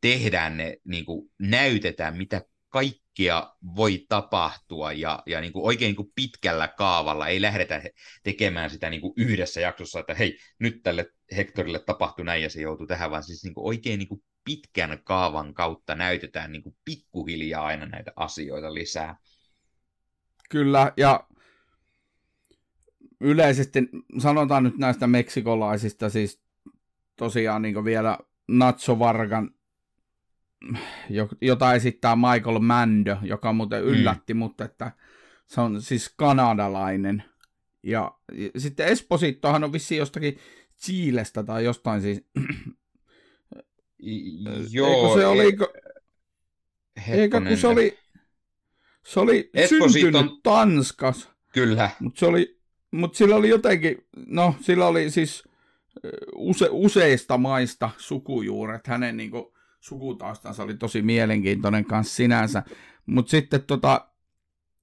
tehdään 0.00 0.56
ne, 0.56 0.76
niin 0.84 1.04
kuin 1.04 1.30
näytetään, 1.38 2.16
mitä 2.16 2.42
kaikkea 2.68 3.54
voi 3.76 4.06
tapahtua 4.08 4.92
ja, 4.92 5.22
ja 5.26 5.40
niin 5.40 5.52
kuin 5.52 5.64
oikein 5.64 5.88
niin 5.88 5.96
kuin 5.96 6.12
pitkällä 6.14 6.68
kaavalla 6.68 7.28
ei 7.28 7.42
lähdetä 7.42 7.82
tekemään 8.22 8.70
sitä 8.70 8.90
niin 8.90 9.00
kuin 9.00 9.12
yhdessä 9.16 9.60
jaksossa, 9.60 10.00
että 10.00 10.14
hei, 10.14 10.38
nyt 10.58 10.82
tälle 10.82 11.12
Hektorille 11.36 11.78
tapahtui 11.78 12.24
näin 12.24 12.42
ja 12.42 12.50
se 12.50 12.60
joutui 12.60 12.86
tähän, 12.86 13.10
vaan 13.10 13.22
siis 13.22 13.44
niin 13.44 13.54
kuin 13.54 13.66
oikein 13.66 13.98
niin 13.98 14.08
kuin 14.08 14.22
pitkän 14.44 15.00
kaavan 15.04 15.54
kautta 15.54 15.94
näytetään 15.94 16.52
niin 16.52 16.62
kuin 16.62 16.76
pikkuhiljaa 16.84 17.66
aina 17.66 17.86
näitä 17.86 18.12
asioita 18.16 18.74
lisää. 18.74 19.16
Kyllä, 20.50 20.92
ja 20.96 21.28
yleisesti 23.20 23.88
sanotaan 24.18 24.64
nyt 24.64 24.78
näistä 24.78 25.06
meksikolaisista, 25.06 26.08
siis 26.08 26.42
tosiaan 27.16 27.62
niin 27.62 27.84
vielä 27.84 28.18
Nacho 28.48 28.98
Vargan 28.98 29.50
jota 31.40 31.74
esittää 31.74 32.16
Michael 32.16 32.58
Mando, 32.58 33.16
joka 33.22 33.52
muuten 33.52 33.82
mm. 33.82 33.88
yllätti 33.88 34.34
mm. 34.34 34.38
mutta 34.38 34.64
että 34.64 34.92
se 35.46 35.60
on 35.60 35.82
siis 35.82 36.14
kanadalainen. 36.16 37.24
Ja, 37.82 38.14
ja 38.32 38.50
sitten 38.60 38.86
Esposittohan 38.86 39.64
on 39.64 39.72
vissi 39.72 39.96
jostakin 39.96 40.38
Chiilestä 40.80 41.42
tai 41.42 41.64
jostain 41.64 42.02
siis... 42.02 42.24
Joo. 44.70 44.88
Eikö 44.88 45.20
se 45.20 45.26
oli... 45.26 45.56
Eikö 47.08 47.40
kun 47.40 47.56
se 47.56 47.66
oli... 47.66 47.98
Se 49.06 49.20
oli 49.20 49.50
Esposito 49.54 49.88
syntynyt 49.88 50.30
on... 50.30 50.40
Tanskas. 50.42 51.30
Kyllä. 51.52 51.90
Mutta 52.00 52.18
se 52.18 52.26
oli, 52.26 52.60
mut 52.90 53.14
sillä 53.14 53.36
oli 53.36 53.48
jotenkin, 53.48 54.06
no 54.26 54.54
sillä 54.60 54.86
oli 54.86 55.10
siis 55.10 55.44
use, 56.36 56.68
useista 56.70 57.38
maista 57.38 57.90
sukujuuret. 57.98 58.86
Hänen 58.86 59.16
niin 59.16 59.30
kuin, 59.30 59.44
sukutaustansa 59.80 60.62
oli 60.62 60.74
tosi 60.74 61.02
mielenkiintoinen 61.02 61.84
kanssa 61.84 62.14
sinänsä. 62.14 62.62
Mutta 63.06 63.30
sitten, 63.30 63.62
tota, 63.62 64.08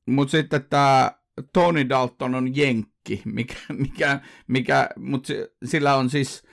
mut 0.05 0.29
sitten 0.29 0.65
tämä 0.69 1.11
Tony 1.53 1.89
Dalton 1.89 2.35
on 2.35 2.55
jenkki, 2.55 3.21
mikä, 3.25 3.55
mikä, 3.73 4.19
mikä, 4.47 4.89
mutta 4.97 5.33
sillä 5.63 5.95
on 5.95 6.09
siis 6.09 6.47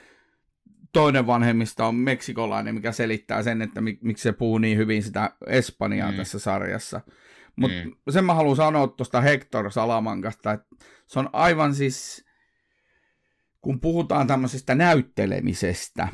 toinen 0.93 1.27
vanhemmista 1.27 1.87
on 1.87 1.95
meksikolainen, 1.95 2.75
mikä 2.75 2.93
selittää 2.93 3.43
sen, 3.43 3.63
että 3.63 3.81
mik, 3.81 4.03
miksi 4.03 4.23
se 4.23 4.33
puhuu 4.33 4.59
niin 4.59 4.79
hyvin 4.79 5.03
sitä 5.03 5.31
Espanjaa 5.47 6.11
mm. 6.11 6.17
tässä 6.17 6.39
sarjassa. 6.39 7.01
Mutta 7.57 7.77
mm. 7.85 7.93
sen 8.11 8.25
mä 8.25 8.35
haluan 8.35 8.57
sanoa 8.57 8.87
tuosta 8.87 9.21
Hector 9.21 9.71
Salamankasta, 9.71 10.53
että 10.53 10.67
se 11.07 11.19
on 11.19 11.31
aivan 11.33 11.75
siis, 11.75 12.25
kun 13.61 13.81
puhutaan 13.81 14.27
tämmöisestä 14.27 14.75
näyttelemisestä, 14.75 16.09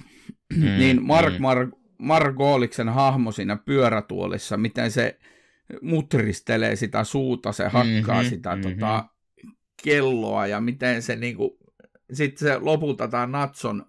mm. 0.56 0.64
niin 0.64 1.02
Mark, 1.02 1.34
mm. 1.34 1.42
Mark, 1.42 1.70
Mark 1.99 2.36
Gooliksen 2.36 2.88
hahmo 2.88 3.32
siinä 3.32 3.57
pyörätuolissa, 3.57 4.57
miten 4.57 4.90
se 4.90 5.18
mutristelee 5.82 6.76
sitä 6.76 7.05
suuta, 7.05 7.53
se 7.53 7.64
hakkaa 7.64 8.16
mm-hmm, 8.16 8.28
sitä 8.28 8.57
mm-hmm. 8.57 8.70
Tota, 8.70 9.05
kelloa 9.82 10.46
ja 10.46 10.61
miten 10.61 11.03
se 11.03 11.16
niinku, 11.16 11.59
sitten 12.12 12.49
se 12.49 12.59
lopulta 12.59 13.09
tämä 13.09 13.26
Natson 13.26 13.86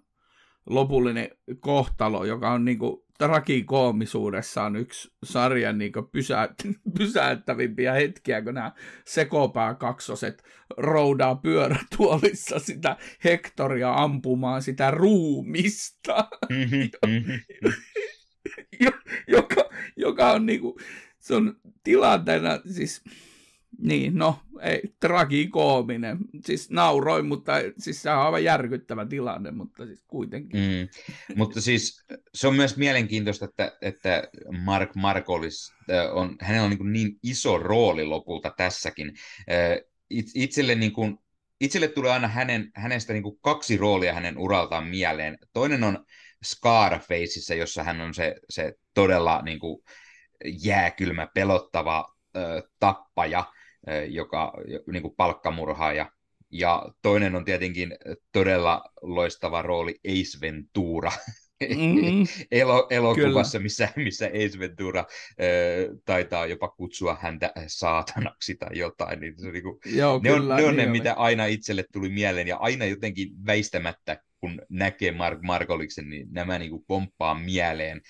lopullinen 0.66 1.28
kohtalo, 1.60 2.24
joka 2.24 2.50
on 2.50 2.64
niinku 2.64 3.06
trakikoomisuudessaan 3.20 4.76
yksi 4.76 5.12
sarjan 5.24 5.78
niinku 5.78 6.02
pysä, 6.02 6.48
pysäyttävimpiä 6.98 7.92
hetkiä, 7.92 8.42
kun 8.42 8.54
nämä 8.54 8.72
sekopääkaksoset 9.04 10.44
roudaa 10.76 11.34
pyörätuolissa 11.34 12.58
sitä 12.58 12.96
Hektoria 13.24 13.94
ampumaan 13.94 14.62
sitä 14.62 14.90
ruumista, 14.90 16.28
mm-hmm, 16.50 16.88
mm-hmm. 17.06 17.40
joka, 19.28 19.70
joka 19.96 20.30
on 20.30 20.46
niinku, 20.46 20.80
se 21.18 21.34
on 21.34 21.56
tilanteena 21.84 22.60
siis 22.74 23.02
niin, 23.78 24.18
no, 24.18 24.38
ei, 24.62 24.82
tragikoominen. 25.00 26.18
Siis 26.44 26.70
nauroin, 26.70 27.26
mutta 27.26 27.52
siis 27.78 28.02
se 28.02 28.10
on 28.10 28.18
aivan 28.18 28.44
järkyttävä 28.44 29.06
tilanne, 29.06 29.50
mutta 29.50 29.86
siis 29.86 30.04
kuitenkin. 30.08 30.60
Mm. 30.60 31.36
Mutta 31.36 31.60
siis 31.60 32.06
se 32.34 32.48
on 32.48 32.56
myös 32.56 32.76
mielenkiintoista, 32.76 33.44
että, 33.44 33.72
että 33.82 34.22
Mark 34.64 34.94
Markolis 34.94 35.72
on, 36.12 36.36
hänellä 36.40 36.64
on 36.64 36.70
niin, 36.70 36.92
niin 36.92 37.18
iso 37.22 37.58
rooli 37.58 38.04
lopulta 38.04 38.52
tässäkin. 38.56 39.14
Itselle, 40.34 40.74
niin 40.74 40.92
kuin, 40.92 41.18
itselle 41.60 41.88
tulee 41.88 42.12
aina 42.12 42.28
hänen, 42.28 42.70
hänestä 42.74 43.12
niin 43.12 43.38
kaksi 43.40 43.76
roolia 43.76 44.14
hänen 44.14 44.38
uraltaan 44.38 44.86
mieleen. 44.86 45.38
Toinen 45.52 45.84
on 45.84 46.04
Scarfaceissa, 46.44 47.54
jossa 47.54 47.82
hän 47.82 48.00
on 48.00 48.14
se, 48.14 48.36
se 48.50 48.74
todella 48.94 49.42
niin 49.42 49.58
kuin, 49.58 49.82
jääkylmä, 50.64 51.28
pelottava 51.34 52.16
ö, 52.36 52.68
tappaja, 52.78 53.44
joka 54.08 54.52
niin 54.92 55.02
kuin 55.02 55.14
palkkamurhaaja. 55.16 56.12
Ja 56.52 56.92
toinen 57.02 57.34
on 57.34 57.44
tietenkin 57.44 57.96
todella 58.32 58.84
loistava 59.02 59.62
rooli 59.62 59.94
Ace 60.08 60.40
Ventura, 60.40 61.12
mm-hmm. 61.68 62.26
Elo, 62.50 62.86
elokuvassa, 62.90 63.58
missä, 63.58 63.88
missä 63.96 64.26
Ace 64.26 64.58
Ventura 64.58 65.00
äh, 65.00 65.06
taitaa 66.04 66.46
jopa 66.46 66.68
kutsua 66.68 67.18
häntä 67.20 67.52
saatanaksi 67.66 68.54
tai 68.54 68.78
jotain. 68.78 69.20
Niin 69.20 69.34
se 69.38 69.50
niin 69.50 69.62
kuin, 69.62 69.78
Joo, 69.86 70.20
ne, 70.22 70.30
kyllä, 70.30 70.54
on, 70.54 70.60
ne 70.60 70.68
on 70.68 70.76
niin 70.76 70.86
ne, 70.86 70.92
mitä 70.92 71.14
aina 71.14 71.46
itselle 71.46 71.84
tuli 71.92 72.08
mieleen, 72.08 72.48
ja 72.48 72.56
aina 72.56 72.84
jotenkin 72.84 73.28
väistämättä, 73.46 74.22
kun 74.40 74.62
näkee 74.68 75.12
Mark 75.12 75.42
Markoliksen, 75.42 76.08
niin 76.08 76.28
nämä 76.30 76.58
niin 76.58 76.70
kuin 76.70 76.84
pomppaa 76.86 77.34
mieleen, 77.34 78.00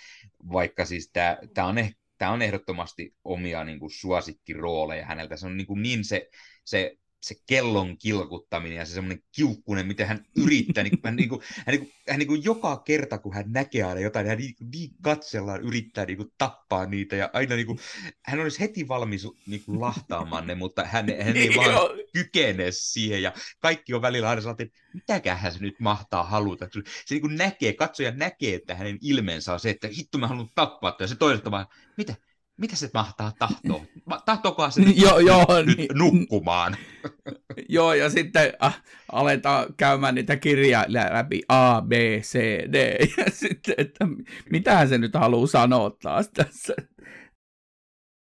vaikka 0.52 0.84
siis 0.84 1.10
tämä 1.54 1.68
on 1.68 1.78
ehkä 1.78 1.99
tämä 2.20 2.32
on 2.32 2.42
ehdottomasti 2.42 3.14
omia 3.24 3.64
niin 3.64 3.80
kuin, 3.80 3.90
suosikkirooleja 3.90 5.06
häneltä. 5.06 5.36
Se 5.36 5.46
on 5.46 5.56
niin, 5.56 5.66
kuin, 5.66 5.82
niin 5.82 6.04
se, 6.04 6.28
se, 6.64 6.96
se 7.22 7.34
kellon 7.46 7.98
kilkuttaminen 7.98 8.78
ja 8.78 8.84
se 8.84 8.92
semmoinen 8.92 9.22
kiukkunen, 9.36 9.86
miten 9.86 10.08
hän 10.08 10.24
yrittää, 10.36 10.84
niin, 10.84 10.98
hän, 11.04 11.16
niin 11.16 11.28
kuin, 11.28 11.42
hän, 11.66 11.72
niin 11.72 11.80
kuin, 11.80 11.92
hän 12.08 12.18
niin 12.18 12.28
kuin, 12.28 12.44
joka 12.44 12.76
kerta, 12.76 13.18
kun 13.18 13.34
hän 13.34 13.52
näkee 13.52 13.82
aina 13.82 14.00
jotain, 14.00 14.26
hän 14.26 14.38
niin, 14.38 14.54
niin 14.72 14.90
katsellaan 15.02 15.60
yrittää 15.60 16.04
niin 16.04 16.16
kuin, 16.16 16.28
tappaa 16.38 16.86
niitä 16.86 17.16
ja 17.16 17.30
aina 17.32 17.56
niin 17.56 17.66
kuin, 17.66 17.78
hän 18.24 18.40
olisi 18.40 18.60
heti 18.60 18.88
valmis 18.88 19.26
niin 19.46 19.64
kuin, 19.64 19.80
lahtaamaan 19.80 20.46
ne, 20.46 20.54
mutta 20.54 20.84
hän, 20.84 21.06
hän 21.22 21.36
ei 21.36 21.56
vaan 21.56 21.99
kykene 22.12 22.66
siihen 22.70 23.22
ja 23.22 23.32
kaikki 23.60 23.94
on 23.94 24.02
välillä 24.02 24.28
aina 24.28 24.40
sellainen, 24.40 24.66
että 24.66 24.78
mitäköhän 24.94 25.52
se 25.52 25.58
nyt 25.58 25.80
mahtaa 25.80 26.24
haluta. 26.24 26.68
Se 26.72 27.14
niin 27.14 27.20
kuin 27.20 27.36
näkee, 27.36 27.72
katsoja 27.72 28.10
näkee, 28.10 28.54
että 28.54 28.74
hänen 28.74 28.98
ilmeensä 29.00 29.52
on 29.52 29.60
se, 29.60 29.70
että 29.70 29.88
hitto 29.88 30.18
mä 30.18 30.26
haluan 30.26 30.48
tappaa, 30.54 30.96
ja 31.00 31.06
se 31.06 31.16
toisesta 31.16 31.50
vaan, 31.50 31.66
mitä, 31.96 32.14
mitä 32.60 32.76
se 32.76 32.90
mahtaa 32.94 33.32
tahtoa? 33.38 33.84
Tahtoakohan 34.24 34.72
se 34.72 34.80
nyt, 34.84 34.96
joo, 34.96 35.18
joo, 35.18 35.62
nyt 35.66 35.78
niin, 35.78 35.88
nukkumaan? 35.94 36.76
joo, 37.68 37.94
ja 37.94 38.10
sitten 38.10 38.52
äh, 38.64 38.82
aletaan 39.12 39.66
käymään 39.76 40.14
niitä 40.14 40.36
kirjaa 40.36 40.84
läpi 40.88 41.42
A, 41.48 41.82
B, 41.82 41.92
C, 42.20 42.38
D, 42.72 42.96
ja 43.18 43.24
sitten, 43.30 43.74
että 43.78 44.06
mitähän 44.50 44.88
se 44.88 44.98
nyt 44.98 45.14
haluaa 45.14 45.46
sanoa 45.46 45.90
taas 46.02 46.28
tässä. 46.28 46.74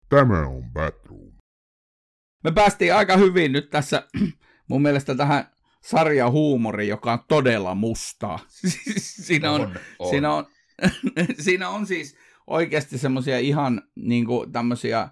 Tämä 0.10 0.48
on 0.48 0.72
Batroom. 0.74 1.27
Me 2.48 2.52
päästiin 2.52 2.96
aika 2.96 3.18
hyvin 3.18 3.52
nyt 3.52 3.70
tässä 3.70 4.04
mun 4.70 4.82
mielestä 4.82 5.16
tähän 5.16 5.48
sarjan 5.82 6.32
huumori, 6.32 6.88
joka 6.88 7.14
on 7.14 7.20
todella 7.28 7.76
mustaa. 7.76 8.40
siinä 9.28 9.52
on, 9.52 9.62
on, 9.62 9.72
on. 10.00 10.10
Siinä 10.10 10.34
on, 10.34 10.46
siinä 11.46 11.70
on 11.70 11.86
siis 11.88 12.18
oikeasti 12.48 12.98
semmoisia 12.98 13.40
ihan 13.40 13.82
niin 13.96 14.26
kuin, 14.26 14.52
tämmöisiä 14.52 15.10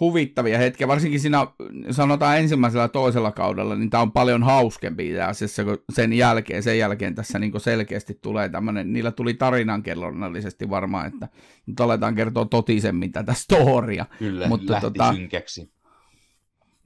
huvittavia 0.00 0.58
hetkiä, 0.58 0.88
varsinkin 0.88 1.20
siinä 1.20 1.46
sanotaan 1.90 2.38
ensimmäisellä 2.38 2.88
toisella 2.88 3.32
kaudella, 3.32 3.76
niin 3.76 3.90
tämä 3.90 4.02
on 4.02 4.12
paljon 4.12 4.42
hauskempi 4.42 5.20
asiassa 5.20 5.64
kuin 5.64 5.78
sen 5.92 6.12
jälkeen. 6.12 6.62
Sen 6.62 6.78
jälkeen 6.78 7.14
tässä 7.14 7.38
niin 7.38 7.60
selkeästi 7.60 8.18
tulee 8.22 8.48
tämmöinen, 8.48 8.92
niillä 8.92 9.10
tuli 9.10 9.34
tarinankellollisesti 9.34 10.70
varmaan, 10.70 11.06
että 11.06 11.28
nyt 11.66 11.80
aletaan 11.80 12.14
kertoa 12.14 12.44
totisemmin 12.44 13.12
tätä 13.12 13.34
storia. 13.34 14.06
Kyllä, 14.18 14.48
Mutta, 14.48 14.72
lähti 14.72 14.86
tota, 14.86 15.14
synkäksi. 15.14 15.72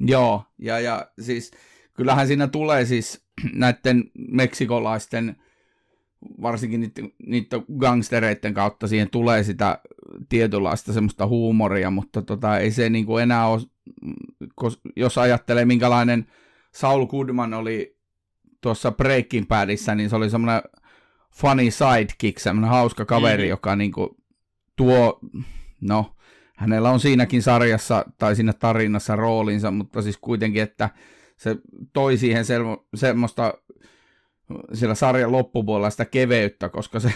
Joo, 0.00 0.44
ja, 0.58 0.80
ja 0.80 1.10
siis 1.20 1.50
kyllähän 1.94 2.26
siinä 2.26 2.48
tulee 2.48 2.84
siis 2.84 3.26
näiden 3.52 4.10
meksikolaisten 4.30 5.36
varsinkin 6.42 6.80
niiden, 6.80 7.12
niiden 7.26 7.64
gangstereiden 7.78 8.54
kautta 8.54 8.86
siihen 8.86 9.10
tulee 9.10 9.42
sitä 9.42 9.78
tietynlaista 10.28 10.92
semmoista 10.92 11.26
huumoria, 11.26 11.90
mutta 11.90 12.22
tota, 12.22 12.58
ei 12.58 12.70
se 12.70 12.90
niin 12.90 13.06
kuin 13.06 13.22
enää 13.22 13.46
ole, 13.46 13.62
jos 14.96 15.18
ajattelee 15.18 15.64
minkälainen 15.64 16.26
Saul 16.74 17.06
Goodman 17.06 17.54
oli 17.54 17.96
tuossa 18.60 18.92
Breaking 18.92 19.48
Badissa, 19.48 19.94
niin 19.94 20.10
se 20.10 20.16
oli 20.16 20.30
semmoinen 20.30 20.62
funny 21.34 21.70
sidekick, 21.70 22.38
semmoinen 22.38 22.70
hauska 22.70 23.04
kaveri, 23.04 23.42
mm-hmm. 23.42 23.50
joka 23.50 23.76
niin 23.76 23.92
kuin 23.92 24.08
tuo, 24.76 25.20
no, 25.80 26.15
hänellä 26.56 26.90
on 26.90 27.00
siinäkin 27.00 27.42
sarjassa 27.42 28.04
tai 28.18 28.36
siinä 28.36 28.52
tarinassa 28.52 29.16
roolinsa, 29.16 29.70
mutta 29.70 30.02
siis 30.02 30.18
kuitenkin, 30.20 30.62
että 30.62 30.90
se 31.36 31.56
toi 31.92 32.16
siihen 32.16 32.44
semmoista 32.94 33.54
siellä 34.72 34.94
sarjan 34.94 35.32
loppupuolella 35.32 35.90
sitä 35.90 36.04
keveyttä, 36.04 36.68
koska 36.68 37.00
se, 37.00 37.12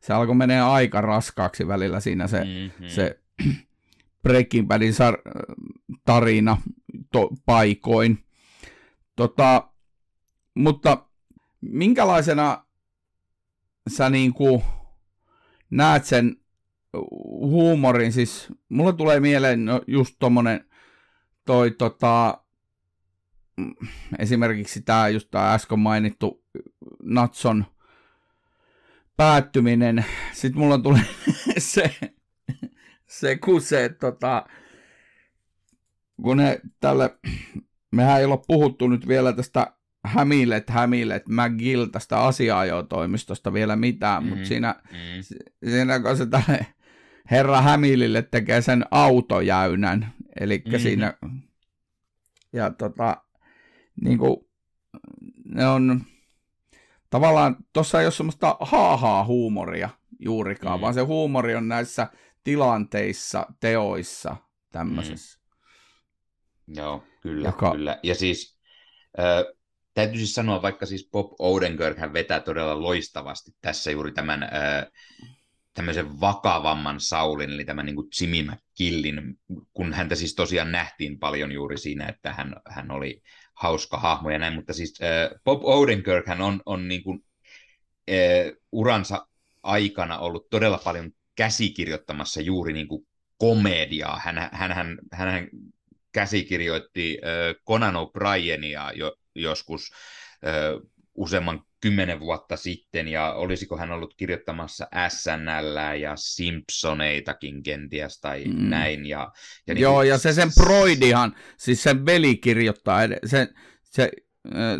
se 0.00 0.12
alkoi 0.12 0.34
menee 0.34 0.60
aika 0.60 1.00
raskaaksi 1.00 1.68
välillä 1.68 2.00
siinä 2.00 2.26
se, 2.26 2.44
mm-hmm. 2.44 2.88
se 2.88 3.20
Breaking 4.22 4.68
Badin 4.68 4.92
sar- 4.92 5.54
tarina 6.04 6.56
to, 7.12 7.30
paikoin. 7.46 8.24
Tota, 9.16 9.68
mutta 10.54 11.06
minkälaisena 11.60 12.64
sä 13.90 14.10
niinku 14.10 14.64
näet 15.70 16.04
sen 16.04 16.36
huumorin, 17.40 18.12
siis 18.12 18.48
mulle 18.68 18.92
tulee 18.92 19.20
mieleen 19.20 19.64
no, 19.64 19.80
just 19.86 20.16
tommonen 20.18 20.64
toi 21.44 21.70
tota, 21.70 22.44
esimerkiksi 24.18 24.80
tämä 24.82 25.08
just 25.08 25.28
tämä 25.30 25.54
äsken 25.54 25.78
mainittu 25.78 26.44
Natson 27.02 27.64
päättyminen. 29.16 30.04
Sitten 30.32 30.58
mulla 30.58 30.78
tulee 30.78 31.02
se, 31.58 31.90
se 33.06 33.36
kun 33.36 33.60
se, 33.60 33.88
tota, 33.88 34.46
kun 36.22 36.36
ne 36.36 36.60
tälle, 36.80 37.18
mehän 37.90 38.18
ei 38.20 38.24
ole 38.24 38.38
puhuttu 38.46 38.88
nyt 38.88 39.08
vielä 39.08 39.32
tästä 39.32 39.72
Hämillet, 40.04 40.70
Hämillet, 40.70 41.22
McGill 41.28 41.84
tästä 41.84 42.20
asiaajotoimistosta 42.20 43.52
vielä 43.52 43.76
mitään, 43.76 44.22
mm, 44.22 44.28
mutta 44.28 44.44
siinä, 44.44 44.74
mm. 44.90 45.38
siinä 45.70 46.00
kun 46.00 46.16
se 46.16 46.26
tälle 46.26 46.66
herra 47.30 47.60
Hämilille 47.60 48.22
tekee 48.22 48.62
sen 48.62 48.84
autojäynän, 48.90 50.14
Eli 50.40 50.62
mm-hmm. 50.64 50.78
siinä, 50.78 51.14
ja 52.52 52.70
tota, 52.70 53.16
niin 54.00 54.18
kuin, 54.18 54.36
ne 55.44 55.66
on, 55.66 56.04
tavallaan, 57.10 57.56
tuossa 57.72 58.00
ei 58.00 58.06
ole 58.06 58.12
semmoista 58.12 58.56
haahaa 58.60 59.24
huumoria 59.24 59.90
juurikaan, 60.18 60.78
mm. 60.78 60.82
vaan 60.82 60.94
se 60.94 61.00
huumori 61.00 61.54
on 61.54 61.68
näissä 61.68 62.08
tilanteissa, 62.44 63.46
teoissa, 63.60 64.36
tämmöisessä. 64.72 65.40
Mm. 66.66 66.74
Joo, 66.76 67.04
kyllä, 67.20 67.48
Joka... 67.48 67.70
kyllä. 67.70 67.98
Ja 68.02 68.14
siis 68.14 68.58
äh, 69.18 69.54
täytyy 69.94 70.16
siis 70.16 70.34
sanoa, 70.34 70.62
vaikka 70.62 70.86
siis 70.86 71.08
Bob 71.12 71.32
Odenkirk 71.38 71.98
hän 71.98 72.12
vetää 72.12 72.40
todella 72.40 72.82
loistavasti 72.82 73.50
tässä 73.60 73.90
juuri 73.90 74.12
tämän 74.12 74.42
äh, 74.42 74.50
tämmöisen 75.74 76.20
vakavamman 76.20 77.00
Saulin, 77.00 77.50
eli 77.50 77.64
tämän 77.64 77.86
niin 77.86 77.96
kuin 77.96 78.08
Jimmy 78.20 78.50
McKillin, 78.50 79.38
kun 79.72 79.92
häntä 79.92 80.14
siis 80.14 80.34
tosiaan 80.34 80.72
nähtiin 80.72 81.18
paljon 81.18 81.52
juuri 81.52 81.78
siinä, 81.78 82.06
että 82.06 82.32
hän, 82.32 82.56
hän 82.68 82.90
oli 82.90 83.22
hauska 83.54 83.98
hahmo 83.98 84.30
ja 84.30 84.38
näin, 84.38 84.54
mutta 84.54 84.72
siis 84.72 85.00
äh, 85.02 85.40
Bob 85.44 85.64
Odenkirk 85.64 86.26
hän 86.26 86.40
on, 86.40 86.60
on 86.66 86.88
niin 86.88 87.02
kuin, 87.02 87.24
äh, 88.10 88.56
uransa 88.72 89.26
aikana 89.62 90.18
ollut 90.18 90.50
todella 90.50 90.78
paljon 90.78 91.12
käsikirjoittamassa 91.34 92.40
juuri 92.40 92.72
niin 92.72 92.88
kuin 92.88 93.06
komediaa. 93.38 94.20
Hän, 94.24 94.48
hän, 94.52 94.72
hän, 94.72 94.98
hän, 95.12 95.48
käsikirjoitti 96.12 97.18
äh, 97.24 97.64
Conan 97.66 97.94
O'Brienia 97.94 98.92
jo, 98.94 99.14
joskus 99.34 99.90
äh, 100.46 100.90
useamman 101.14 101.64
kymmenen 101.84 102.20
vuotta 102.20 102.56
sitten, 102.56 103.08
ja 103.08 103.32
olisiko 103.32 103.76
hän 103.76 103.92
ollut 103.92 104.14
kirjoittamassa 104.16 104.88
SNL 105.08 105.96
ja 106.00 106.16
Simpsoneitakin 106.16 107.62
kenties 107.62 108.20
tai 108.20 108.44
mm. 108.44 108.70
näin. 108.70 109.06
Ja, 109.06 109.32
ja 109.66 109.74
niin 109.74 109.82
Joo, 109.82 109.94
kuin... 109.94 110.08
ja 110.08 110.18
se 110.18 110.32
sen 110.32 110.50
Broidihan, 110.64 111.36
siis 111.56 111.82
sen 111.82 112.06
veli 112.06 112.36
kirjoittaa, 112.36 113.00
se, 113.24 113.48
se, 113.82 114.10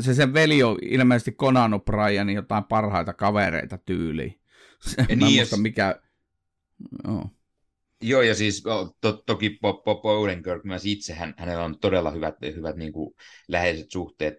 se 0.01 0.15
sen 0.15 0.35
veli 0.35 0.63
on 0.63 0.79
ilmeisesti 0.83 1.33
Conan 1.33 1.73
O'Brien 1.73 2.31
jotain 2.31 2.65
parhaita 2.65 3.13
kavereita 3.13 3.79
tyyliin. 3.79 4.41
Ja 5.09 5.17
niin, 5.17 5.19
muista, 5.19 5.57
mikä... 5.57 6.01
Joo. 7.05 7.31
Joo, 8.03 8.23
ja 8.23 8.35
siis 8.35 8.63
to, 9.01 9.23
toki 9.27 9.59
Bob, 9.61 9.85
Bob 9.85 10.05
Odenkirk 10.05 10.65
myös 10.65 10.87
itse, 10.87 11.15
hän, 11.15 11.35
hänellä 11.39 11.65
on 11.65 11.79
todella 11.79 12.11
hyvät, 12.11 12.35
hyvät 12.57 12.77
niin 12.77 12.93
kuin, 12.93 13.15
läheiset 13.49 13.91
suhteet 13.91 14.35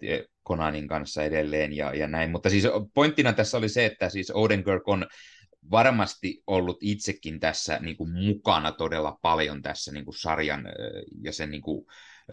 Konanin 0.46 0.88
kanssa 0.88 1.24
edelleen 1.24 1.74
ja, 1.74 1.94
ja 1.94 2.08
näin. 2.08 2.32
Mutta 2.32 2.50
siis 2.50 2.64
pointtina 2.94 3.34
tässä 3.34 3.58
oli 3.58 3.70
se, 3.70 3.86
että 3.86 4.10
siis 4.10 4.32
Odenkirk 4.32 4.88
on 4.88 5.08
varmasti 5.72 6.44
ollut 6.48 6.78
itsekin 6.82 7.40
tässä 7.40 7.80
niin 7.80 7.98
kuin 7.98 8.12
mukana 8.12 8.72
todella 8.72 9.20
paljon 9.22 9.62
tässä 9.62 9.92
niin 9.92 10.06
kuin 10.06 10.20
sarjan 10.20 10.66
ja 11.22 11.34
sen 11.34 11.52
niin 11.52 11.62
kuin 11.62 11.86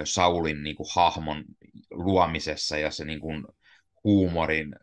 Saulin 0.04 0.62
niin 0.62 0.76
kuin 0.76 0.86
hahmon 0.94 1.44
luomisessa 1.90 2.78
ja 2.78 2.90
se 2.90 3.04
niin 3.04 3.20
kuin 3.20 3.44
huumorin, 4.04 4.76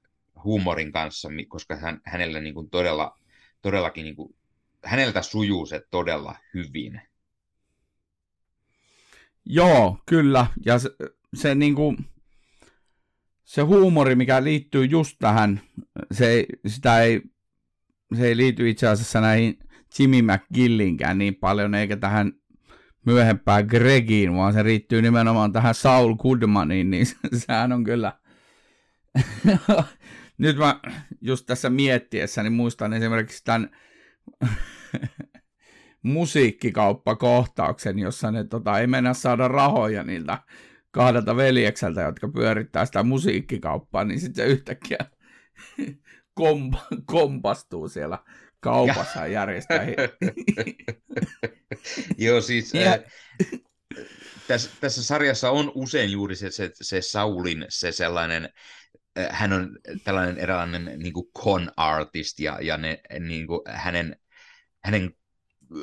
huumorin 0.43 0.91
kanssa, 0.91 1.29
koska 1.47 1.75
hän, 1.75 2.01
hänellä 2.05 2.39
niin 2.39 2.53
kuin 2.53 2.69
todella, 2.69 3.19
todellakin 3.61 4.03
niin 4.03 4.15
kuin, 4.15 4.35
häneltä 4.83 5.21
sujuu 5.21 5.65
se 5.65 5.81
todella 5.91 6.35
hyvin. 6.53 7.01
Joo, 9.45 9.97
kyllä. 10.05 10.47
Ja 10.65 10.79
se, 10.79 10.89
se 11.33 11.55
niin 11.55 11.75
kuin, 11.75 11.97
se 13.49 13.61
huumori, 13.61 14.15
mikä 14.15 14.43
liittyy 14.43 14.85
just 14.85 15.15
tähän, 15.19 15.61
se, 16.11 16.45
sitä 16.67 17.01
ei, 17.01 17.21
se 18.15 18.27
ei 18.27 18.37
liity 18.37 18.69
itse 18.69 18.87
asiassa 18.87 19.21
näihin 19.21 19.59
Jimmy 19.99 20.21
McGillinkään 20.21 21.17
niin 21.17 21.35
paljon, 21.35 21.75
eikä 21.75 21.97
tähän 21.97 22.33
myöhempään 23.05 23.65
Gregiin, 23.65 24.35
vaan 24.35 24.53
se 24.53 24.63
liittyy 24.63 25.01
nimenomaan 25.01 25.51
tähän 25.51 25.75
Saul 25.75 26.15
Goodmaniin, 26.15 26.89
niin 26.89 27.05
sehän 27.47 27.71
on 27.71 27.83
kyllä... 27.83 28.13
Nyt 30.37 30.57
mä 30.57 30.79
just 31.21 31.45
tässä 31.45 31.69
miettiessä, 31.69 32.43
niin 32.43 32.53
muistan 32.53 32.93
esimerkiksi 32.93 33.43
tämän 33.43 33.69
musiikkikauppakohtauksen, 36.03 37.99
jossa 37.99 38.31
ne 38.31 38.43
tota, 38.43 38.79
ei 38.79 38.87
mennä 38.87 39.13
saada 39.13 39.47
rahoja 39.47 40.03
niiltä 40.03 40.37
kahdelta 40.91 41.35
veljekseltä, 41.35 42.01
jotka 42.01 42.27
pyörittää 42.27 42.85
sitä 42.85 43.03
musiikkikauppaa, 43.03 44.03
niin 44.03 44.19
sitten 44.19 44.45
se 44.45 44.51
yhtäkkiä 44.51 44.97
kom- 46.39 46.77
kompastuu 47.05 47.89
siellä 47.89 48.19
kaupassa 48.59 49.19
ja 49.19 49.27
järjestää. 49.27 49.85
Joo, 52.17 52.41
siis 52.41 52.73
ja... 52.73 52.91
äh, 52.91 52.99
tässä, 54.47 54.69
tässä 54.81 55.03
sarjassa 55.03 55.51
on 55.51 55.71
usein 55.75 56.11
juuri 56.11 56.35
se, 56.35 56.51
se, 56.51 56.71
se 56.73 57.01
Saulin 57.01 57.65
se 57.69 57.91
sellainen, 57.91 58.49
äh, 59.19 59.27
hän 59.31 59.53
on 59.53 59.77
tällainen 60.03 60.37
eräänlainen 60.37 60.99
niin 60.99 61.13
con 61.43 61.71
artist 61.77 62.39
ja, 62.39 62.57
ja 62.61 62.77
ne, 62.77 63.01
niin 63.19 63.47
kuin 63.47 63.61
hänen, 63.67 64.15
hänen 64.83 65.11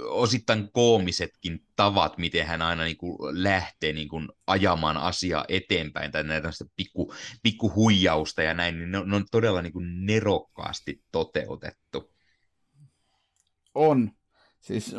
osittain 0.08 0.72
koomisetkin 0.72 1.66
tavat, 1.76 2.18
miten 2.18 2.46
hän 2.46 2.62
aina 2.62 2.84
niin 2.84 2.96
kuin 2.96 3.18
lähtee 3.42 3.92
niin 3.92 4.08
kuin 4.08 4.28
ajamaan 4.46 4.96
asiaa 4.96 5.44
eteenpäin, 5.48 6.12
tai 6.12 6.24
näitä 6.24 6.48
pikku, 6.76 7.14
pikku 7.42 7.74
huijausta 7.74 8.42
ja 8.42 8.54
näin, 8.54 8.78
niin 8.78 8.90
ne, 8.90 9.04
ne 9.04 9.16
on 9.16 9.24
todella 9.30 9.62
niin 9.62 9.72
kuin 9.72 10.06
nerokkaasti 10.06 11.04
toteutettu. 11.12 12.14
On. 13.74 14.10
Siis 14.60 14.94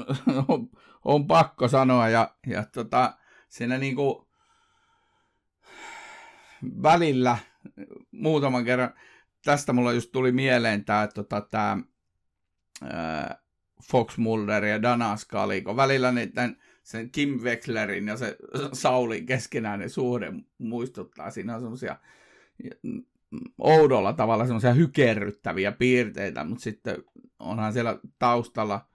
on, 0.47 0.69
on 1.05 1.27
pakko 1.27 1.67
sanoa, 1.67 2.09
ja, 2.09 2.35
ja 2.47 2.65
tota, 2.65 3.17
siinä 3.49 3.77
niin 3.77 3.95
kuin 3.95 4.27
välillä 6.83 7.38
muutaman 8.11 8.65
kerran, 8.65 8.93
tästä 9.45 9.73
mulla 9.73 9.93
just 9.93 10.11
tuli 10.11 10.31
mieleen 10.31 10.85
tämä, 10.85 11.07
tota, 11.07 11.41
tämä 11.41 11.77
ää, 12.83 13.46
Fox 13.84 14.17
Mulder 14.17 14.65
ja 14.65 14.82
Dana 14.82 15.17
Scully, 15.17 15.61
kun 15.61 15.75
välillä 15.75 16.11
niiden 16.11 16.57
sen 16.84 17.11
Kim 17.11 17.30
Wexlerin 17.30 18.07
ja 18.07 18.17
se 18.17 18.38
Saulin 18.73 19.25
keskenäinen 19.25 19.89
suhde 19.89 20.34
muistuttaa. 20.57 21.32
Siinä 21.32 21.55
on 21.55 21.61
semmoisia 21.61 21.97
oudolla 23.57 24.13
tavalla 24.13 24.45
semmoisia 24.45 24.73
hykerryttäviä 24.73 25.71
piirteitä, 25.71 26.43
mutta 26.43 26.63
sitten 26.63 27.03
onhan 27.39 27.73
siellä 27.73 27.99
taustalla, 28.19 28.86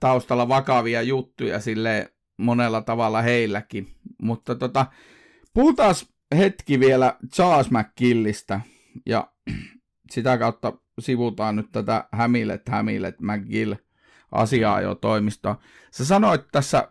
taustalla 0.00 0.48
vakavia 0.48 1.02
juttuja 1.02 1.60
sille 1.60 2.12
monella 2.36 2.80
tavalla 2.80 3.22
heilläkin. 3.22 3.94
Mutta 4.22 4.54
tota, 4.54 4.86
puhutaan 5.54 5.94
hetki 6.36 6.80
vielä 6.80 7.16
Charles 7.34 7.70
McKillistä 7.70 8.60
ja 9.06 9.32
sitä 10.12 10.38
kautta 10.38 10.72
sivutaan 10.98 11.56
nyt 11.56 11.72
tätä 11.72 12.08
Hamillet, 12.12 12.68
Hamillet, 12.68 13.20
McGill 13.20 13.74
asiaa 14.32 14.80
jo 14.80 14.94
toimistoon. 14.94 15.56
Sä 15.90 16.04
sanoit 16.04 16.42
tässä 16.52 16.88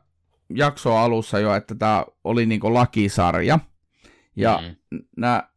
jaksoa 0.50 1.04
alussa 1.04 1.40
jo, 1.40 1.56
että 1.56 1.76
tämä 1.76 2.06
oli 2.24 2.46
niinku 2.46 2.74
lakisarja. 2.74 3.60
Ja 4.36 4.64
mm. 4.92 5.00
nää, 5.18 5.50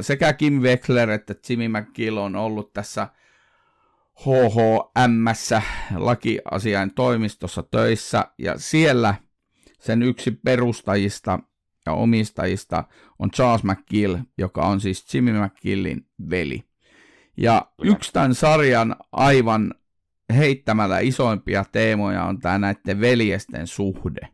sekä 0.00 0.32
Kim 0.32 0.54
Wexler 0.54 1.10
että 1.10 1.34
Jimmy 1.48 1.68
McGill 1.68 2.16
on 2.16 2.36
ollut 2.36 2.72
tässä 2.72 3.08
HHM 4.20 5.26
lakiasiain 5.96 6.94
toimistossa 6.94 7.62
töissä, 7.62 8.24
ja 8.38 8.54
siellä 8.58 9.14
sen 9.80 10.02
yksi 10.02 10.30
perustajista 10.30 11.38
ja 11.86 11.92
omistajista 11.92 12.84
on 13.18 13.30
Charles 13.30 13.64
McGill, 13.64 14.16
joka 14.38 14.66
on 14.66 14.80
siis 14.80 15.14
Jimmy 15.14 15.32
McGillin 15.32 16.06
veli. 16.30 16.64
Ja 17.36 17.66
yksi 17.82 18.12
tämän 18.12 18.34
sarjan 18.34 18.96
aivan 19.12 19.74
heittämällä 20.34 20.98
isoimpia 20.98 21.64
teemoja 21.72 22.24
on 22.24 22.38
tämä 22.38 22.58
näiden 22.58 23.00
veljesten 23.00 23.66
suhde, 23.66 24.28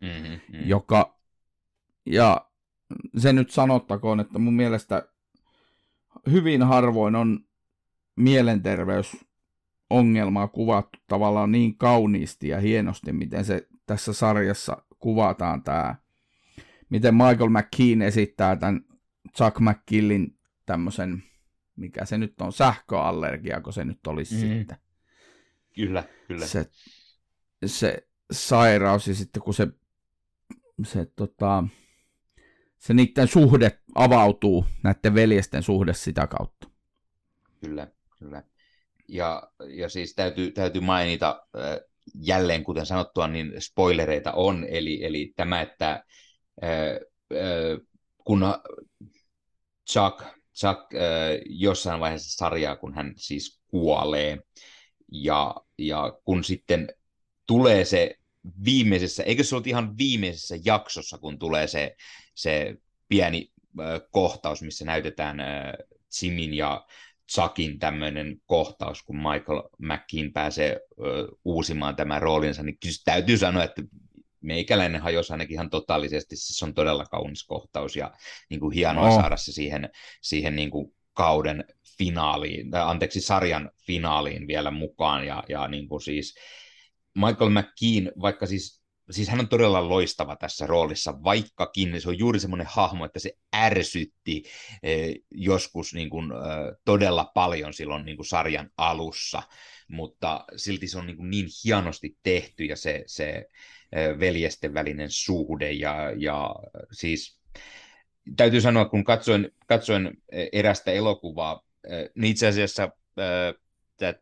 mm-hmm, 0.00 0.28
mm-hmm. 0.28 0.68
joka, 0.68 1.18
ja 2.06 2.50
se 3.16 3.32
nyt 3.32 3.50
sanottakoon, 3.50 4.20
että 4.20 4.38
mun 4.38 4.54
mielestä 4.54 5.08
hyvin 6.30 6.62
harvoin 6.62 7.14
on 7.14 7.40
mielenterveysongelmaa 8.16 10.48
kuvattu 10.48 10.98
tavallaan 11.08 11.52
niin 11.52 11.78
kauniisti 11.78 12.48
ja 12.48 12.60
hienosti, 12.60 13.12
miten 13.12 13.44
se 13.44 13.68
tässä 13.86 14.12
sarjassa 14.12 14.82
kuvataan 14.98 15.62
tämä, 15.62 15.94
miten 16.90 17.14
Michael 17.14 17.50
McKean 17.50 18.02
esittää 18.02 18.56
tämän 18.56 18.84
Chuck 19.36 19.60
McKillin 19.60 20.38
tämmöisen, 20.66 21.22
mikä 21.76 22.04
se 22.04 22.18
nyt 22.18 22.40
on, 22.40 22.52
sähköallergia, 22.52 23.60
kun 23.60 23.72
se 23.72 23.84
nyt 23.84 24.06
olisi 24.06 24.34
mm. 24.34 24.40
sitten. 24.40 24.83
Kyllä, 25.74 26.04
kyllä. 26.28 26.46
Se, 26.46 26.70
se 27.66 28.08
sairaus 28.32 29.08
ja 29.08 29.14
sitten 29.14 29.42
kun 29.42 29.54
se, 29.54 29.68
se, 30.84 31.06
tota, 31.16 31.64
se 32.78 32.94
niiden 32.94 33.28
suhde 33.28 33.78
avautuu, 33.94 34.66
näiden 34.82 35.14
veljesten 35.14 35.62
suhde 35.62 35.94
sitä 35.94 36.26
kautta. 36.26 36.68
Kyllä, 37.60 37.88
kyllä. 38.18 38.42
Ja, 39.08 39.50
ja 39.68 39.88
siis 39.88 40.14
täytyy, 40.14 40.50
täytyy 40.50 40.80
mainita 40.80 41.46
äh, 41.56 41.80
jälleen, 42.14 42.64
kuten 42.64 42.86
sanottua, 42.86 43.28
niin 43.28 43.52
spoilereita 43.58 44.32
on, 44.32 44.66
eli, 44.68 45.04
eli 45.04 45.32
tämä, 45.36 45.60
että 45.60 46.04
kun 48.24 48.44
Chuck, 49.90 50.22
Chuck 50.54 50.90
jossain 51.46 52.00
vaiheessa 52.00 52.36
sarjaa, 52.36 52.76
kun 52.76 52.94
hän 52.94 53.14
siis 53.16 53.60
kuolee, 53.66 54.38
ja, 55.12 55.54
ja 55.78 56.18
kun 56.24 56.44
sitten 56.44 56.88
tulee 57.46 57.84
se 57.84 58.18
viimeisessä, 58.64 59.22
eikö 59.22 59.44
se 59.44 59.54
ollut 59.54 59.66
ihan 59.66 59.98
viimeisessä 59.98 60.56
jaksossa, 60.64 61.18
kun 61.18 61.38
tulee 61.38 61.66
se, 61.66 61.96
se 62.34 62.76
pieni 63.08 63.50
äh, 63.80 64.00
kohtaus, 64.10 64.62
missä 64.62 64.84
näytetään 64.84 65.40
äh, 65.40 65.72
Jimin 66.22 66.54
ja 66.54 66.86
Chuckin 67.32 67.78
tämmöinen 67.78 68.36
kohtaus, 68.46 69.02
kun 69.02 69.16
Michael 69.16 69.62
McKean 69.78 70.32
pääsee 70.32 70.70
äh, 70.70 71.36
uusimaan 71.44 71.96
tämän 71.96 72.22
roolinsa, 72.22 72.62
niin 72.62 72.78
kyllä 72.82 72.96
täytyy 73.04 73.36
sanoa, 73.36 73.64
että 73.64 73.82
meikäläinen 74.40 75.00
hajosi 75.00 75.32
ainakin 75.32 75.54
ihan 75.54 75.70
totaalisesti, 75.70 76.36
siis 76.36 76.58
se 76.58 76.64
on 76.64 76.74
todella 76.74 77.04
kaunis 77.04 77.44
kohtaus 77.44 77.96
ja 77.96 78.12
niin 78.50 78.60
kuin 78.60 78.74
hienoa 78.74 79.08
oh. 79.08 79.20
saada 79.20 79.36
se 79.36 79.52
siihen, 79.52 79.90
siihen 80.22 80.56
niin 80.56 80.70
kuin 80.70 80.94
kauden 81.14 81.64
finaaliin, 81.98 82.70
tai 82.70 82.82
anteeksi, 82.82 83.20
sarjan 83.20 83.70
finaaliin 83.86 84.46
vielä 84.46 84.70
mukaan, 84.70 85.26
ja, 85.26 85.44
ja 85.48 85.68
niin 85.68 85.88
kuin 85.88 86.00
siis 86.00 86.34
Michael 87.14 87.50
McKean, 87.50 88.12
vaikka 88.20 88.46
siis, 88.46 88.82
siis 89.10 89.28
hän 89.28 89.40
on 89.40 89.48
todella 89.48 89.88
loistava 89.88 90.36
tässä 90.36 90.66
roolissa, 90.66 91.22
vaikkakin 91.24 92.00
se 92.00 92.08
on 92.08 92.18
juuri 92.18 92.40
semmoinen 92.40 92.66
hahmo, 92.70 93.04
että 93.04 93.18
se 93.18 93.32
ärsytti 93.56 94.42
eh, 94.82 95.14
joskus 95.30 95.94
niin 95.94 96.10
kuin, 96.10 96.32
eh, 96.32 96.76
todella 96.84 97.30
paljon 97.34 97.74
silloin 97.74 98.04
niin 98.04 98.16
kuin 98.16 98.26
sarjan 98.26 98.70
alussa, 98.76 99.42
mutta 99.88 100.44
silti 100.56 100.88
se 100.88 100.98
on 100.98 101.06
niin, 101.06 101.16
kuin 101.16 101.30
niin 101.30 101.46
hienosti 101.64 102.16
tehty, 102.22 102.64
ja 102.64 102.76
se, 102.76 103.04
se 103.06 103.46
eh, 103.92 104.18
veljesten 104.18 104.74
välinen 104.74 105.10
suhde, 105.10 105.72
ja, 105.72 105.94
ja 106.16 106.54
siis 106.92 107.40
täytyy 108.36 108.60
sanoa, 108.60 108.84
kun 108.84 109.04
katsoin, 109.04 109.50
katsoin 109.66 110.10
erästä 110.52 110.90
elokuvaa, 110.90 111.64
niin 112.14 112.30
itse 112.30 112.46
asiassa 112.46 112.90
tämä 113.96 114.14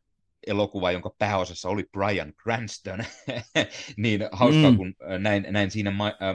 elokuva, 0.47 0.91
jonka 0.91 1.15
pääosassa 1.19 1.69
oli 1.69 1.85
Brian 1.93 2.33
Cranston, 2.43 3.05
niin 3.97 4.29
hauskaa, 4.33 4.71
mm. 4.71 4.77
kun 4.77 4.95
näin, 5.19 5.47
näin 5.51 5.71
siinä 5.71 5.91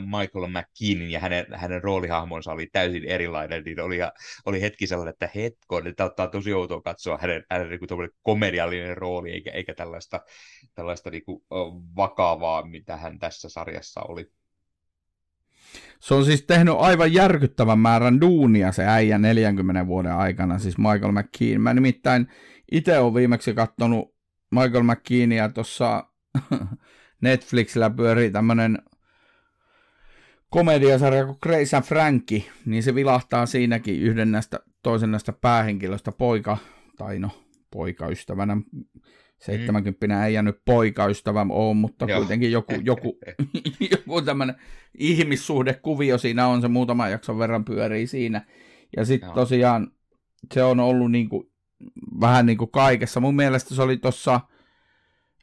Michael 0.06 0.48
McKeanin 0.48 1.12
ja 1.12 1.20
hänen, 1.20 1.46
hänen 1.54 1.84
roolihahmonsa 1.84 2.52
oli 2.52 2.68
täysin 2.72 3.06
erilainen, 3.06 3.64
niin 3.64 3.80
oli, 3.80 3.98
oli 4.46 4.62
hetki 4.62 4.88
sellainen, 4.88 5.14
että 5.14 5.30
hetko, 5.36 5.82
että 5.86 6.06
ottaa 6.06 6.28
tosi 6.28 6.54
outoa 6.54 6.82
katsoa 6.82 7.18
hänen, 7.22 7.44
hänen 7.52 7.70
niin 7.70 7.80
kuin 7.80 8.10
komediallinen 8.22 8.98
rooli, 8.98 9.32
eikä, 9.32 9.52
eikä 9.52 9.74
tällaista, 9.74 10.22
tällaista 10.76 11.10
niin 11.10 11.26
kuin, 11.26 11.44
vakavaa, 11.96 12.68
mitä 12.68 12.98
hän 12.98 13.20
tässä 13.20 13.50
sarjassa 13.50 14.02
oli 14.02 14.32
se 16.00 16.14
on 16.14 16.26
siis 16.26 16.42
tehnyt 16.42 16.76
aivan 16.78 17.14
järkyttävän 17.14 17.80
määrän 17.80 18.22
duunia 18.22 18.72
se 18.72 18.86
äijä 18.86 19.18
40 19.18 19.88
vuoden 19.88 20.14
aikana, 20.14 20.60
siis 20.60 20.78
Michael 20.78 21.12
McKean. 21.12 21.62
Mä 21.62 21.74
nimittäin 21.74 22.28
itse 22.72 23.00
olen 23.00 23.14
viimeksi 23.14 23.54
katsonut 23.54 24.16
Michael 24.52 24.84
McKeania 24.84 25.50
tuossa 25.50 26.04
Netflixillä 27.22 27.90
pyörii 27.90 28.32
tämmönen 28.32 28.78
komediasarja 30.50 31.26
kuin 31.26 31.38
Grace 31.44 31.78
and 31.78 31.86
Frankie, 31.86 32.44
niin 32.66 32.84
se 32.84 32.96
vilahtaa 32.96 33.46
siinäkin 33.46 34.02
yhden 34.02 34.32
näistä, 34.32 34.60
toisen 34.84 35.12
näistä 35.12 35.34
päähenkilöistä 35.34 36.12
poika, 36.12 36.58
tai 36.98 37.20
no 37.20 37.30
poikaystävänä, 37.72 38.58
70 39.40 40.08
mm. 40.08 40.24
ei 40.24 40.34
jäänyt 40.34 40.62
poikaystävä 40.66 41.46
ole, 41.50 41.74
mutta 41.74 42.06
Joo. 42.06 42.20
kuitenkin 42.20 42.52
joku, 42.52 42.74
joku, 42.84 43.20
joku 43.92 44.22
tämmöinen 44.22 44.56
ihmissuhdekuvio 44.98 46.18
siinä 46.18 46.48
on, 46.48 46.62
se 46.62 46.68
muutaman 46.68 47.12
jakson 47.12 47.40
verran 47.40 47.66
pyörii 47.66 48.08
siinä. 48.08 48.46
Ja 48.98 49.06
sitten 49.06 49.32
tosiaan 49.32 49.92
se 50.54 50.64
on 50.64 50.80
ollut 50.80 51.12
niinku, 51.12 51.52
vähän 52.20 52.46
niin 52.46 52.58
kuin 52.58 52.72
kaikessa. 52.72 53.20
Mun 53.20 53.36
mielestä 53.36 53.76
se 53.76 53.82
oli 53.82 53.98
tuossa, 53.98 54.42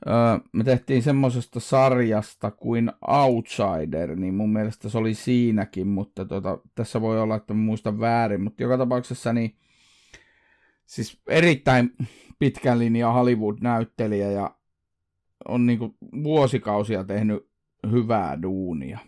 öö, 0.06 0.14
me 0.52 0.64
tehtiin 0.64 1.02
semmoisesta 1.02 1.60
sarjasta 1.60 2.50
kuin 2.50 2.92
Outsider, 3.08 4.16
niin 4.16 4.34
mun 4.34 4.52
mielestä 4.52 4.88
se 4.88 4.98
oli 4.98 5.14
siinäkin, 5.14 5.86
mutta 5.86 6.24
tota, 6.24 6.58
tässä 6.74 7.00
voi 7.00 7.20
olla, 7.20 7.36
että 7.36 7.54
mä 7.54 7.60
muistan 7.60 8.00
väärin, 8.00 8.40
mutta 8.40 8.62
joka 8.62 8.78
tapauksessa 8.78 9.32
niin 9.32 9.56
siis 10.86 11.20
erittäin 11.28 11.90
pitkän 12.38 12.78
linjan 12.78 13.14
Hollywood-näyttelijä 13.14 14.30
ja 14.30 14.56
on 15.48 15.66
niin 15.66 15.78
kuin 15.78 15.94
vuosikausia 16.22 17.04
tehnyt 17.04 17.48
hyvää 17.90 18.42
duunia. 18.42 18.98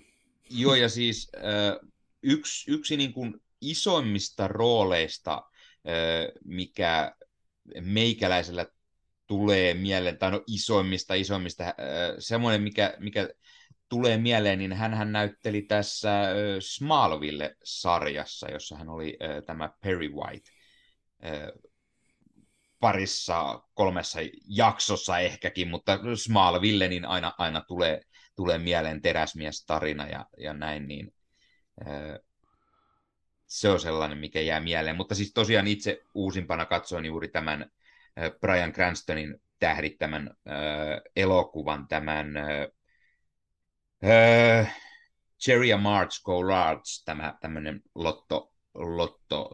Joo, 0.50 0.74
ja 0.74 0.88
siis 0.88 1.30
äh, 1.36 1.88
yksi, 2.22 2.70
yksi 2.70 2.96
niin 2.96 3.12
kuin 3.12 3.34
isoimmista 3.60 4.48
rooleista, 4.48 5.34
äh, 5.34 6.32
mikä 6.44 7.14
meikäläisellä 7.80 8.66
tulee 9.26 9.74
mieleen, 9.74 10.18
tai 10.18 10.30
no 10.30 10.42
isoimmista, 10.46 11.14
isoimmista, 11.14 11.64
äh, 11.64 11.74
semmoinen, 12.18 12.62
mikä, 12.62 12.96
mikä 13.00 13.28
tulee 13.88 14.16
mieleen, 14.16 14.58
niin 14.58 14.72
hän 14.72 15.12
näytteli 15.12 15.62
tässä 15.62 16.20
äh, 16.20 16.34
Smallville-sarjassa, 16.60 18.50
jossa 18.50 18.76
hän 18.76 18.88
oli 18.88 19.16
äh, 19.22 19.42
tämä 19.46 19.70
Perry 19.80 20.08
White. 20.08 20.50
Äh, 21.24 21.32
parissa, 22.80 23.62
kolmessa 23.74 24.18
jaksossa 24.48 25.18
ehkäkin, 25.18 25.68
mutta 25.68 25.98
Smallville 26.14 26.88
niin 26.88 27.04
aina, 27.04 27.32
aina 27.38 27.60
tulee, 27.60 28.00
tulee 28.36 28.58
mieleen 28.58 29.02
teräsmies-tarina 29.02 30.06
ja, 30.06 30.26
ja 30.38 30.52
näin, 30.54 30.88
niin 30.88 31.14
se 33.46 33.68
on 33.68 33.80
sellainen, 33.80 34.18
mikä 34.18 34.40
jää 34.40 34.60
mieleen. 34.60 34.96
Mutta 34.96 35.14
siis 35.14 35.32
tosiaan 35.32 35.66
itse 35.66 36.02
uusimpana 36.14 36.66
katsoin 36.66 37.04
juuri 37.04 37.28
tämän 37.28 37.70
Brian 38.40 38.72
Cranstonin 38.72 39.42
tähdittämän 39.58 40.30
äh, 40.48 41.00
elokuvan, 41.16 41.88
tämän 41.88 42.26
Cherry 45.40 45.64
ja 45.64 45.76
March 45.76 46.22
Go 46.22 46.48
Large, 46.48 46.82
tämä 47.04 47.34
tämmöinen 47.40 47.82
lotto, 47.94 48.52
lotto 48.74 49.50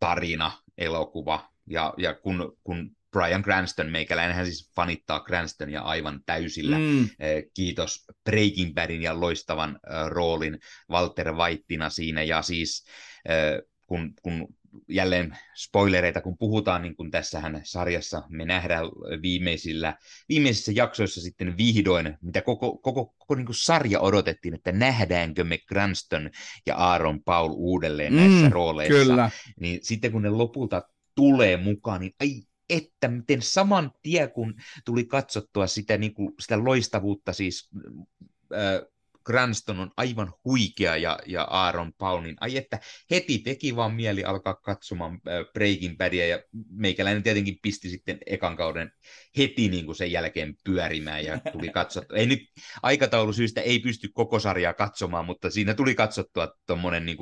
tarina, 0.00 0.52
elokuva, 0.78 1.52
ja, 1.66 1.94
ja 1.96 2.14
kun, 2.14 2.56
kun 2.64 2.96
Brian 3.12 3.42
Cranston, 3.42 3.90
meikäläinen 3.90 4.36
hän 4.36 4.46
siis 4.46 4.70
fanittaa 4.76 5.24
Cranstonia 5.24 5.80
aivan 5.80 6.20
täysillä. 6.26 6.78
Mm. 6.78 7.08
Eh, 7.18 7.44
kiitos 7.54 8.04
Breaking 8.24 8.74
Badin 8.74 9.02
ja 9.02 9.20
loistavan 9.20 9.70
äh, 9.70 10.06
roolin 10.06 10.58
Walter 10.90 11.32
Whiteina 11.32 11.90
siinä, 11.90 12.22
ja 12.22 12.42
siis 12.42 12.86
äh, 13.30 13.68
kun, 13.86 14.12
kun 14.22 14.48
jälleen 14.88 15.38
spoilereita, 15.54 16.20
kun 16.20 16.38
puhutaan, 16.38 16.82
niin 16.82 16.96
kuin 16.96 17.10
tässähän 17.10 17.60
sarjassa 17.64 18.22
me 18.28 18.44
nähdään 18.44 18.86
viimeisillä, 19.22 19.96
viimeisissä 20.28 20.72
jaksoissa 20.74 21.20
sitten 21.20 21.56
vihdoin, 21.56 22.18
mitä 22.22 22.42
koko, 22.42 22.78
koko, 22.78 23.14
koko 23.18 23.34
niin 23.34 23.46
kuin 23.46 23.56
sarja 23.56 24.00
odotettiin, 24.00 24.54
että 24.54 24.72
nähdäänkö 24.72 25.44
me 25.44 25.58
Cranston 25.58 26.30
ja 26.66 26.76
Aaron 26.76 27.22
Paul 27.22 27.50
uudelleen 27.52 28.12
mm, 28.12 28.18
näissä 28.18 28.48
rooleissa. 28.48 28.98
Kyllä. 28.98 29.30
Niin 29.60 29.78
sitten 29.82 30.12
kun 30.12 30.22
ne 30.22 30.30
lopulta 30.30 30.82
tulee 31.14 31.56
mukaan, 31.56 32.00
niin 32.00 32.14
ai 32.20 32.42
että 32.70 33.08
miten 33.08 33.42
saman 33.42 33.92
tie, 34.02 34.28
kun 34.28 34.54
tuli 34.84 35.04
katsottua 35.04 35.66
sitä, 35.66 35.98
niin 35.98 36.14
kuin, 36.14 36.34
sitä 36.40 36.64
loistavuutta 36.64 37.32
siis 37.32 37.68
äh, 38.54 38.88
Cranston 39.26 39.80
on 39.80 39.90
aivan 39.96 40.32
huikea 40.44 40.96
ja, 40.96 41.18
ja 41.26 41.42
Aaron 41.42 41.92
Paul, 41.98 42.20
niin 42.20 42.36
ai 42.40 42.56
että 42.56 42.78
heti 43.10 43.38
teki 43.38 43.76
vaan 43.76 43.94
mieli 43.94 44.24
alkaa 44.24 44.54
katsomaan 44.54 45.12
äh, 45.12 45.52
Breaking 45.52 45.96
Badia 45.96 46.26
ja 46.26 46.42
meikäläinen 46.70 47.22
tietenkin 47.22 47.58
pisti 47.62 47.90
sitten 47.90 48.18
ekan 48.26 48.56
kauden 48.56 48.90
heti 49.38 49.68
niin 49.68 49.86
kuin 49.86 49.96
sen 49.96 50.12
jälkeen 50.12 50.54
pyörimään 50.64 51.24
ja 51.24 51.38
tuli 51.52 51.68
katsottua. 51.78 52.18
Ei 52.18 52.26
nyt 52.26 52.40
aikataulusyistä 52.82 53.60
ei 53.60 53.78
pysty 53.78 54.08
koko 54.14 54.38
sarjaa 54.38 54.74
katsomaan, 54.74 55.26
mutta 55.26 55.50
siinä 55.50 55.74
tuli 55.74 55.94
katsottua 55.94 56.52
tuommoinen 56.66 57.06
niin 57.06 57.18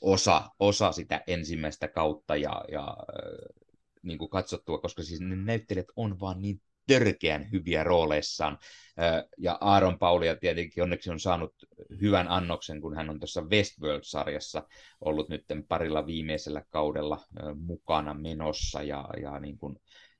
osa, 0.00 0.50
osa 0.58 0.92
sitä 0.92 1.20
ensimmäistä 1.26 1.88
kautta 1.88 2.36
ja, 2.36 2.64
ja 2.72 2.86
äh, 2.88 3.62
niin 4.02 4.18
kuin 4.18 4.30
katsottua, 4.30 4.78
koska 4.78 5.02
siis 5.02 5.20
ne 5.20 5.36
näyttelijät 5.36 5.88
on 5.96 6.20
vaan 6.20 6.42
niin 6.42 6.60
törkeän 6.86 7.50
hyviä 7.52 7.84
rooleissaan. 7.84 8.58
Ja 9.38 9.58
Aaron 9.60 9.98
Paulia 9.98 10.36
tietenkin 10.36 10.82
onneksi 10.82 11.10
on 11.10 11.20
saanut 11.20 11.54
hyvän 12.00 12.28
annoksen, 12.28 12.80
kun 12.80 12.96
hän 12.96 13.10
on 13.10 13.20
tuossa 13.20 13.42
Westworld-sarjassa 13.42 14.62
ollut 15.00 15.28
nyt 15.28 15.44
parilla 15.68 16.06
viimeisellä 16.06 16.62
kaudella 16.70 17.20
mukana 17.54 18.14
menossa 18.14 18.82
ja, 18.82 19.08
ja 19.22 19.40
niin 19.40 19.58
kuin 19.58 19.76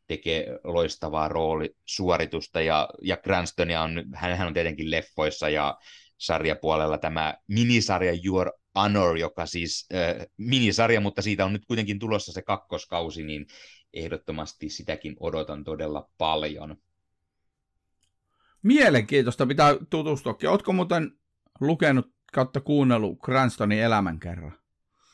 tekee 0.06 0.46
loistavaa 0.64 1.28
roolisuoritusta. 1.28 2.60
Ja, 2.60 2.88
ja 3.02 3.16
Cranstonia 3.16 3.82
on, 3.82 4.04
hän 4.14 4.46
on 4.46 4.54
tietenkin 4.54 4.90
leffoissa 4.90 5.48
ja 5.48 5.78
sarjapuolella 6.18 6.98
tämä 6.98 7.34
minisarja 7.48 8.12
Your 8.24 8.52
Honor, 8.78 9.16
joka 9.16 9.46
siis 9.46 9.86
äh, 9.94 10.26
minisarja, 10.36 11.00
mutta 11.00 11.22
siitä 11.22 11.44
on 11.44 11.52
nyt 11.52 11.66
kuitenkin 11.66 11.98
tulossa 11.98 12.32
se 12.32 12.42
kakkoskausi, 12.42 13.22
niin 13.22 13.46
ehdottomasti 13.94 14.68
sitäkin 14.68 15.16
odotan 15.20 15.64
todella 15.64 16.10
paljon. 16.18 16.76
Mielenkiintoista 18.62 19.46
pitää 19.46 19.76
tutustuakin. 19.90 20.48
Ootko 20.48 20.72
muuten 20.72 21.10
lukenut 21.60 22.12
kautta 22.32 22.60
kuunnellut 22.60 23.18
Cranstonin 23.18 23.78
elämänkerran? 23.78 24.58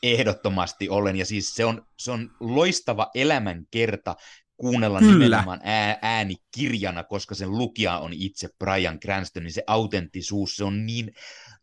Ehdottomasti 0.03 0.89
olen, 0.89 1.15
ja 1.15 1.25
siis 1.25 1.55
se 1.55 1.65
on, 1.65 1.87
se 1.97 2.11
on 2.11 2.31
loistava 2.39 3.11
elämänkerta 3.15 4.15
kuunnella 4.57 4.99
Kyllä. 4.99 5.13
nimenomaan 5.13 5.61
ää, 5.63 5.99
äänikirjana, 6.01 7.03
koska 7.03 7.35
sen 7.35 7.51
lukija 7.51 7.99
on 7.99 8.13
itse 8.13 8.49
Brian 8.59 8.99
Cranston, 8.99 9.43
niin 9.43 9.53
se 9.53 9.63
autenttisuus, 9.67 10.55
se 10.55 10.63
on 10.63 10.85
niin, 10.85 11.13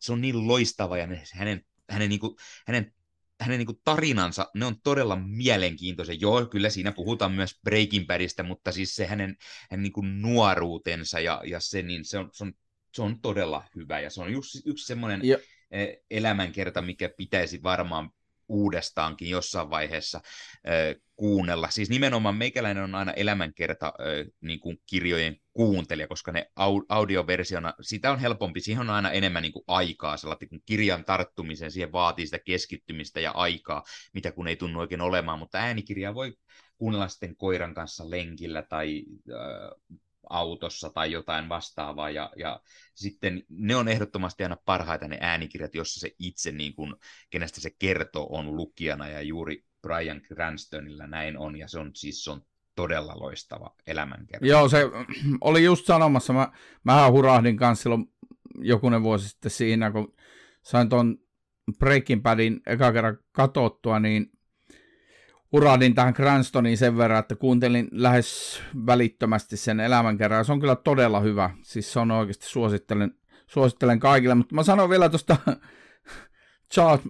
se 0.00 0.12
on 0.12 0.20
niin 0.20 0.48
loistava, 0.48 0.98
ja 0.98 1.06
ne, 1.06 1.22
hänen, 1.32 1.64
hänen, 1.90 2.08
niin 2.08 2.20
kuin, 2.20 2.36
hänen 2.66 2.92
hänen 3.40 3.58
niin 3.58 3.66
kuin 3.66 3.80
tarinansa, 3.84 4.50
ne 4.54 4.66
on 4.66 4.80
todella 4.80 5.16
mielenkiintoisia. 5.16 6.14
Joo, 6.20 6.46
kyllä 6.46 6.70
siinä 6.70 6.92
puhutaan 6.92 7.32
myös 7.32 7.60
Breaking 7.64 8.06
Badista, 8.06 8.42
mutta 8.42 8.72
siis 8.72 8.94
se 8.94 9.06
hänen, 9.06 9.36
hänen 9.70 9.82
niin 9.82 9.92
kuin 9.92 10.22
nuoruutensa 10.22 11.20
ja, 11.20 11.42
ja 11.44 11.60
se, 11.60 11.82
niin 11.82 12.04
se 12.04 12.18
on, 12.18 12.30
se, 12.32 12.44
on, 12.44 12.52
se 12.94 13.02
on 13.02 13.20
todella 13.20 13.64
hyvä. 13.76 14.00
Ja 14.00 14.10
se 14.10 14.20
on 14.22 14.30
yksi, 14.30 14.62
yksi 14.66 14.86
semmoinen. 14.86 15.20
E, 15.70 15.86
elämänkerta, 16.10 16.82
mikä 16.82 17.08
pitäisi 17.08 17.62
varmaan 17.62 18.10
uudestaankin 18.48 19.30
jossain 19.30 19.70
vaiheessa 19.70 20.20
kuunnella. 21.16 21.70
Siis 21.70 21.90
nimenomaan 21.90 22.36
meikäläinen 22.36 22.84
on 22.84 22.94
aina 22.94 23.12
elämänkerta 23.12 23.92
niin 24.40 24.60
kuin 24.60 24.78
kirjojen 24.86 25.36
kuuntelija, 25.52 26.08
koska 26.08 26.32
ne 26.32 26.50
au- 26.60 26.86
audioversiona, 26.88 27.74
sitä 27.80 28.10
on 28.10 28.18
helpompi, 28.18 28.60
siihen 28.60 28.80
on 28.80 28.90
aina 28.90 29.10
enemmän 29.10 29.42
niin 29.42 29.52
kuin 29.52 29.64
aikaa, 29.66 30.16
sellainen 30.16 30.48
kun 30.48 30.62
kirjan 30.66 31.04
tarttumiseen, 31.04 31.70
siihen 31.70 31.92
vaatii 31.92 32.26
sitä 32.26 32.38
keskittymistä 32.38 33.20
ja 33.20 33.30
aikaa, 33.30 33.82
mitä 34.12 34.32
kun 34.32 34.48
ei 34.48 34.56
tunnu 34.56 34.80
oikein 34.80 35.00
olemaan, 35.00 35.38
mutta 35.38 35.58
äänikirjaa 35.58 36.14
voi 36.14 36.34
kuunnella 36.78 37.08
sitten 37.08 37.36
koiran 37.36 37.74
kanssa 37.74 38.10
lenkillä 38.10 38.62
tai 38.62 39.04
äh, 39.30 39.98
autossa 40.30 40.90
tai 40.90 41.12
jotain 41.12 41.48
vastaavaa, 41.48 42.10
ja, 42.10 42.32
ja 42.36 42.60
sitten 42.94 43.42
ne 43.48 43.76
on 43.76 43.88
ehdottomasti 43.88 44.42
aina 44.42 44.56
parhaita 44.64 45.08
ne 45.08 45.18
äänikirjat, 45.20 45.74
jossa 45.74 46.00
se 46.00 46.14
itse, 46.18 46.52
niin 46.52 46.74
kuin, 46.74 46.94
kenestä 47.30 47.60
se 47.60 47.70
kertoo, 47.78 48.26
on 48.30 48.56
lukijana, 48.56 49.08
ja 49.08 49.22
juuri 49.22 49.64
Brian 49.82 50.20
Cranstonilla 50.20 51.06
näin 51.06 51.38
on, 51.38 51.56
ja 51.56 51.68
se 51.68 51.78
on 51.78 51.90
siis 51.94 52.24
se 52.24 52.30
on 52.30 52.42
todella 52.74 53.12
loistava 53.16 53.74
elämänkerta. 53.86 54.46
Joo, 54.46 54.68
se 54.68 54.84
oli 55.40 55.64
just 55.64 55.86
sanomassa, 55.86 56.32
mä, 56.32 56.52
mä 56.84 57.10
hurahdin 57.10 57.56
kanssa 57.56 57.82
silloin 57.82 58.12
jokunen 58.58 59.02
vuosi 59.02 59.28
sitten 59.28 59.50
siinä, 59.50 59.90
kun 59.90 60.14
sain 60.62 60.88
tuon 60.88 61.18
Breaking 61.78 62.22
Badin 62.22 62.60
eka 62.66 62.92
kerran 62.92 63.18
katottua, 63.32 64.00
niin 64.00 64.30
urahdin 65.52 65.94
tähän 65.94 66.14
Cranstoniin 66.14 66.78
sen 66.78 66.96
verran, 66.96 67.18
että 67.18 67.36
kuuntelin 67.36 67.88
lähes 67.92 68.62
välittömästi 68.86 69.56
sen 69.56 69.80
elämänkerran. 69.80 70.44
Se 70.44 70.52
on 70.52 70.60
kyllä 70.60 70.76
todella 70.76 71.20
hyvä. 71.20 71.50
Siis 71.62 71.92
se 71.92 72.00
on 72.00 72.10
oikeasti 72.10 72.46
suosittelen, 72.46 73.14
suosittelen 73.46 74.00
kaikille. 74.00 74.34
Mutta 74.34 74.54
mä 74.54 74.62
sanon 74.62 74.90
vielä 74.90 75.08
tuosta 75.08 75.36
Charles, 76.74 77.08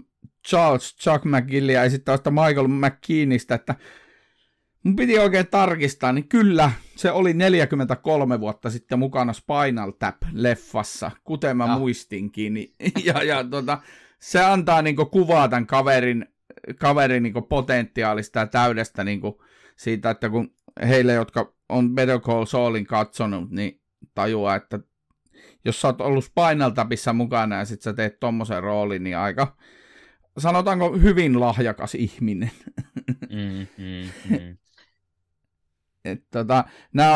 Charles 0.48 0.96
Chuck 0.96 1.24
McGillia 1.24 1.84
ja 1.84 1.90
sitten 1.90 2.12
tuosta 2.12 2.30
Michael 2.30 2.68
McKeanista, 2.68 3.54
että 3.54 3.74
mun 4.82 4.96
piti 4.96 5.18
oikein 5.18 5.46
tarkistaa, 5.46 6.12
niin 6.12 6.28
kyllä 6.28 6.70
se 6.96 7.12
oli 7.12 7.34
43 7.34 8.40
vuotta 8.40 8.70
sitten 8.70 8.98
mukana 8.98 9.32
Spinal 9.32 9.90
Tap-leffassa, 9.90 11.10
kuten 11.24 11.56
mä 11.56 11.64
ja. 11.64 11.78
muistinkin. 11.78 12.54
Ja, 13.04 13.22
ja 13.22 13.44
tota, 13.44 13.78
se 14.20 14.44
antaa 14.44 14.82
niinku 14.82 15.06
kuvaa 15.06 15.48
tämän 15.48 15.66
kaverin 15.66 16.26
kaverin 16.78 17.22
niin 17.22 17.34
potentiaalista 17.48 18.38
ja 18.38 18.46
täydestä 18.46 19.04
niin 19.04 19.20
kuin 19.20 19.34
siitä, 19.76 20.10
että 20.10 20.30
kun 20.30 20.54
heille, 20.88 21.12
jotka 21.12 21.54
on 21.68 21.94
Better 21.94 22.20
Call 22.20 22.44
Saulin 22.44 22.86
katsonut, 22.86 23.50
niin 23.50 23.80
tajuaa, 24.14 24.56
että 24.56 24.78
jos 25.64 25.80
sä 25.80 25.88
oot 25.88 26.00
ollut 26.00 26.24
Spinal 26.24 26.70
Tapissa 26.70 27.12
mukana 27.12 27.56
ja 27.56 27.64
sit 27.64 27.82
sä 27.82 27.92
teet 27.92 28.20
tommosen 28.20 28.62
roolin, 28.62 29.02
niin 29.02 29.16
aika, 29.16 29.56
sanotaanko, 30.38 30.92
hyvin 30.92 31.40
lahjakas 31.40 31.94
ihminen. 31.94 32.50
Mm, 33.30 33.66
mm, 33.78 34.10
mm. 34.30 34.56
Et, 36.04 36.24
tota, 36.30 36.64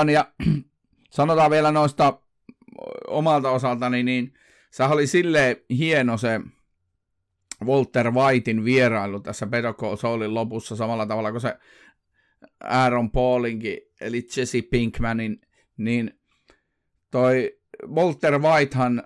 on, 0.00 0.10
ja 0.10 0.32
sanotaan 1.10 1.50
vielä 1.50 1.72
noista 1.72 2.20
omalta 3.08 3.50
osaltani, 3.50 4.02
niin 4.02 4.34
se 4.70 4.84
oli 4.84 5.06
silleen 5.06 5.56
hieno 5.70 6.16
se, 6.16 6.40
Walter 7.64 8.10
Whitein 8.10 8.64
vierailu 8.64 9.20
tässä 9.20 9.46
Better 9.46 9.74
Call 9.74 9.96
Saulin 9.96 10.34
lopussa 10.34 10.76
samalla 10.76 11.06
tavalla 11.06 11.30
kuin 11.30 11.40
se 11.40 11.58
Aaron 12.60 13.10
Paulinkin, 13.10 13.78
eli 14.00 14.26
Jesse 14.36 14.62
Pinkmanin, 14.62 15.40
niin 15.76 16.20
toi 17.10 17.58
Walter 17.86 18.38
Whitehan 18.38 19.02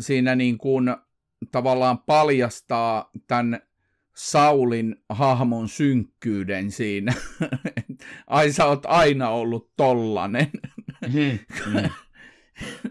siinä 0.00 0.34
niin 0.34 0.58
kuin 0.58 0.96
tavallaan 1.52 1.98
paljastaa 1.98 3.10
tämän 3.26 3.60
Saulin 4.16 4.96
hahmon 5.08 5.68
synkkyyden 5.68 6.70
siinä. 6.70 7.14
Ai 8.26 8.52
sä 8.52 8.66
oot 8.66 8.86
aina 8.86 9.28
ollut 9.28 9.72
tollanen. 9.76 10.50
Mm, 11.06 11.38
mm. 11.72 11.90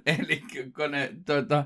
Eli 0.20 0.44
kun 0.76 0.92
ne 0.92 1.14
tuota, 1.26 1.66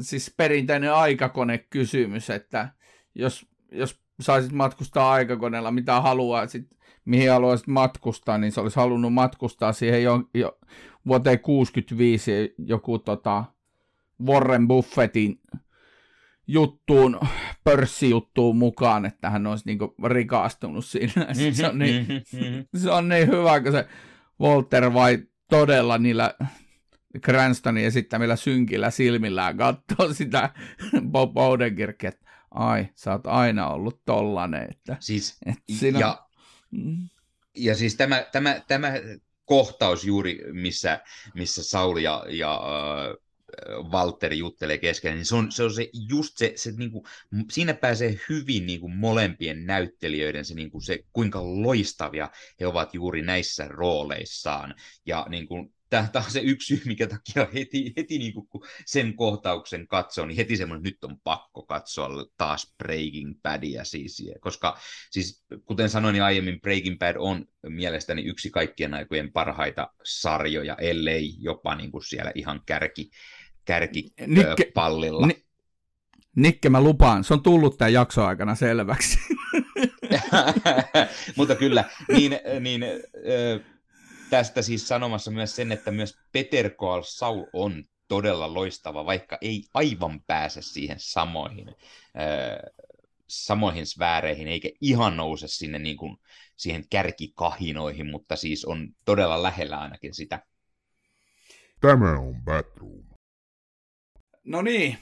siis 0.00 0.34
perinteinen 0.36 0.94
aikakonekysymys, 0.94 2.30
että 2.30 2.68
jos, 3.14 3.46
jos 3.72 4.00
saisit 4.20 4.52
matkustaa 4.52 5.12
aikakoneella, 5.12 5.70
mitä 5.70 6.00
haluaa, 6.00 6.46
sit, 6.46 6.68
mihin 7.04 7.30
haluaisit 7.30 7.66
matkustaa, 7.66 8.38
niin 8.38 8.52
se 8.52 8.60
olisi 8.60 8.76
halunnut 8.76 9.14
matkustaa 9.14 9.72
siihen 9.72 10.02
jo, 10.02 10.22
jo 10.34 10.58
vuoteen 11.06 11.40
65 11.40 12.54
joku 12.58 12.98
tota, 12.98 13.44
Warren 14.26 14.68
Buffettin 14.68 15.40
juttuun, 16.46 17.20
pörssijuttuun 17.64 18.56
mukaan, 18.56 19.06
että 19.06 19.30
hän 19.30 19.46
olisi 19.46 19.64
niinku 19.66 19.94
rikastunut 20.04 20.84
siinä. 20.84 21.12
se, 21.52 21.68
on 21.68 21.78
niin, 21.78 22.06
se 22.82 22.90
on 22.90 23.08
niin 23.08 23.28
hyvä, 23.28 23.60
kun 23.60 23.72
se 23.72 23.86
Walter 24.40 24.94
vai 24.94 25.18
todella 25.50 25.98
niillä 25.98 26.34
Cranstonin 27.18 27.84
esittämillä 27.84 28.36
synkillä 28.36 28.90
silmillään 28.90 29.56
katsoo 29.56 30.14
sitä 30.14 30.50
Bob 31.10 31.36
Odenkirkkiä, 31.36 32.08
että 32.08 32.30
ai, 32.50 32.88
sä 32.94 33.12
oot 33.12 33.26
aina 33.26 33.68
ollut 33.68 34.00
tollanen. 34.04 34.70
Että, 34.70 34.96
siis, 35.00 35.38
että 35.46 35.62
siinä... 35.72 35.98
ja, 35.98 36.26
mm. 36.70 37.08
ja 37.56 37.76
siis 37.76 37.96
tämä, 37.96 38.24
tämä, 38.32 38.60
tämä 38.68 38.92
kohtaus 39.44 40.04
juuri, 40.04 40.40
missä, 40.52 41.00
missä 41.34 41.62
Sauli 41.62 42.02
ja, 42.02 42.24
ja 42.28 42.54
äh, 42.54 43.16
Valtteri 43.92 44.38
juttelee 44.38 44.78
kesken, 44.78 45.14
niin 45.14 45.26
se 45.26 45.34
on, 45.34 45.52
se 45.52 45.62
on 45.62 45.74
se, 45.74 45.90
just 46.08 46.36
se, 46.36 46.52
se 46.56 46.72
niin 46.72 46.90
kuin, 46.90 47.04
siinä 47.50 47.74
pääsee 47.74 48.20
hyvin 48.28 48.66
niin 48.66 48.80
kuin 48.80 48.96
molempien 48.96 49.66
näyttelijöiden 49.66 50.44
se, 50.44 50.54
niin 50.54 50.70
kuin 50.70 50.82
se, 50.82 50.98
kuinka 51.12 51.40
loistavia 51.44 52.30
he 52.60 52.66
ovat 52.66 52.94
juuri 52.94 53.22
näissä 53.22 53.68
rooleissaan. 53.68 54.74
Ja 55.06 55.26
niin 55.28 55.48
kuin, 55.48 55.74
tämä, 55.90 56.08
tämä 56.12 56.24
on 56.24 56.30
se 56.30 56.40
yksi 56.40 56.76
syy, 56.76 56.82
mikä 56.86 57.06
takia 57.06 57.46
heti, 57.54 57.92
heti 57.96 58.18
niin 58.18 58.32
kuin, 58.32 58.48
kun 58.48 58.66
sen 58.86 59.16
kohtauksen 59.16 59.86
katsoo, 59.86 60.26
niin 60.26 60.36
heti 60.36 60.56
semmoinen, 60.56 60.82
nyt 60.82 61.04
on 61.04 61.16
pakko 61.24 61.62
katsoa 61.62 62.08
taas 62.36 62.74
Breaking 62.78 63.34
Badia 63.42 63.84
siis, 63.84 64.22
koska 64.40 64.78
siis 65.10 65.44
kuten 65.64 65.88
sanoin 65.88 66.12
niin 66.12 66.22
aiemmin, 66.22 66.60
Breaking 66.60 66.98
Bad 66.98 67.16
on 67.18 67.46
mielestäni 67.68 68.22
yksi 68.22 68.50
kaikkien 68.50 68.94
aikojen 68.94 69.32
parhaita 69.32 69.92
sarjoja, 70.04 70.76
ellei 70.80 71.34
jopa 71.38 71.74
niin 71.74 71.90
kuin 71.90 72.04
siellä 72.04 72.32
ihan 72.34 72.60
kärki, 72.66 73.10
kärki 73.64 74.12
Nikke, 74.26 74.70
pallilla. 74.74 75.26
Ni, 75.26 75.44
Nikke, 76.36 76.68
mä 76.68 76.80
lupaan, 76.80 77.24
se 77.24 77.34
on 77.34 77.42
tullut 77.42 77.78
tämän 77.78 77.92
jakson 77.92 78.26
aikana 78.26 78.54
selväksi. 78.54 79.18
Mutta 81.36 81.54
kyllä, 81.54 81.84
niin, 82.08 82.38
niin 82.60 82.84
tästä 84.30 84.62
siis 84.62 84.88
sanomassa 84.88 85.30
myös 85.30 85.56
sen, 85.56 85.72
että 85.72 85.90
myös 85.90 86.18
Peter 86.32 86.70
Call 86.70 87.02
Saul 87.02 87.44
on 87.52 87.84
todella 88.08 88.54
loistava, 88.54 89.06
vaikka 89.06 89.38
ei 89.40 89.64
aivan 89.74 90.22
pääse 90.26 90.62
siihen 90.62 90.96
samoihin, 91.00 91.68
äh, 91.68 92.72
samoihin 93.28 93.86
sfääreihin, 93.86 94.48
eikä 94.48 94.68
ihan 94.80 95.16
nouse 95.16 95.48
sinne 95.48 95.78
niin 95.78 95.96
kuin, 95.96 96.16
siihen 96.56 96.84
kärkikahinoihin, 96.90 98.10
mutta 98.10 98.36
siis 98.36 98.64
on 98.64 98.88
todella 99.04 99.42
lähellä 99.42 99.78
ainakin 99.78 100.14
sitä. 100.14 100.42
Tämä 101.80 102.18
on 102.18 102.42
Batroom. 102.44 103.04
No 104.44 104.62
niin, 104.62 104.98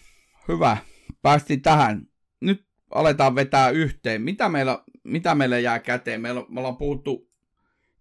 hyvä. 0.49 0.77
Päästiin 1.23 1.63
tähän. 1.63 2.03
Nyt 2.41 2.67
aletaan 2.91 3.35
vetää 3.35 3.71
yhteen. 3.71 4.23
Mitä 4.23 4.49
meillä, 4.49 4.85
mitä 5.05 5.35
meillä 5.35 5.59
jää 5.59 5.79
käteen? 5.79 6.21
Meillä, 6.21 6.45
me 6.49 6.61
ollaan 6.61 6.77
puhuttu 6.77 7.28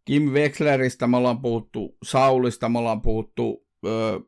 Kim 0.08 0.24
Wexleristä 0.24 1.08
me 1.08 1.18
ollaan 1.18 1.42
puhuttu, 1.42 1.98
Saulista 2.04 2.70
me 2.70 2.80
ollaan 2.80 3.02
puhuttu, 3.02 3.68
ö, 3.86 4.20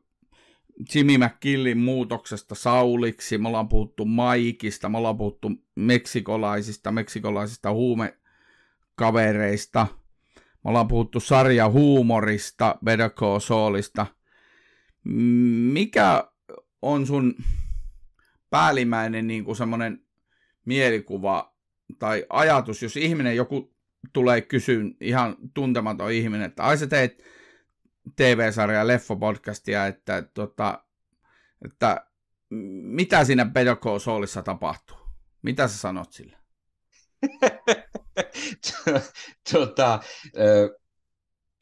Jimmy 0.94 1.18
McKillin 1.18 1.78
muutoksesta 1.78 2.54
Sauliksi, 2.54 3.38
me 3.38 3.48
ollaan 3.48 3.68
puhuttu 3.68 4.04
Maikista, 4.04 4.88
me 4.88 4.98
ollaan 4.98 5.16
puhuttu 5.16 5.50
meksikolaisista, 5.74 6.92
meksikolaisista 6.92 7.72
huumekavereista, 7.72 9.86
me 10.36 10.42
ollaan 10.64 10.88
puhuttu 10.88 11.20
sarja 11.20 11.68
huumorista, 11.68 12.78
Better 12.84 13.10
Call 13.10 13.38
Saulista. 13.38 14.06
mikä 15.72 16.30
on 16.82 17.06
sun 17.06 17.34
päällimmäinen 18.50 19.26
niin 19.26 19.56
semmoinen 19.56 20.02
mielikuva 20.64 21.54
tai 21.98 22.26
ajatus, 22.30 22.82
jos 22.82 22.96
ihminen 22.96 23.36
joku 23.36 23.74
tulee 24.12 24.40
kysyyn, 24.40 24.96
ihan 25.00 25.36
tuntematon 25.54 26.12
ihminen, 26.12 26.46
että 26.46 26.62
ai 26.62 26.78
sä 26.78 26.86
teet 26.86 27.24
TV-sarjaa, 28.16 28.86
leffopodcastia, 28.86 29.86
että, 29.86 30.22
tota, 30.22 30.84
että 31.64 32.06
mitä 32.82 33.24
siinä 33.24 33.50
Call 33.80 33.98
Saulissa 33.98 34.42
tapahtuu? 34.42 34.96
Mitä 35.42 35.68
sä 35.68 35.78
sanot 35.78 36.12
sille? 36.12 36.36
tota, 39.52 40.00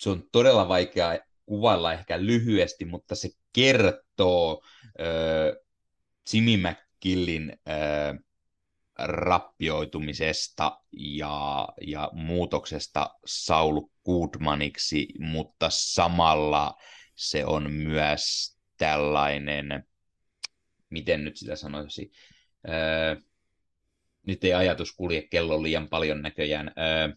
se 0.00 0.10
on 0.10 0.22
todella 0.32 0.68
vaikea 0.68 1.18
kuvailla 1.46 1.92
ehkä 1.92 2.20
lyhyesti, 2.20 2.84
mutta 2.84 3.14
se 3.14 3.28
kertoo 3.52 4.62
Jimmy 6.32 6.56
McKillin 6.56 7.52
rappioitumisesta 8.98 10.80
ja, 10.92 11.68
ja 11.80 12.10
muutoksesta 12.12 13.10
Saul 13.26 13.80
Goodmaniksi, 14.04 15.08
mutta 15.18 15.66
samalla 15.70 16.74
se 17.14 17.44
on 17.44 17.72
myös 17.72 18.56
tällainen, 18.76 19.84
miten 20.90 21.24
nyt 21.24 21.36
sitä 21.36 21.56
sanoisi, 21.56 22.10
öö, 22.68 23.16
nyt 24.26 24.44
ei 24.44 24.54
ajatus 24.54 24.92
kulje 24.92 25.22
kello 25.22 25.62
liian 25.62 25.88
paljon 25.88 26.22
näköjään. 26.22 26.72
Öö, 26.78 27.16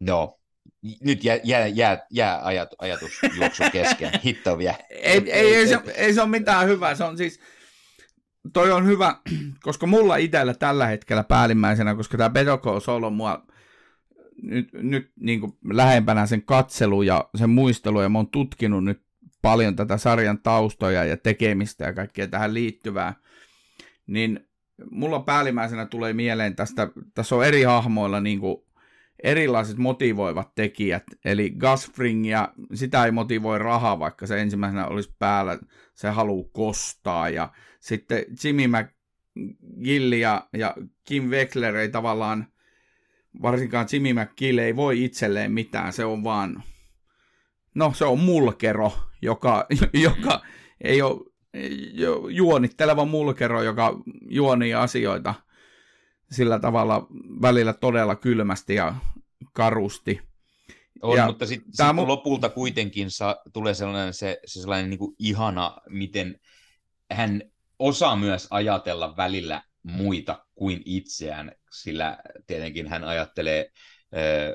no, 0.00 0.40
nyt 1.00 1.24
jää, 1.24 1.38
jää, 1.44 1.66
jää, 1.66 2.06
jää 2.10 2.44
ajat, 2.44 2.68
ajatus 2.78 3.12
juoksu 3.36 3.62
kesken. 3.72 4.10
Hitto 4.24 4.58
vielä. 4.58 4.78
Ei, 4.90 5.32
ei, 5.32 5.54
ei, 5.54 5.68
se, 5.68 5.78
ei 5.94 6.14
se 6.14 6.20
ole 6.20 6.30
mitään 6.30 6.68
hyvää. 6.68 6.94
Se 6.94 7.04
on 7.04 7.16
siis, 7.16 7.40
toi 8.52 8.72
on 8.72 8.86
hyvä, 8.86 9.16
koska 9.62 9.86
mulla 9.86 10.16
itsellä 10.16 10.54
tällä 10.54 10.86
hetkellä 10.86 11.24
päällimmäisenä, 11.24 11.94
koska 11.94 12.18
tämä 12.18 12.32
Saul 12.84 13.02
on 13.02 13.12
mua 13.12 13.46
nyt, 14.42 14.68
nyt 14.72 15.12
niin 15.20 15.40
kuin 15.40 15.52
lähempänä 15.72 16.26
sen 16.26 16.42
katselu 16.42 17.02
ja 17.02 17.28
sen 17.34 17.50
muistelu, 17.50 18.00
ja 18.00 18.08
mä 18.08 18.18
oon 18.18 18.30
tutkinut 18.30 18.84
nyt 18.84 19.02
paljon 19.42 19.76
tätä 19.76 19.96
sarjan 19.96 20.38
taustoja 20.38 21.04
ja 21.04 21.16
tekemistä 21.16 21.84
ja 21.84 21.92
kaikkea 21.92 22.28
tähän 22.28 22.54
liittyvää, 22.54 23.14
niin 24.06 24.48
mulla 24.90 25.20
päällimmäisenä 25.20 25.86
tulee 25.86 26.12
mieleen 26.12 26.56
tästä, 26.56 26.88
tässä 27.14 27.36
on 27.36 27.46
eri 27.46 27.62
hahmoilla 27.62 28.20
niin 28.20 28.38
kuin 28.38 28.67
erilaiset 29.22 29.78
motivoivat 29.78 30.54
tekijät, 30.54 31.02
eli 31.24 31.50
Gasfring 31.50 32.30
ja 32.30 32.52
sitä 32.74 33.04
ei 33.04 33.10
motivoi 33.10 33.58
raha, 33.58 33.98
vaikka 33.98 34.26
se 34.26 34.40
ensimmäisenä 34.40 34.86
olisi 34.86 35.14
päällä, 35.18 35.58
se 35.94 36.08
haluaa 36.08 36.48
kostaa, 36.52 37.28
ja 37.28 37.52
sitten 37.80 38.24
Jimmy 38.44 38.62
McGill 38.66 40.12
ja, 40.12 40.48
ja 40.52 40.74
Kim 41.04 41.24
Wexler 41.24 41.76
ei 41.76 41.88
tavallaan, 41.88 42.46
varsinkaan 43.42 43.86
Jimmy 43.92 44.12
McGill 44.12 44.58
ei 44.58 44.76
voi 44.76 45.04
itselleen 45.04 45.52
mitään, 45.52 45.92
se 45.92 46.04
on 46.04 46.24
vaan, 46.24 46.62
no 47.74 47.92
se 47.94 48.04
on 48.04 48.20
mulkero, 48.20 48.92
joka, 49.22 49.66
joka 50.04 50.40
ei 50.80 51.02
ole 51.02 51.20
juonitteleva 52.30 53.04
mulkero, 53.04 53.62
joka 53.62 53.94
juonii 54.30 54.74
asioita 54.74 55.34
sillä 56.30 56.58
tavalla 56.58 57.06
välillä 57.42 57.72
todella 57.72 58.16
kylmästi 58.16 58.74
ja 58.74 58.94
karusti. 59.52 60.20
On, 61.02 61.16
ja 61.16 61.26
mutta 61.26 61.46
sitten 61.46 61.72
sit 61.72 61.86
mu- 61.86 62.06
lopulta 62.06 62.48
kuitenkin 62.48 63.10
sa- 63.10 63.42
tulee 63.52 63.74
sellainen, 63.74 64.14
se, 64.14 64.40
se 64.46 64.60
sellainen 64.60 64.90
niin 64.90 64.98
kuin 64.98 65.16
ihana, 65.18 65.76
miten 65.88 66.40
hän 67.10 67.42
osaa 67.78 68.16
myös 68.16 68.46
ajatella 68.50 69.16
välillä 69.16 69.62
muita 69.82 70.46
kuin 70.54 70.82
itseään, 70.84 71.52
sillä 71.72 72.18
tietenkin 72.46 72.88
hän 72.88 73.04
ajattelee 73.04 73.70
äh, 74.14 74.54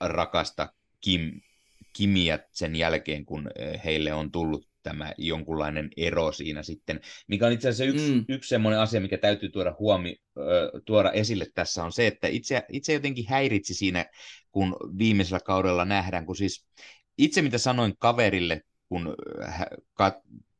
rakasta 0.00 0.72
Kim, 1.00 1.40
Kimiä 1.92 2.38
sen 2.52 2.76
jälkeen, 2.76 3.24
kun 3.26 3.50
heille 3.84 4.12
on 4.12 4.32
tullut 4.32 4.68
tämä 4.86 5.12
jonkunlainen 5.18 5.90
ero 5.96 6.32
siinä 6.32 6.62
sitten, 6.62 7.00
mikä 7.28 7.46
on 7.46 7.52
itse 7.52 7.68
asiassa 7.68 7.94
yksi, 7.94 8.12
mm. 8.12 8.24
yksi 8.28 8.48
semmoinen 8.48 8.80
asia, 8.80 9.00
mikä 9.00 9.18
täytyy 9.18 9.48
tuoda, 9.48 9.76
huomi, 9.78 10.16
tuoda 10.84 11.10
esille 11.10 11.46
tässä 11.54 11.84
on 11.84 11.92
se, 11.92 12.06
että 12.06 12.28
itse, 12.28 12.62
itse 12.72 12.92
jotenkin 12.92 13.28
häiritsi 13.28 13.74
siinä, 13.74 14.06
kun 14.52 14.76
viimeisellä 14.98 15.40
kaudella 15.40 15.84
nähdään, 15.84 16.26
kun 16.26 16.36
siis 16.36 16.66
itse 17.18 17.42
mitä 17.42 17.58
sanoin 17.58 17.94
kaverille, 17.98 18.62
kun 18.88 19.14
kat, 19.94 20.14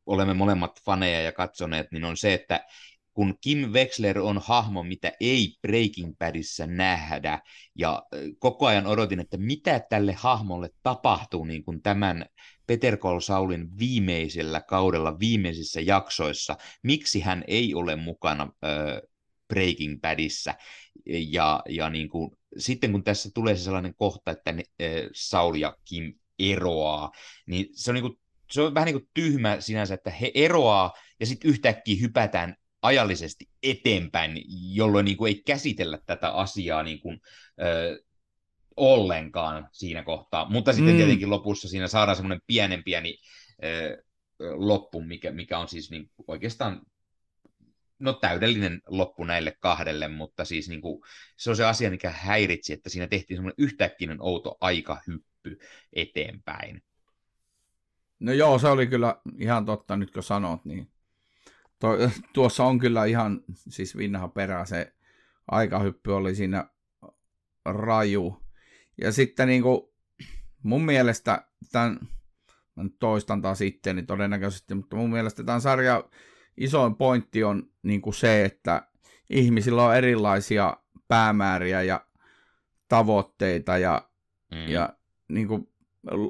olemme 0.05 0.33
molemmat 0.33 0.81
faneja 0.85 1.21
ja 1.21 1.31
katsoneet, 1.31 1.91
niin 1.91 2.05
on 2.05 2.17
se, 2.17 2.33
että 2.33 2.65
kun 3.13 3.35
Kim 3.41 3.57
Wexler 3.57 4.19
on 4.19 4.41
hahmo, 4.43 4.83
mitä 4.83 5.11
ei 5.21 5.53
Breaking 5.61 6.17
Badissa 6.19 6.67
nähdä, 6.67 7.39
ja 7.75 8.03
koko 8.39 8.65
ajan 8.65 8.87
odotin, 8.87 9.19
että 9.19 9.37
mitä 9.37 9.79
tälle 9.79 10.13
hahmolle 10.13 10.69
tapahtuu 10.83 11.45
niin 11.45 11.63
kuin 11.63 11.81
tämän 11.81 12.25
Peter 12.67 12.97
Call 12.97 13.19
Saulin 13.19 13.77
viimeisellä 13.79 14.61
kaudella, 14.61 15.19
viimeisissä 15.19 15.81
jaksoissa, 15.81 16.57
miksi 16.83 17.19
hän 17.19 17.43
ei 17.47 17.75
ole 17.75 17.95
mukana 17.95 18.43
äh, 18.43 19.01
Breaking 19.47 20.01
Badissa, 20.01 20.53
ja, 21.05 21.61
ja 21.69 21.89
niin 21.89 22.09
kuin, 22.09 22.31
sitten 22.57 22.91
kun 22.91 23.03
tässä 23.03 23.29
tulee 23.33 23.55
se 23.55 23.63
sellainen 23.63 23.95
kohta, 23.95 24.31
että 24.31 24.51
äh, 24.51 24.57
Saul 25.13 25.55
ja 25.55 25.77
Kim 25.85 26.13
eroaa, 26.39 27.11
niin 27.45 27.67
se 27.73 27.91
on, 27.91 27.95
niin 27.95 28.01
kuin, 28.01 28.19
se 28.51 28.61
on 28.61 28.73
vähän 28.73 28.85
niin 28.85 28.99
kuin 28.99 29.09
tyhmä 29.13 29.61
sinänsä, 29.61 29.93
että 29.93 30.11
he 30.11 30.31
eroaa, 30.33 30.93
ja 31.19 31.25
sitten 31.25 31.49
yhtäkkiä 31.49 31.97
hypätään 32.01 32.55
ajallisesti 32.81 33.45
eteenpäin, 33.63 34.41
jolloin 34.73 35.05
niin 35.05 35.17
kuin 35.17 35.29
ei 35.29 35.41
käsitellä 35.45 35.99
tätä 36.05 36.31
asiaa 36.31 36.83
niin 36.83 36.99
kuin, 36.99 37.19
ö, 37.61 38.03
ollenkaan 38.77 39.67
siinä 39.71 40.03
kohtaa. 40.03 40.49
Mutta 40.49 40.73
sitten 40.73 40.93
mm. 40.93 40.97
tietenkin 40.97 41.29
lopussa 41.29 41.69
siinä 41.69 41.87
saadaan 41.87 42.15
semmoinen 42.15 42.41
pienen 42.47 42.83
pieni 42.83 43.17
ö, 43.63 44.03
loppu, 44.39 45.01
mikä, 45.01 45.31
mikä 45.31 45.59
on 45.59 45.67
siis 45.67 45.91
niin 45.91 46.11
oikeastaan 46.27 46.81
no 47.99 48.13
täydellinen 48.13 48.81
loppu 48.87 49.23
näille 49.23 49.57
kahdelle, 49.59 50.07
mutta 50.07 50.45
siis 50.45 50.69
niin 50.69 50.81
kuin, 50.81 51.01
se 51.37 51.49
on 51.49 51.55
se 51.55 51.65
asia, 51.65 51.89
mikä 51.89 52.09
häiritsi, 52.09 52.73
että 52.73 52.89
siinä 52.89 53.07
tehtiin 53.07 53.37
semmoinen 53.37 53.65
yhtäkkinen 53.65 54.17
outo 54.21 54.57
aikahyppy 54.61 55.59
eteenpäin. 55.93 56.83
No 58.19 58.33
joo, 58.33 58.59
se 58.59 58.67
oli 58.67 58.87
kyllä 58.87 59.21
ihan 59.39 59.65
totta 59.65 59.97
nyt 59.97 60.11
kun 60.11 60.23
sanot, 60.23 60.65
niin 60.65 60.91
to, 61.79 61.87
tuossa 62.33 62.63
on 62.63 62.79
kyllä 62.79 63.05
ihan 63.05 63.41
siis 63.49 63.97
vinha 63.97 64.27
perä, 64.27 64.65
se 64.65 64.93
aikahyppy 65.47 66.11
oli 66.11 66.35
siinä 66.35 66.69
raju. 67.65 68.46
Ja 69.01 69.11
sitten 69.11 69.47
niin 69.47 69.63
kuin, 69.63 69.81
mun 70.63 70.85
mielestä 70.85 71.47
tämän, 71.71 71.99
mä 72.75 72.83
nyt 72.83 72.95
toistan 72.99 73.41
taas 73.41 73.61
itseäni 73.61 74.03
todennäköisesti, 74.03 74.75
mutta 74.75 74.95
mun 74.95 75.09
mielestä 75.09 75.43
tämän 75.43 75.61
sarjan 75.61 76.03
isoin 76.57 76.95
pointti 76.95 77.43
on 77.43 77.69
niin 77.83 78.01
kuin 78.01 78.13
se, 78.13 78.45
että 78.45 78.87
ihmisillä 79.29 79.83
on 79.83 79.95
erilaisia 79.95 80.77
päämääriä 81.07 81.81
ja 81.81 82.05
tavoitteita 82.87 83.77
ja, 83.77 84.09
mm. 84.51 84.67
ja 84.67 84.89
niin 85.27 85.47
kuin 85.47 85.69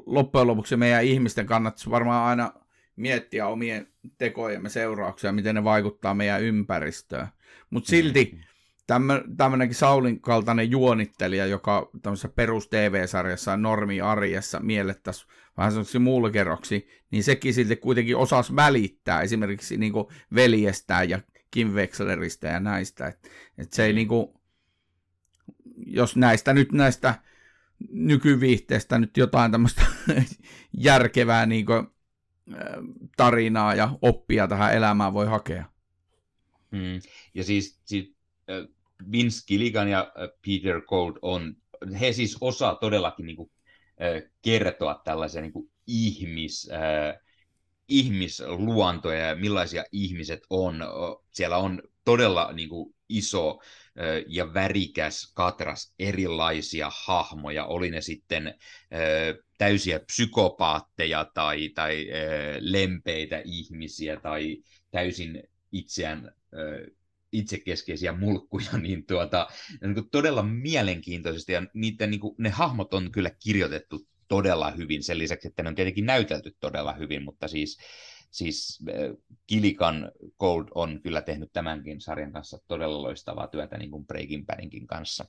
loppujen 0.06 0.46
lopuksi 0.46 0.76
meidän 0.76 1.04
ihmisten 1.04 1.46
kannattaisi 1.46 1.90
varmaan 1.90 2.26
aina 2.26 2.52
miettiä 2.96 3.46
omien 3.46 3.88
tekojemme 4.18 4.68
seurauksia, 4.68 5.32
miten 5.32 5.54
ne 5.54 5.64
vaikuttaa 5.64 6.14
meidän 6.14 6.42
ympäristöön. 6.42 7.28
Mutta 7.70 7.90
silti 7.90 8.40
mm. 8.88 9.36
tämmöinenkin 9.36 9.76
Saulin 9.76 10.20
kaltainen 10.20 10.70
juonittelija, 10.70 11.46
joka 11.46 11.90
tämmöisessä 12.02 12.28
perus 12.28 12.68
TV-sarjassa 12.68 13.56
normi 13.56 14.00
arjessa 14.00 14.60
miellettäisiin 14.60 15.30
vähän 15.56 15.72
semmoiksi 15.72 15.98
mulkeroksi, 15.98 16.88
niin 17.10 17.24
sekin 17.24 17.54
silti 17.54 17.76
kuitenkin 17.76 18.16
osasi 18.16 18.56
välittää 18.56 19.20
esimerkiksi 19.20 19.76
niin 19.76 19.92
veljestään 20.34 21.10
ja 21.10 21.20
Kim 21.50 21.68
Wexleristä 21.68 22.48
ja 22.48 22.60
näistä. 22.60 23.06
Et, 23.06 23.30
et 23.58 23.72
se 23.72 23.84
ei 23.84 23.92
mm. 23.92 23.96
niin 23.96 24.08
kuin, 24.08 24.28
jos 25.86 26.16
näistä 26.16 26.54
nyt 26.54 26.72
näistä 26.72 27.14
nykyviihteestä 27.90 28.98
nyt 28.98 29.16
jotain 29.16 29.52
tämmöistä 29.52 29.82
järkevää 30.78 31.46
niin 31.46 31.66
kuin, 31.66 31.86
tarinaa 33.16 33.74
ja 33.74 33.98
oppia 34.02 34.48
tähän 34.48 34.74
elämään 34.74 35.12
voi 35.12 35.26
hakea. 35.26 35.64
Mm. 36.70 37.00
Ja 37.34 37.44
siis, 37.44 37.80
siis 37.84 38.14
Vince 39.12 39.46
Gilligan 39.46 39.88
ja 39.88 40.12
Peter 40.46 40.80
Gold 40.80 41.16
on, 41.22 41.56
he 42.00 42.12
siis 42.12 42.36
osaa 42.40 42.74
todellakin 42.74 43.26
niin 43.26 43.36
kuin, 43.36 43.50
kertoa 44.42 45.00
tällaisia 45.04 45.40
niin 45.40 45.52
kuin 45.52 45.70
ihmis, 45.86 46.68
ihmisluontoja 47.88 49.26
ja 49.26 49.36
millaisia 49.36 49.84
ihmiset 49.92 50.40
on. 50.50 50.84
Siellä 51.30 51.56
on 51.56 51.82
todella 52.04 52.52
niin 52.52 52.68
kuin, 52.68 52.94
iso 53.08 53.60
ja 54.26 54.54
värikäs 54.54 55.32
katras 55.34 55.94
erilaisia 55.98 56.90
hahmoja, 57.04 57.64
oli 57.64 57.90
ne 57.90 58.00
sitten 58.00 58.54
täysiä 59.58 60.00
psykopaatteja 60.00 61.30
tai, 61.34 61.68
tai 61.68 62.06
lempeitä 62.60 63.42
ihmisiä 63.44 64.20
tai 64.20 64.56
täysin 64.90 65.42
itseään 65.72 66.34
itsekeskeisiä 67.32 68.12
mulkkuja, 68.12 68.78
niin, 68.82 69.06
tuota, 69.06 69.48
niin 69.82 69.94
kuin 69.94 70.10
todella 70.10 70.42
mielenkiintoisesti, 70.42 71.52
ja 71.52 71.62
niiden, 71.74 72.10
niin 72.10 72.20
kuin, 72.20 72.34
ne 72.38 72.48
hahmot 72.48 72.94
on 72.94 73.12
kyllä 73.12 73.30
kirjoitettu 73.30 74.06
todella 74.28 74.70
hyvin, 74.70 75.02
sen 75.02 75.18
lisäksi, 75.18 75.48
että 75.48 75.62
ne 75.62 75.68
on 75.68 75.74
tietenkin 75.74 76.06
näytelty 76.06 76.56
todella 76.60 76.92
hyvin, 76.92 77.24
mutta 77.24 77.48
siis, 77.48 77.78
siis 78.30 78.84
Kilikan 79.46 80.12
Gold 80.38 80.68
on 80.74 81.00
kyllä 81.02 81.22
tehnyt 81.22 81.52
tämänkin 81.52 82.00
sarjan 82.00 82.32
kanssa 82.32 82.58
todella 82.68 83.02
loistavaa 83.02 83.46
työtä, 83.46 83.78
niin 83.78 83.90
kuin 83.90 84.06
Breaking 84.06 84.46
Badinkin 84.46 84.86
kanssa. 84.86 85.24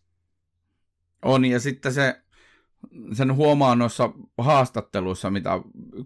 On, 1.25 1.45
ja 1.45 1.59
sitten 1.59 1.93
se, 1.93 2.21
sen 3.13 3.35
huomaa 3.35 3.75
noissa 3.75 4.13
haastatteluissa, 4.37 5.29
mitä 5.29 5.49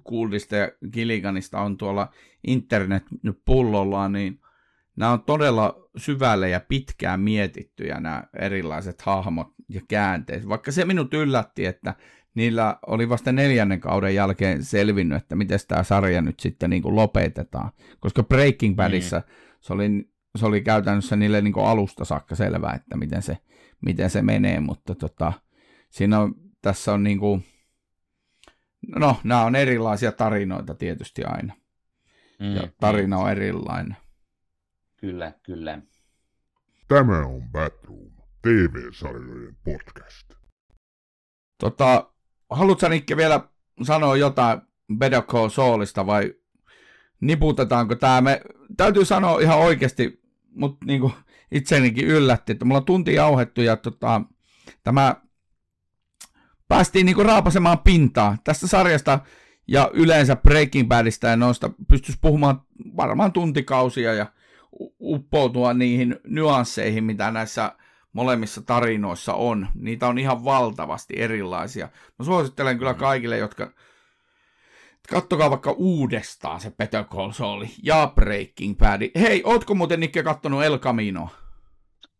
Kuldista 0.03 0.55
ja 0.55 0.71
Gilliganista 0.91 1.59
on 1.59 1.77
tuolla 1.77 2.13
internet 2.47 3.03
nyt 3.23 3.39
pullollaan, 3.45 4.11
niin 4.11 4.39
nämä 4.95 5.11
on 5.11 5.23
todella 5.23 5.89
syvälle 5.97 6.49
ja 6.49 6.59
pitkään 6.59 7.19
mietittyjä 7.19 7.99
nämä 7.99 8.23
erilaiset 8.39 9.01
hahmot 9.01 9.47
ja 9.69 9.81
käänteet. 9.87 10.49
Vaikka 10.49 10.71
se 10.71 10.85
minut 10.85 11.13
yllätti, 11.13 11.65
että 11.65 11.95
niillä 12.35 12.77
oli 12.87 13.09
vasta 13.09 13.31
neljännen 13.31 13.79
kauden 13.79 14.15
jälkeen 14.15 14.63
selvinnyt, 14.63 15.17
että 15.17 15.35
miten 15.35 15.59
tämä 15.67 15.83
sarja 15.83 16.21
nyt 16.21 16.39
sitten 16.39 16.69
niin 16.69 16.81
kuin 16.81 16.95
lopetetaan. 16.95 17.71
Koska 17.99 18.23
Breaking 18.23 18.75
Badissa 18.75 19.19
mm. 19.19 19.23
se, 19.61 19.73
oli, 19.73 20.09
se 20.35 20.45
oli 20.45 20.61
käytännössä 20.61 21.15
niille 21.15 21.41
niin 21.41 21.53
kuin 21.53 21.65
alusta 21.65 22.05
saakka 22.05 22.35
selvää, 22.35 22.73
että 22.73 22.97
miten 22.97 23.21
se, 23.21 23.37
miten 23.81 24.09
se 24.09 24.21
menee, 24.21 24.59
mutta 24.59 24.95
tota, 24.95 25.33
siinä 25.89 26.19
on, 26.19 26.35
tässä 26.61 26.93
on 26.93 27.03
niin 27.03 27.19
kuin, 27.19 27.45
no 28.95 29.15
nämä 29.23 29.43
on 29.43 29.55
erilaisia 29.55 30.11
tarinoita 30.11 30.75
tietysti 30.75 31.23
aina. 31.23 31.53
Mm, 32.39 32.55
ja 32.55 32.67
tarina 32.79 33.17
on 33.17 33.31
erilainen. 33.31 33.97
Kyllä, 35.03 35.33
kyllä. 35.43 35.81
Tämä 36.87 37.25
on 37.25 37.41
Batroom, 37.51 38.11
TV-sarjojen 38.41 39.57
podcast. 39.63 40.33
Tota, 41.59 42.11
haluatko 42.49 42.89
Nikke 42.89 43.17
vielä 43.17 43.47
sanoa 43.81 44.17
jotain 44.17 44.61
Call 45.27 45.49
Saulista 45.49 46.05
vai 46.05 46.35
niputetaanko 47.21 47.95
tämä? 47.95 48.21
Me, 48.21 48.41
täytyy 48.77 49.05
sanoa 49.05 49.39
ihan 49.39 49.59
oikeasti, 49.59 50.21
mutta 50.55 50.85
niinku 50.85 51.11
itsenikin 51.51 52.07
yllätti, 52.07 52.51
että 52.51 52.65
mulla 52.65 52.79
on 52.79 52.85
tunti 52.85 53.13
jauhettu 53.13 53.61
ja 53.61 53.77
tota, 53.77 54.21
tämä 54.83 55.15
päästiin 56.67 57.05
niinku 57.05 57.23
raapasemaan 57.23 57.79
pintaa 57.79 58.37
tästä 58.43 58.67
sarjasta 58.67 59.19
ja 59.67 59.89
yleensä 59.93 60.35
Breaking 60.35 60.87
Badista 60.87 61.27
ja 61.27 61.35
noista 61.35 61.69
pystyisi 61.87 62.19
puhumaan 62.21 62.61
varmaan 62.97 63.31
tuntikausia 63.31 64.13
ja 64.13 64.25
uppoutua 65.01 65.73
niihin 65.73 66.15
nyansseihin, 66.23 67.03
mitä 67.03 67.31
näissä 67.31 67.75
molemmissa 68.13 68.61
tarinoissa 68.61 69.33
on. 69.33 69.67
Niitä 69.75 70.07
on 70.07 70.17
ihan 70.17 70.43
valtavasti 70.43 71.13
erilaisia. 71.17 71.89
Mä 72.19 72.25
suosittelen 72.25 72.77
kyllä 72.77 72.93
kaikille, 72.93 73.37
jotka 73.37 73.71
kattokaa 75.09 75.49
vaikka 75.49 75.71
uudestaan 75.71 76.61
se 76.61 76.71
Better 76.71 77.03
Call 77.03 77.31
Saul 77.31 77.65
ja 77.83 78.11
Breaking 78.15 78.77
Bad. 78.77 79.01
Hei, 79.19 79.41
ootko 79.45 79.75
muuten 79.75 79.99
Nikke 79.99 80.23
kattonut 80.23 80.63
El 80.63 80.79
Camino? 80.79 81.29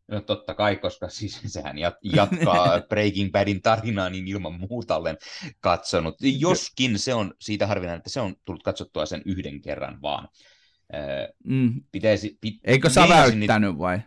No 0.07 0.21
totta 0.21 0.53
kai, 0.53 0.75
koska 0.75 1.09
siis 1.09 1.41
sehän 1.45 1.77
jatkaa 2.03 2.81
Breaking 2.89 3.31
Badin 3.31 3.61
tarinaa, 3.61 4.09
niin 4.09 4.27
ilman 4.27 4.53
muuta 4.53 4.95
olen 4.95 5.17
katsonut. 5.59 6.15
Joskin 6.21 6.99
se 6.99 7.13
on 7.13 7.33
siitä 7.39 7.67
harvinainen, 7.67 7.97
että 7.97 8.09
se 8.09 8.19
on 8.19 8.35
tullut 8.45 8.63
katsottua 8.63 9.05
sen 9.05 9.21
yhden 9.25 9.61
kerran 9.61 10.01
vaan. 10.01 10.27
Mm. 11.43 11.81
Pitäisi, 11.91 12.37
pit, 12.41 12.55
Eikö 12.63 12.89
sä 12.89 13.09
väyttänyt 13.09 13.77
vai? 13.77 13.99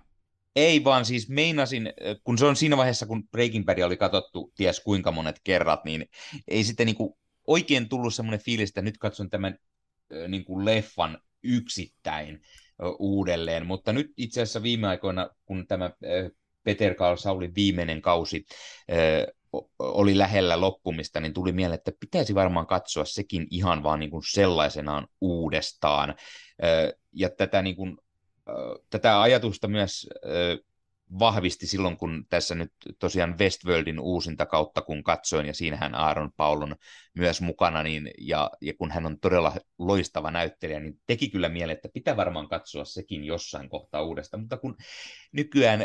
Ei 0.56 0.84
vaan 0.84 1.04
siis 1.04 1.28
meinasin, 1.28 1.92
kun 2.24 2.38
se 2.38 2.46
on 2.46 2.56
siinä 2.56 2.76
vaiheessa, 2.76 3.06
kun 3.06 3.28
Breaking 3.28 3.64
Bad 3.64 3.78
oli 3.78 3.96
katsottu 3.96 4.52
ties 4.56 4.80
kuinka 4.80 5.12
monet 5.12 5.40
kerrat, 5.44 5.84
niin 5.84 6.08
ei 6.48 6.64
sitten 6.64 6.86
niin 6.86 6.96
kuin 6.96 7.14
oikein 7.46 7.88
tullut 7.88 8.14
semmoinen 8.14 8.40
fiilis, 8.40 8.70
että 8.70 8.82
nyt 8.82 8.98
katson 8.98 9.30
tämän 9.30 9.58
niin 10.28 10.44
kuin 10.44 10.64
leffan 10.64 11.18
yksittäin 11.42 12.42
uudelleen, 12.98 13.66
mutta 13.66 13.92
nyt 13.92 14.12
itse 14.16 14.42
asiassa 14.42 14.62
viime 14.62 14.88
aikoina, 14.88 15.30
kun 15.46 15.66
tämä 15.66 15.90
Peter 16.64 16.94
Carl 16.94 17.16
Saulin 17.16 17.54
viimeinen 17.54 18.02
kausi 18.02 18.46
oli 19.78 20.18
lähellä 20.18 20.60
loppumista, 20.60 21.20
niin 21.20 21.34
tuli 21.34 21.52
mieleen, 21.52 21.78
että 21.78 21.92
pitäisi 22.00 22.34
varmaan 22.34 22.66
katsoa 22.66 23.04
sekin 23.04 23.46
ihan 23.50 23.82
vaan 23.82 24.00
niin 24.00 24.10
kuin 24.10 24.22
sellaisenaan 24.30 25.08
uudestaan. 25.20 26.14
Ja 27.12 27.30
tätä, 27.30 27.62
niin 27.62 27.76
kuin, 27.76 27.96
tätä 28.90 29.20
ajatusta 29.20 29.68
myös 29.68 30.08
vahvisti 31.18 31.66
silloin, 31.66 31.96
kun 31.96 32.26
tässä 32.28 32.54
nyt 32.54 32.72
tosiaan 32.98 33.38
Westworldin 33.38 34.00
uusinta 34.00 34.46
kautta, 34.46 34.82
kun 34.82 35.02
katsoin, 35.02 35.46
ja 35.46 35.54
siinähän 35.54 35.94
Aaron 35.94 36.32
Paul 36.36 36.62
on 36.62 36.76
myös 37.14 37.40
mukana, 37.40 37.82
niin, 37.82 38.10
ja, 38.18 38.50
ja 38.60 38.72
kun 38.78 38.90
hän 38.90 39.06
on 39.06 39.20
todella 39.20 39.52
loistava 39.78 40.30
näyttelijä, 40.30 40.80
niin 40.80 41.00
teki 41.06 41.30
kyllä 41.30 41.48
mieleen, 41.48 41.76
että 41.76 41.88
pitää 41.94 42.16
varmaan 42.16 42.48
katsoa 42.48 42.84
sekin 42.84 43.24
jossain 43.24 43.68
kohtaa 43.68 44.02
uudestaan, 44.02 44.40
mutta 44.40 44.56
kun 44.56 44.76
nykyään 45.32 45.80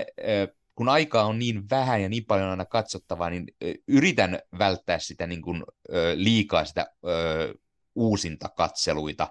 kun 0.75 0.89
aikaa 0.89 1.25
on 1.25 1.39
niin 1.39 1.69
vähän 1.69 2.01
ja 2.01 2.09
niin 2.09 2.25
paljon 2.25 2.49
aina 2.49 2.65
katsottavaa, 2.65 3.29
niin 3.29 3.45
yritän 3.87 4.39
välttää 4.59 4.99
sitä 4.99 5.27
niin 5.27 5.41
kuin, 5.41 5.63
liikaa 6.15 6.65
sitä 6.65 6.87
uusinta 7.95 8.49
katseluita, 8.49 9.27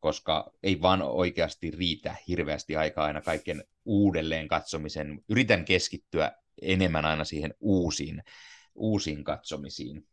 koska 0.00 0.52
ei 0.62 0.80
vaan 0.80 1.02
oikeasti 1.02 1.70
riitä 1.70 2.16
hirveästi 2.28 2.76
aikaa 2.76 3.04
aina 3.04 3.20
kaiken 3.20 3.64
uudelleen 3.84 4.48
katsomisen. 4.48 5.24
Yritän 5.28 5.64
keskittyä 5.64 6.32
enemmän 6.62 7.04
aina 7.04 7.24
siihen 7.24 7.54
uusiin, 7.60 8.22
uusiin 8.74 9.24
katsomisiin. 9.24 10.06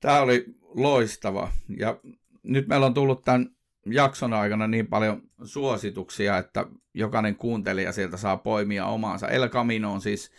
Tämä 0.00 0.20
oli 0.20 0.44
loistava. 0.60 1.52
Ja 1.78 2.00
nyt 2.42 2.68
meillä 2.68 2.86
on 2.86 2.94
tullut 2.94 3.24
tämän 3.24 3.56
jakson 3.92 4.32
aikana 4.32 4.66
niin 4.66 4.86
paljon 4.86 5.22
suosituksia, 5.44 6.38
että 6.38 6.66
jokainen 6.94 7.36
kuuntelija 7.36 7.92
sieltä 7.92 8.16
saa 8.16 8.36
poimia 8.36 8.86
omaansa. 8.86 9.28
El 9.28 9.48
Camino 9.48 9.92
on 9.92 10.00
siis 10.00 10.32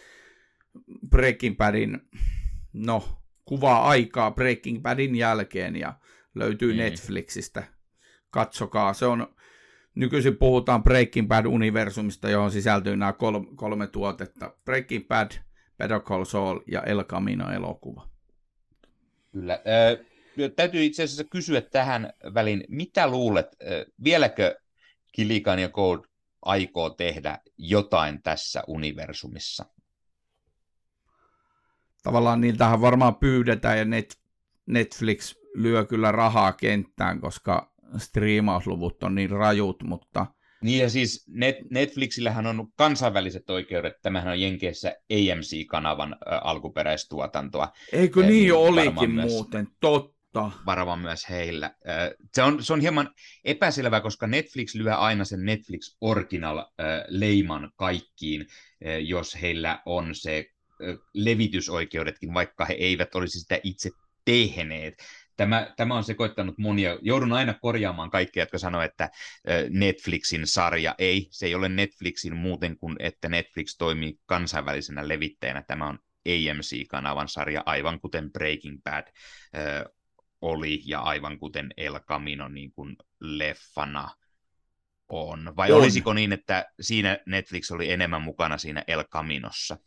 Breaking 1.10 1.58
Badin, 1.58 2.00
no, 2.74 3.04
kuvaa 3.46 3.90
aikaa 3.90 4.32
Breaking 4.32 4.82
Badin 4.82 5.16
jälkeen 5.16 5.76
ja 5.76 5.94
löytyy 6.36 6.74
mm. 6.74 6.78
Netflixistä. 6.78 7.64
Katsokaa, 8.30 8.94
se 8.94 9.06
on, 9.06 9.36
nykyisin 9.96 10.38
puhutaan 10.38 10.84
Breaking 10.84 11.28
Bad-universumista, 11.28 12.30
johon 12.30 12.52
sisältyy 12.52 12.96
nämä 12.98 13.14
kolme, 13.14 13.48
kolme 13.56 13.88
tuotetta. 13.88 14.54
Breaking 14.66 15.08
Bad, 15.08 15.32
Better 15.78 16.00
Call 16.00 16.24
Saul 16.24 16.60
ja 16.68 16.82
El 16.82 17.04
Camino-elokuva. 17.04 18.10
Kyllä. 19.32 19.54
Äh, 19.54 20.06
täytyy 20.56 20.86
itse 20.86 21.04
asiassa 21.04 21.24
kysyä 21.24 21.62
tähän 21.62 22.14
väliin, 22.34 22.64
mitä 22.70 23.08
luulet, 23.08 23.48
vieläkö 24.04 24.60
Kilikan 25.12 25.60
ja 25.60 25.70
Gold 25.70 26.06
aikoo 26.42 26.90
tehdä 26.90 27.40
jotain 27.58 28.24
tässä 28.24 28.64
universumissa? 28.68 29.66
Tavallaan 32.04 32.42
niiltähän 32.42 32.82
varmaan 32.82 33.16
pyydetään 33.16 33.78
ja 33.78 33.86
net, 33.86 34.20
Netflix 34.66 35.36
lyö 35.56 35.86
kyllä 35.86 36.12
rahaa 36.12 36.54
kenttään, 36.54 37.22
koska 37.22 37.74
striimausluvut 37.98 39.04
on 39.04 39.16
niin 39.16 39.30
rajut, 39.30 39.84
mutta... 39.84 40.26
Niin 40.62 40.82
ja 40.82 40.90
siis 40.90 41.26
Net, 41.28 41.56
Netflixillähän 41.72 42.48
on 42.48 42.68
kansainväliset 42.76 43.50
oikeudet, 43.50 43.94
tämähän 44.02 44.32
on 44.32 44.42
Jenkeissä 44.42 44.96
AMC-kanavan 45.14 46.14
ä, 46.14 46.40
alkuperäistuotantoa. 46.40 47.72
Eikö 47.94 48.20
niin, 48.20 48.30
niin 48.30 48.54
olikin 48.54 49.12
myös... 49.12 49.32
muuten, 49.32 49.68
totta 49.80 50.19
Totta. 50.34 50.60
varava 50.66 50.96
myös 50.96 51.30
heillä. 51.30 51.76
Se 52.34 52.44
on, 52.44 52.64
se 52.64 52.74
on 52.74 52.82
hieman 52.82 53.14
epäselvää, 53.44 54.02
koska 54.02 54.28
Netflix 54.28 54.76
lyö 54.76 54.96
aina 54.96 55.26
sen 55.26 55.46
Netflix 55.46 55.98
Original-leiman 56.02 57.72
kaikkiin, 57.76 58.48
jos 59.06 59.42
heillä 59.42 59.82
on 59.86 60.16
se 60.16 60.46
levitysoikeudetkin, 61.14 62.34
vaikka 62.34 62.66
he 62.66 62.74
eivät 62.74 63.16
olisi 63.16 63.40
sitä 63.40 63.60
itse 63.64 63.90
tehneet. 64.26 65.04
Tämä, 65.38 65.74
tämä 65.78 65.96
on 65.96 66.04
sekoittanut 66.04 66.58
monia. 66.58 66.98
Joudun 67.02 67.34
aina 67.34 67.54
korjaamaan 67.54 68.10
kaikkia, 68.10 68.44
jotka 68.44 68.58
sanoo, 68.58 68.82
että 68.82 69.10
Netflixin 69.70 70.48
sarja 70.48 70.96
ei. 70.98 71.28
Se 71.32 71.46
ei 71.46 71.56
ole 71.56 71.70
Netflixin 71.70 72.36
muuten 72.36 72.78
kuin, 72.78 72.96
että 73.00 73.30
Netflix 73.30 73.78
toimii 73.78 74.20
kansainvälisenä 74.26 75.08
levittäjänä. 75.08 75.64
Tämä 75.68 75.88
on 75.88 76.00
AMC-kanavan 76.28 77.28
sarja, 77.28 77.64
aivan 77.66 78.00
kuten 78.00 78.32
Breaking 78.32 78.80
Bad 78.84 79.08
oli, 80.42 80.82
ja 80.86 81.00
aivan 81.00 81.40
kuten 81.40 81.74
El 81.78 82.00
Camino 82.00 82.48
niin 82.48 82.72
kuin 82.72 82.96
leffana 83.20 84.10
on. 85.10 85.54
Vai 85.56 85.72
on. 85.72 85.78
olisiko 85.80 86.14
niin, 86.14 86.34
että 86.34 86.66
siinä 86.82 87.18
Netflix 87.26 87.72
oli 87.72 87.92
enemmän 87.92 88.22
mukana 88.22 88.58
siinä 88.58 88.84
El 88.88 89.04
Caminossa? 89.04 89.78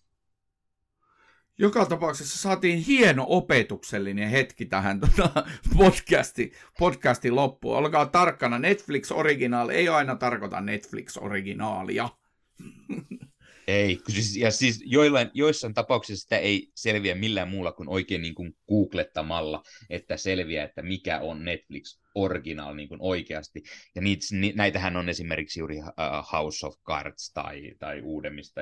joka 1.59 1.87
tapauksessa 1.87 2.39
saatiin 2.39 2.79
hieno 2.79 3.27
opetuksellinen 3.29 4.29
hetki 4.29 4.67
tähän 4.67 5.01
tota, 5.01 5.31
podcasti, 5.79 6.53
podcastin 6.79 7.37
loppuun. 7.37 7.77
Olkaa 7.77 8.07
tarkkana, 8.07 8.59
Netflix 8.59 9.11
Original 9.11 9.69
ei 9.69 9.89
aina 9.89 10.17
tarkoita 10.17 10.61
Netflix 10.61 11.17
Originaalia. 11.17 12.09
Ei, 13.67 14.01
siis, 14.09 14.37
ja 14.37 14.51
siis 14.51 14.83
joillain, 14.87 15.31
joissain 15.35 15.75
tapauksissa 15.75 16.23
sitä 16.23 16.39
ei 16.39 16.71
selviä 16.75 17.15
millään 17.15 17.49
muulla 17.49 17.73
kuin 17.73 17.89
oikein 17.89 18.23
niin 18.23 18.35
kuin 18.35 18.57
googlettamalla, 18.69 19.63
että 19.91 20.17
selviää, 20.17 20.65
että 20.65 20.83
mikä 20.83 21.21
on 21.21 21.45
Netflix 21.45 22.01
original 22.15 22.75
niin 22.75 22.89
kuin 22.89 23.01
oikeasti. 23.01 23.63
Ja 23.95 24.03
niitä, 24.03 24.27
ni, 24.31 24.53
näitähän 24.57 24.97
on 24.97 25.09
esimerkiksi 25.09 25.61
juuri 25.61 25.79
uh, 25.79 26.33
House 26.33 26.67
of 26.67 26.75
Cards 26.87 27.33
tai, 27.35 27.73
tai 27.79 28.01
uudemmista 28.01 28.61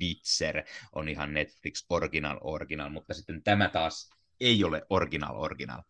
Witcher 0.00 0.62
on 0.92 1.08
ihan 1.08 1.34
Netflix 1.34 1.86
original 1.88 2.38
original, 2.40 2.90
mutta 2.90 3.14
sitten 3.14 3.42
tämä 3.42 3.68
taas 3.68 4.10
ei 4.40 4.64
ole 4.64 4.82
original 4.90 5.34
original. 5.36 5.82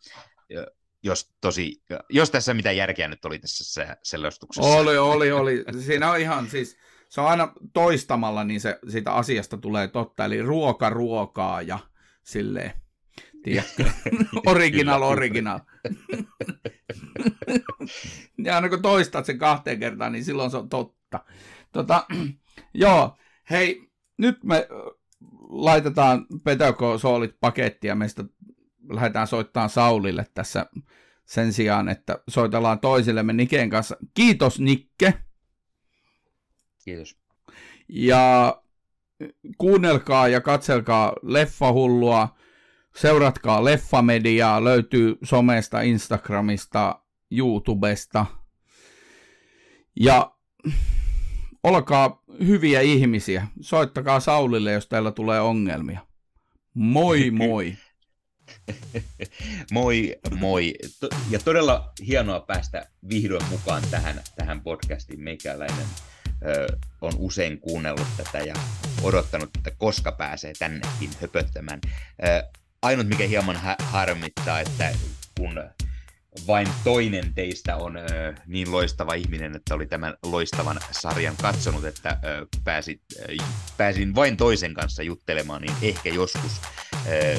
Jos, 1.02 1.30
tosi, 1.40 1.82
jos 2.10 2.30
tässä 2.30 2.54
mitä 2.54 2.72
järkeä 2.72 3.08
nyt 3.08 3.24
oli 3.24 3.38
tässä 3.38 3.96
selostuksessa. 4.02 4.70
Oli, 4.70 4.98
oli, 4.98 5.32
oli. 5.32 5.64
Siinä 5.80 6.10
on 6.10 6.20
ihan 6.20 6.50
siis 6.50 6.76
se 7.14 7.20
on 7.20 7.28
aina 7.28 7.52
toistamalla, 7.72 8.44
niin 8.44 8.60
se 8.60 8.78
siitä 8.88 9.12
asiasta 9.12 9.56
tulee 9.56 9.88
totta. 9.88 10.24
Eli 10.24 10.42
ruoka 10.42 10.90
ruokaa 10.90 11.62
ja 11.62 11.78
silleen, 12.22 12.72
tiedätkö, 13.42 13.84
original, 14.46 15.02
original. 15.02 15.60
ja 18.44 18.54
aina 18.54 18.68
kun 18.68 18.82
toistat 18.82 19.26
sen 19.26 19.38
kahteen 19.38 19.80
kertaan, 19.80 20.12
niin 20.12 20.24
silloin 20.24 20.50
se 20.50 20.56
on 20.56 20.68
totta. 20.68 21.20
Tota, 21.72 22.06
joo, 22.74 23.16
hei, 23.50 23.90
nyt 24.18 24.44
me 24.44 24.68
laitetaan 25.48 26.26
Petoko 26.44 26.98
Soolit 26.98 27.36
pakettia, 27.40 27.94
meistä 27.94 28.24
lähdetään 28.88 29.26
soittamaan 29.26 29.70
Saulille 29.70 30.26
tässä 30.34 30.66
sen 31.24 31.52
sijaan, 31.52 31.88
että 31.88 32.18
soitellaan 32.28 32.80
toisillemme 32.80 33.32
Niken 33.32 33.70
kanssa. 33.70 33.96
Kiitos 34.14 34.60
Nikke. 34.60 35.14
Kiitos. 36.84 37.16
Ja 37.88 38.56
kuunnelkaa 39.58 40.28
ja 40.28 40.40
katselkaa 40.40 41.12
Leffahullua, 41.22 42.36
seuratkaa 42.96 43.64
Leffamediaa, 43.64 44.64
löytyy 44.64 45.16
somesta, 45.22 45.80
Instagramista, 45.80 47.00
YouTubesta. 47.30 48.26
Ja 50.00 50.34
olkaa 51.62 52.22
hyviä 52.46 52.80
ihmisiä. 52.80 53.48
Soittakaa 53.60 54.20
Saulille, 54.20 54.72
jos 54.72 54.86
teillä 54.86 55.12
tulee 55.12 55.40
ongelmia. 55.40 56.00
Moi 56.74 57.30
moi! 57.48 57.76
moi 59.72 60.16
moi! 60.38 60.74
Ja 61.30 61.38
todella 61.38 61.92
hienoa 62.06 62.40
päästä 62.40 62.90
vihdoin 63.08 63.44
mukaan 63.50 63.82
tähän, 63.90 64.22
tähän 64.36 64.60
podcastiin 64.60 65.20
meikäläinen 65.20 65.86
on 67.00 67.12
usein 67.16 67.60
kuunnellut 67.60 68.16
tätä 68.16 68.38
ja 68.38 68.54
odottanut, 69.02 69.50
että 69.56 69.70
koska 69.78 70.12
pääsee 70.12 70.52
tännekin 70.58 71.10
höpöttämään. 71.20 71.80
Ainut, 72.82 73.06
mikä 73.06 73.26
hieman 73.26 73.60
harmittaa, 73.78 74.60
että 74.60 74.94
kun 75.38 75.64
vain 76.46 76.68
toinen 76.84 77.34
teistä 77.34 77.76
on 77.76 77.96
ö, 77.96 78.34
niin 78.46 78.72
loistava 78.72 79.14
ihminen, 79.14 79.56
että 79.56 79.74
oli 79.74 79.86
tämän 79.86 80.14
loistavan 80.22 80.80
sarjan 80.90 81.36
katsonut, 81.42 81.84
että 81.84 82.18
ö, 82.24 82.46
pääsit, 82.64 83.02
ö, 83.18 83.36
pääsin 83.76 84.14
vain 84.14 84.36
toisen 84.36 84.74
kanssa 84.74 85.02
juttelemaan, 85.02 85.62
niin 85.62 85.74
ehkä 85.82 86.08
joskus 86.08 86.60
ö, 87.06 87.38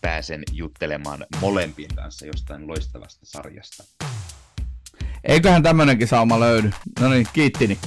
pääsen 0.00 0.42
juttelemaan 0.52 1.26
molempien 1.40 1.94
kanssa 1.94 2.26
jostain 2.26 2.68
loistavasta 2.68 3.26
sarjasta. 3.26 3.84
Eiköhän 5.24 5.62
tämmönenkin 5.62 6.08
sauma 6.08 6.40
löydy. 6.40 6.70
No 7.00 7.08
niin, 7.08 7.26
kiitti. 7.32 7.78